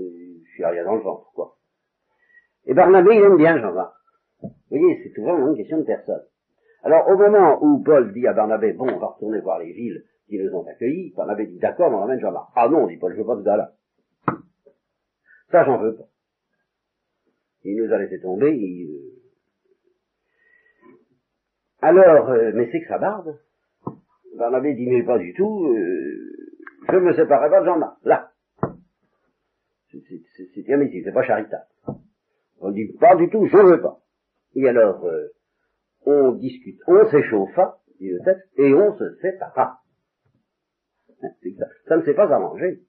je 0.44 0.50
suis 0.52 0.64
rien 0.64 0.84
dans 0.84 0.96
le 0.96 1.02
ventre, 1.02 1.30
quoi. 1.34 1.56
Et 2.66 2.74
Barnabé, 2.74 3.14
il 3.14 3.22
aime 3.22 3.36
bien 3.36 3.58
Jean-Marc. 3.58 3.94
Vous 4.42 4.50
voyez, 4.70 5.00
c'est 5.02 5.14
toujours 5.14 5.38
une 5.38 5.56
question 5.56 5.78
de 5.78 5.84
personne. 5.84 6.22
Alors 6.82 7.08
au 7.08 7.16
moment 7.16 7.58
où 7.62 7.82
Paul 7.82 8.12
dit 8.12 8.26
à 8.26 8.32
Barnabé, 8.32 8.72
bon, 8.72 8.88
on 8.90 8.98
va 8.98 9.06
retourner 9.06 9.40
voir 9.40 9.60
les 9.60 9.72
villes 9.72 10.04
qui 10.26 10.38
nous 10.38 10.52
ont 10.54 10.66
accueillis, 10.66 11.12
Barnabé 11.16 11.46
dit, 11.46 11.58
d'accord, 11.58 11.92
on 11.92 12.02
emmène 12.02 12.20
Jean-Marc. 12.20 12.48
Ah 12.54 12.68
non, 12.68 12.86
dit 12.86 12.96
Paul, 12.96 13.12
je 13.14 13.18
veux 13.20 13.26
pas 13.26 13.36
ce 13.36 13.42
gars-là. 13.42 13.72
Ça, 15.50 15.64
j'en 15.64 15.78
veux 15.78 15.94
pas. 15.94 16.08
Il 17.64 17.82
nous 17.82 17.92
a 17.92 17.98
laissé 17.98 18.20
tomber. 18.20 18.52
Euh, 18.52 19.12
Alors, 21.80 22.30
euh, 22.30 22.52
mais 22.54 22.68
c'est 22.70 22.80
que 22.80 22.88
ça 22.88 22.98
barbe. 22.98 23.38
Barnabé 24.36 24.74
dit, 24.74 24.86
mais 24.86 25.02
pas 25.02 25.18
du 25.18 25.32
tout, 25.34 25.66
euh, 25.66 26.48
je 26.90 26.96
me 26.96 27.14
séparerai 27.14 27.50
pas 27.50 27.60
de 27.60 27.66
Jean-Marc. 27.66 27.96
Là. 28.04 28.30
C'est 29.90 30.62
bien 30.62 30.80
ici, 30.82 31.02
c'est 31.04 31.12
pas 31.12 31.22
charitable. 31.22 31.66
On 32.60 32.70
dit, 32.70 32.86
pas 33.00 33.16
du 33.16 33.30
tout, 33.30 33.46
je 33.46 33.56
veux 33.56 33.80
pas. 33.80 34.00
Et 34.54 34.68
alors, 34.68 35.08
on 36.04 36.32
discute, 36.32 36.80
on 36.86 37.08
s'échauffa, 37.08 37.78
dit 37.98 38.10
le 38.10 38.20
texte, 38.24 38.46
et 38.58 38.74
on 38.74 38.96
se 38.98 39.16
sépara. 39.20 39.80
Ça, 41.88 41.96
ne 41.96 42.02
s'est 42.02 42.14
pas 42.14 42.30
arrangé. 42.32 42.80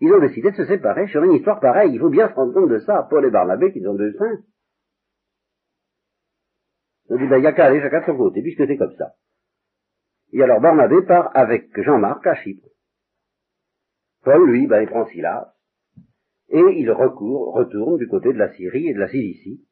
Ils 0.00 0.12
ont 0.12 0.20
décidé 0.20 0.50
de 0.50 0.56
se 0.56 0.66
séparer 0.66 1.06
sur 1.08 1.22
une 1.24 1.32
histoire 1.32 1.60
pareille. 1.60 1.92
Il 1.94 2.00
faut 2.00 2.10
bien 2.10 2.28
se 2.28 2.34
rendre 2.34 2.52
compte 2.52 2.70
de 2.70 2.78
ça. 2.80 3.06
Paul 3.08 3.24
et 3.24 3.30
Barnabé 3.30 3.72
qui 3.72 3.82
sont 3.82 3.94
deux 3.94 4.12
saints. 4.12 4.38
Ben, 7.08 7.20
il 7.20 7.40
n'y 7.40 7.46
a 7.46 7.52
qu'à 7.52 7.66
aller 7.66 7.80
chacun 7.80 8.00
de 8.00 8.06
son 8.06 8.16
côté, 8.16 8.42
puisque 8.42 8.66
c'est 8.66 8.76
comme 8.76 8.94
ça. 8.96 9.14
Et 10.32 10.42
alors 10.42 10.60
Barnabé 10.60 11.02
part 11.02 11.30
avec 11.34 11.68
Jean-Marc 11.80 12.26
à 12.26 12.34
Chypre. 12.34 12.68
Paul, 14.24 14.50
lui, 14.50 14.66
ben, 14.66 14.82
il 14.82 14.88
prend 14.88 15.06
Silas, 15.06 15.54
et 16.48 16.64
il 16.78 16.90
recourt, 16.90 17.54
retourne 17.54 17.96
du 17.96 18.08
côté 18.08 18.32
de 18.32 18.38
la 18.38 18.52
Syrie 18.54 18.88
et 18.88 18.94
de 18.94 18.98
la 18.98 19.08
Cilicie, 19.08 19.64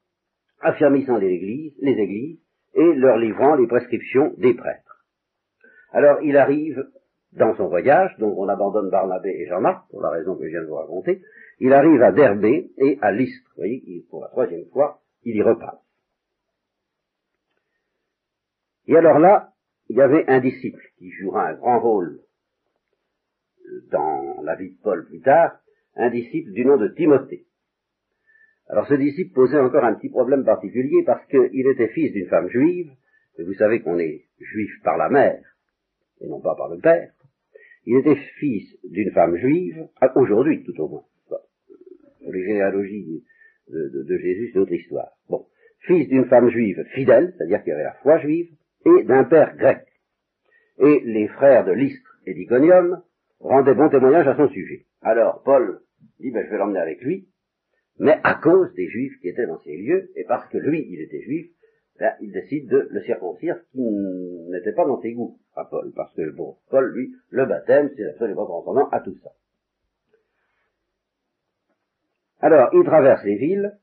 affirmissant 0.61 1.19
les 1.19 1.75
les 1.79 1.93
églises, 1.93 2.41
et 2.75 2.95
leur 2.95 3.19
livrant 3.19 3.55
les 3.57 3.67
prescriptions 3.67 4.35
des 4.39 4.55
prêtres. 4.55 5.05
Alors 5.93 6.21
il 6.23 6.37
arrive 6.37 6.85
dans 7.35 7.55
son 7.57 7.69
voyage, 7.69 8.17
donc 8.19 8.37
on 8.39 8.49
abandonne 8.49 8.91
Barnabé 8.91 9.31
et 9.31 9.47
Jean-Marc, 9.47 9.89
pour 9.91 10.01
la 10.01 10.11
raison 10.11 10.37
que 10.37 10.45
je 10.45 10.51
viens 10.51 10.63
de 10.63 10.67
vous 10.67 10.77
raconter, 10.77 11.23
il 11.61 11.73
arrive 11.73 12.03
à 12.03 12.13
Derbé 12.13 12.71
et 12.79 12.99
à 13.01 13.13
Lystre. 13.13 13.51
Vous 13.57 13.63
voyez, 13.63 14.05
pour 14.11 14.23
la 14.23 14.29
troisième 14.29 14.67
fois, 14.73 15.01
il 15.25 15.37
y 15.37 15.43
repasse. 15.43 15.81
Et 18.87 18.97
alors 18.97 19.19
là, 19.19 19.53
il 19.89 19.97
y 19.97 20.03
avait 20.03 20.29
un 20.29 20.41
disciple 20.41 20.83
qui 20.99 21.11
jouera 21.11 21.49
un 21.49 21.55
grand 21.55 21.81
rôle 21.81 22.21
dans 23.91 24.43
la 24.43 24.55
vie 24.57 24.71
de 24.71 24.83
Paul 24.83 25.07
plus 25.07 25.21
tard, 25.21 25.59
un 25.97 26.11
disciple 26.11 26.53
du 26.53 26.65
nom 26.65 26.77
de 26.77 26.89
Timothée. 26.89 27.47
Alors 28.69 28.87
ce 28.87 28.95
disciple 28.95 29.35
posait 29.35 29.59
encore 29.59 29.85
un 29.85 29.95
petit 29.95 30.09
problème 30.09 30.45
particulier 30.45 31.03
parce 31.05 31.27
qu'il 31.27 31.67
était 31.67 31.89
fils 31.89 32.13
d'une 32.13 32.29
femme 32.29 32.49
juive, 32.49 32.93
et 33.39 33.43
vous 33.43 33.55
savez 33.55 33.81
qu'on 33.81 33.99
est 33.99 34.25
juif 34.39 34.71
par 34.83 34.97
la 34.97 35.09
mère, 35.09 35.43
et 36.21 36.29
non 36.29 36.41
pas 36.41 36.55
par 36.55 36.69
le 36.69 36.79
père. 36.79 37.14
Il 37.87 37.99
était 37.99 38.17
fils 38.39 38.77
d'une 38.85 39.11
femme 39.11 39.37
juive, 39.37 39.89
aujourd'hui 40.15 40.65
tout 40.65 40.79
au 40.81 40.89
moins. 40.89 41.05
Pour 41.29 42.33
les 42.33 42.45
généalogies 42.45 43.25
de, 43.69 44.19
Jésus, 44.19 44.51
c'est 44.53 44.59
autre 44.59 44.73
histoire. 44.73 45.11
Bon. 45.29 45.47
Fils 45.81 46.09
d'une 46.09 46.25
femme 46.27 46.49
juive 46.49 46.83
fidèle, 46.95 47.35
c'est-à-dire 47.37 47.63
qui 47.63 47.71
avait 47.71 47.83
la 47.83 47.93
foi 47.95 48.19
juive, 48.19 48.51
et 48.87 49.05
d'un 49.05 49.25
père 49.25 49.57
grec. 49.57 49.85
Et 50.79 51.01
les 51.05 51.29
frères 51.29 51.65
de 51.65 51.73
Lystre 51.73 52.21
et 52.27 52.35
d'Iconium 52.35 53.03
rendaient 53.41 53.75
bon 53.75 53.91
témoignage 53.91 54.27
à 54.29 54.37
son 54.37 54.49
sujet. 54.49 54.87
Alors 55.03 55.43
Paul 55.43 55.81
dit, 56.21 56.31
ben, 56.31 56.45
je 56.45 56.51
vais 56.51 56.59
l'emmener 56.59 56.81
avec 56.81 57.03
lui, 57.03 57.29
mais 57.99 58.19
à 58.25 58.35
cause 58.35 58.73
des 58.75 58.89
juifs 58.89 59.19
qui 59.21 59.29
étaient 59.29 59.47
dans 59.47 59.61
ces 59.61 59.77
lieux, 59.77 60.11
et 60.17 60.25
parce 60.25 60.49
que 60.49 60.59
lui, 60.59 60.87
il 60.91 61.01
était 61.03 61.23
juif, 61.23 61.51
ben, 61.99 62.13
il 62.21 62.33
décide 62.33 62.69
de 62.69 62.89
le 62.91 63.01
circoncire, 63.03 63.57
ce 63.57 63.73
qui 63.73 63.81
n'était 64.51 64.73
pas 64.73 64.85
dans 64.85 65.01
ses 65.01 65.13
goûts 65.13 65.39
à 65.55 65.65
Paul, 65.65 65.93
parce 65.95 66.13
que 66.15 66.31
bon, 66.31 66.57
Paul, 66.71 66.93
lui, 66.93 67.15
le 67.31 67.47
baptême, 67.47 67.91
c'est 67.97 68.05
absolument 68.05 68.47
correspondant 68.47 68.89
à 68.91 69.01
tout 69.01 69.17
ça. 69.23 69.31
Alors, 72.41 72.71
il 72.73 72.85
traverse 72.85 73.23
les 73.25 73.37
villes, 73.37 73.79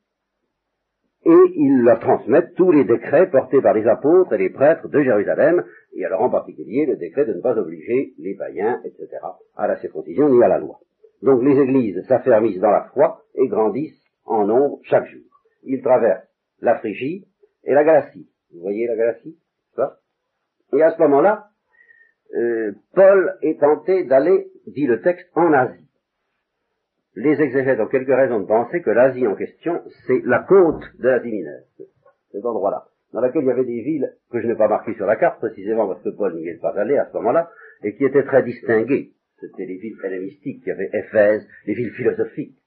et 1.24 1.54
il 1.56 1.84
leur 1.84 2.00
transmettent 2.00 2.56
tous 2.56 2.72
les 2.72 2.84
décrets 2.84 3.30
portés 3.30 3.62
par 3.62 3.74
les 3.74 3.88
apôtres 3.88 4.34
et 4.34 4.38
les 4.38 4.50
prêtres 4.50 4.88
de 4.90 5.04
Jérusalem, 5.04 5.64
et 5.94 6.04
alors 6.06 6.22
en 6.22 6.30
particulier 6.30 6.86
le 6.86 6.96
décret 6.96 7.26
de 7.26 7.34
ne 7.34 7.42
pas 7.42 7.58
obliger 7.58 8.14
les 8.18 8.36
païens, 8.36 8.82
etc., 8.84 9.08
à 9.56 9.68
la 9.68 9.78
circoncision 9.78 10.30
ni 10.30 10.44
à 10.44 10.48
la 10.48 10.58
loi. 10.58 10.80
Donc 11.22 11.44
les 11.44 11.60
églises 11.60 12.02
s'affermissent 12.08 12.60
dans 12.60 12.72
la 12.72 12.90
foi 12.94 13.24
et 13.36 13.48
grandissent 13.48 14.04
en 14.26 14.48
nombre 14.48 14.80
chaque 14.84 15.08
jour. 15.08 15.22
Ils 15.64 15.82
traversent 15.82 16.28
la 16.60 16.80
Phrygie 16.80 17.28
et 17.64 17.74
la 17.74 17.84
Galatie. 17.84 18.28
Vous 18.54 18.62
voyez 18.62 18.88
la 18.88 18.96
Galatie 18.96 19.38
ça 19.76 19.98
Et 20.74 20.82
à 20.82 20.92
ce 20.92 21.02
moment-là, 21.02 21.48
euh, 22.36 22.74
Paul 22.94 23.38
est 23.42 23.60
tenté 23.60 24.04
d'aller, 24.06 24.48
dit 24.68 24.88
le 24.88 25.02
texte, 25.02 25.28
en 25.36 25.52
Asie. 25.54 25.88
Les 27.16 27.42
exégètes 27.42 27.80
ont 27.80 27.88
quelques 27.88 28.16
raisons 28.16 28.40
de 28.40 28.46
penser 28.46 28.82
que 28.82 28.90
l'Asie 28.90 29.28
en 29.28 29.36
question, 29.36 29.82
c'est 30.08 30.22
la 30.24 30.40
côte 30.40 30.84
de 31.00 31.10
l'Asie 31.10 31.32
mineure, 31.32 31.64
cet 32.32 32.46
endroit-là, 32.46 32.86
dans 33.12 33.20
laquelle 33.20 33.44
il 33.44 33.48
y 33.48 33.52
avait 33.52 33.66
des 33.66 33.82
villes 33.82 34.14
que 34.32 34.40
je 34.40 34.48
n'ai 34.48 34.56
pas 34.56 34.70
marquées 34.70 34.94
sur 34.94 35.06
la 35.06 35.18
carte, 35.18 35.40
précisément 35.40 35.88
parce 35.88 36.02
que 36.04 36.10
Paul 36.10 36.36
n'y 36.36 36.48
est 36.48 36.62
pas 36.62 36.74
allé 36.80 36.98
à 36.98 37.08
ce 37.08 37.14
moment-là, 37.18 37.50
et 37.84 37.96
qui 37.96 38.06
étaient 38.06 38.24
très 38.24 38.44
distinguées. 38.44 39.12
C'était 39.42 39.66
les 39.66 39.78
villes 39.78 39.98
hellénistiques, 40.04 40.62
il 40.66 40.70
y 40.70 40.72
avait 40.72 40.90
Éphèse, 40.94 41.46
les 41.66 41.74
villes 41.74 41.92
philosophiques, 41.92 42.58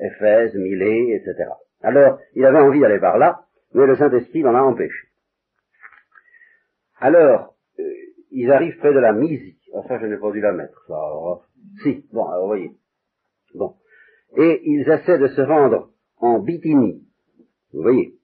Éphèse, 0.00 0.54
Milet, 0.54 1.16
etc. 1.16 1.50
Alors, 1.82 2.18
il 2.34 2.44
avait 2.44 2.58
envie 2.58 2.80
d'aller 2.80 2.98
par 2.98 3.18
là, 3.18 3.44
mais 3.74 3.86
le 3.86 3.96
Saint-Esprit 3.96 4.42
l'en 4.42 4.54
a 4.54 4.62
empêché. 4.62 5.08
Alors, 6.98 7.54
euh, 7.78 7.82
ils 8.30 8.50
arrivent 8.50 8.78
près 8.78 8.92
de 8.92 8.98
la 8.98 9.12
Mysie. 9.12 9.58
Enfin, 9.72 9.98
je 10.00 10.06
n'ai 10.06 10.16
pas 10.16 10.30
dû 10.30 10.40
la 10.40 10.52
mettre. 10.52 10.84
Ça, 10.86 10.94
si, 11.82 12.06
bon, 12.12 12.26
alors, 12.26 12.42
vous 12.42 12.48
voyez. 12.48 12.72
Bon. 13.54 13.74
Et 14.36 14.60
ils 14.64 14.88
essaient 14.88 15.18
de 15.18 15.28
se 15.28 15.40
rendre 15.40 15.90
en 16.18 16.40
Bithynie. 16.40 17.06
Vous 17.72 17.82
voyez. 17.82 18.14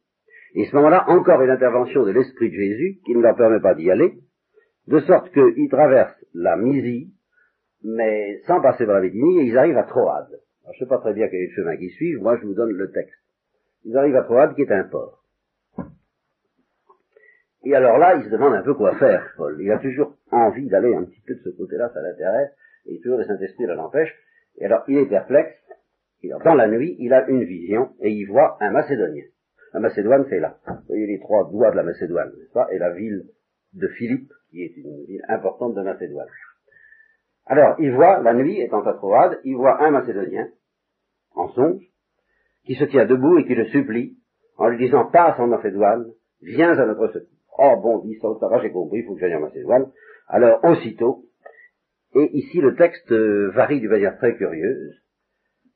Et 0.55 0.65
ce 0.67 0.77
moment-là, 0.77 1.09
encore 1.09 1.43
une 1.43 1.51
intervention 1.51 2.05
de 2.05 2.11
l'Esprit 2.11 2.51
de 2.51 2.55
Jésus 2.55 3.01
qui 3.05 3.15
ne 3.15 3.21
leur 3.21 3.37
permet 3.37 3.61
pas 3.61 3.75
d'y 3.75 3.91
aller, 3.91 4.19
de 4.89 5.01
sorte 5.01 5.33
qu'ils 5.33 5.69
traversent 5.69 6.25
la 6.35 6.57
Mysie, 6.57 7.13
mais 7.83 8.41
sans 8.47 8.61
passer 8.61 8.87
par 8.87 8.97
la 8.97 9.01
Bithynie, 9.03 9.41
et 9.41 9.45
ils 9.45 9.59
arrivent 9.59 9.77
à 9.77 9.85
Troade. 9.85 10.29
Alors, 10.63 10.75
je 10.75 10.85
ne 10.85 10.87
sais 10.87 10.89
pas 10.89 10.99
très 10.99 11.15
bien 11.15 11.29
quel 11.29 11.41
est 11.41 11.47
le 11.49 11.55
chemin 11.55 11.77
qui 11.77 11.91
suit, 11.91 12.17
moi 12.17 12.37
je 12.41 12.47
vous 12.47 12.55
donne 12.55 12.71
le 12.71 12.91
texte. 12.91 13.21
Ils 13.85 13.97
arrivent 13.97 14.17
à 14.17 14.23
Troade 14.23 14.55
qui 14.55 14.63
est 14.63 14.73
un 14.73 14.85
port. 14.85 15.26
Et 17.67 17.75
alors 17.75 17.99
là, 17.99 18.15
il 18.15 18.23
se 18.23 18.29
demande 18.31 18.55
un 18.55 18.63
peu 18.63 18.75
quoi 18.75 18.95
faire, 18.95 19.35
Paul. 19.37 19.57
Il 19.61 19.73
a 19.73 19.79
toujours 19.79 20.15
envie 20.31 20.69
d'aller 20.69 20.95
un 20.95 21.03
petit 21.03 21.21
peu 21.27 21.35
de 21.35 21.41
ce 21.41 21.49
côté-là, 21.49 21.91
ça 21.93 22.01
l'intéresse, 22.01 22.53
et 22.87 23.01
toujours 23.01 23.19
le 23.19 23.25
Saint-Esprit 23.25 23.67
l'empêche. 23.67 24.15
Et 24.59 24.67
alors, 24.67 24.85
il 24.87 24.99
est 24.99 25.07
perplexe, 25.07 25.53
dans 26.45 26.55
la 26.55 26.69
nuit, 26.69 26.95
il 27.01 27.13
a 27.13 27.29
une 27.29 27.43
vision, 27.43 27.91
et 28.01 28.11
il 28.11 28.27
voit 28.27 28.57
un 28.61 28.71
Macédonien. 28.71 29.25
La 29.73 29.81
Macédoine, 29.81 30.27
c'est 30.31 30.39
là. 30.39 30.59
Vous 30.65 30.75
voyez 30.91 31.09
les 31.09 31.19
trois 31.19 31.51
doigts 31.51 31.73
de 31.73 31.77
la 31.77 31.83
Macédoine, 31.83 32.31
n'est-ce 32.39 32.53
pas? 32.53 32.69
Et 32.71 32.79
la 32.79 32.93
ville 32.93 33.25
de 33.73 33.89
Philippe, 33.89 34.31
qui 34.51 34.63
est 34.63 34.77
une 34.77 35.05
ville 35.05 35.25
importante 35.29 35.75
de 35.75 35.83
Macédoine. 35.83 36.29
Alors, 37.47 37.75
il 37.81 37.93
voit, 37.93 38.23
la 38.23 38.33
nuit, 38.33 38.61
étant 38.61 38.87
à 38.87 38.93
Troade, 38.93 39.41
il 39.43 39.57
voit 39.57 39.83
un 39.83 39.91
Macédonien, 39.91 40.49
en 41.35 41.49
songe, 41.49 41.83
qui 42.65 42.77
se 42.77 42.85
tient 42.85 43.07
debout 43.07 43.39
et 43.39 43.45
qui 43.45 43.57
le 43.57 43.67
supplie, 43.67 44.19
en 44.57 44.69
lui 44.69 44.79
disant, 44.79 45.07
passe 45.07 45.41
en 45.41 45.49
Macédoine, 45.49 46.13
viens 46.43 46.79
à 46.79 46.87
notre 46.87 47.09
secours. 47.09 47.36
Oh 47.59 47.77
bon, 47.83 47.99
dit 47.99 48.19
va, 48.23 48.61
j'ai 48.63 48.71
compris, 48.71 49.01
il 49.01 49.05
faut 49.07 49.15
que 49.15 49.21
j'aille 49.21 49.35
en 49.35 49.41
Macédoine. 49.41 49.91
Alors, 50.29 50.63
aussitôt, 50.65 51.25
et 52.15 52.31
ici 52.37 52.61
le 52.61 52.75
texte 52.75 53.11
euh, 53.13 53.51
varie 53.55 53.81
d'une 53.81 53.91
manière 53.91 54.17
très 54.19 54.37
curieuse, 54.37 55.01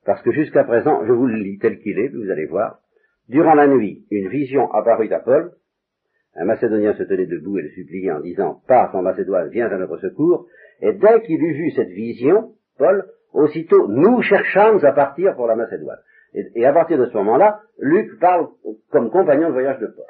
parce 0.05 0.23
que 0.23 0.33
jusqu'à 0.33 0.65
présent, 0.65 1.05
je 1.07 1.13
vous 1.13 1.27
le 1.27 1.37
lis 1.37 1.59
tel 1.59 1.79
qu'il 1.81 1.99
est, 1.99 2.09
vous 2.09 2.31
allez 2.31 2.47
voir, 2.47 2.81
durant 3.29 3.55
la 3.55 3.67
nuit, 3.67 4.07
une 4.11 4.29
vision 4.29 4.71
apparut 4.73 5.13
à 5.13 5.21
Paul, 5.21 5.53
un 6.37 6.45
Macédonien 6.45 6.95
se 6.95 7.03
tenait 7.03 7.27
debout 7.27 7.59
et 7.59 7.63
le 7.63 7.71
suppliait 7.71 8.13
en 8.13 8.21
disant, 8.21 8.63
passe 8.67 8.95
en 8.95 9.03
Macédoine, 9.03 9.51
viens 9.51 9.71
à 9.71 9.79
notre 9.79 9.99
secours, 9.99 10.47
et 10.81 10.93
dès 10.93 11.23
qu'il 11.23 11.43
eut 11.43 11.55
vu 11.55 11.71
cette 11.73 11.91
vision, 11.91 12.55
Paul, 12.79 13.05
aussitôt, 13.33 13.89
nous 13.89 14.23
cherchâmes 14.23 14.85
à 14.85 14.93
partir 14.93 15.35
pour 15.37 15.47
la 15.47 15.57
Macédoine. 15.57 15.99
Et, 16.33 16.65
à 16.65 16.73
partir 16.73 16.97
de 16.99 17.07
ce 17.07 17.15
moment-là, 17.15 17.61
Luc 17.79 18.19
parle 18.21 18.49
comme 18.91 19.11
compagnon 19.11 19.49
de 19.49 19.53
voyage 19.53 19.81
de 19.81 19.87
Paul. 19.87 20.05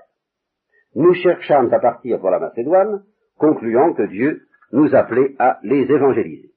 Nous 0.95 1.15
cherchâmes 1.15 1.73
à 1.73 1.79
partir 1.79 2.19
pour 2.21 2.31
la 2.31 2.39
Macédoine, 2.39 3.03
concluant 3.39 3.95
que 3.95 4.03
Dieu 4.09 4.43
nous 4.73 4.95
appelait 4.95 5.35
à 5.39 5.59
les 5.63 5.83
évangéliser. 5.83 6.51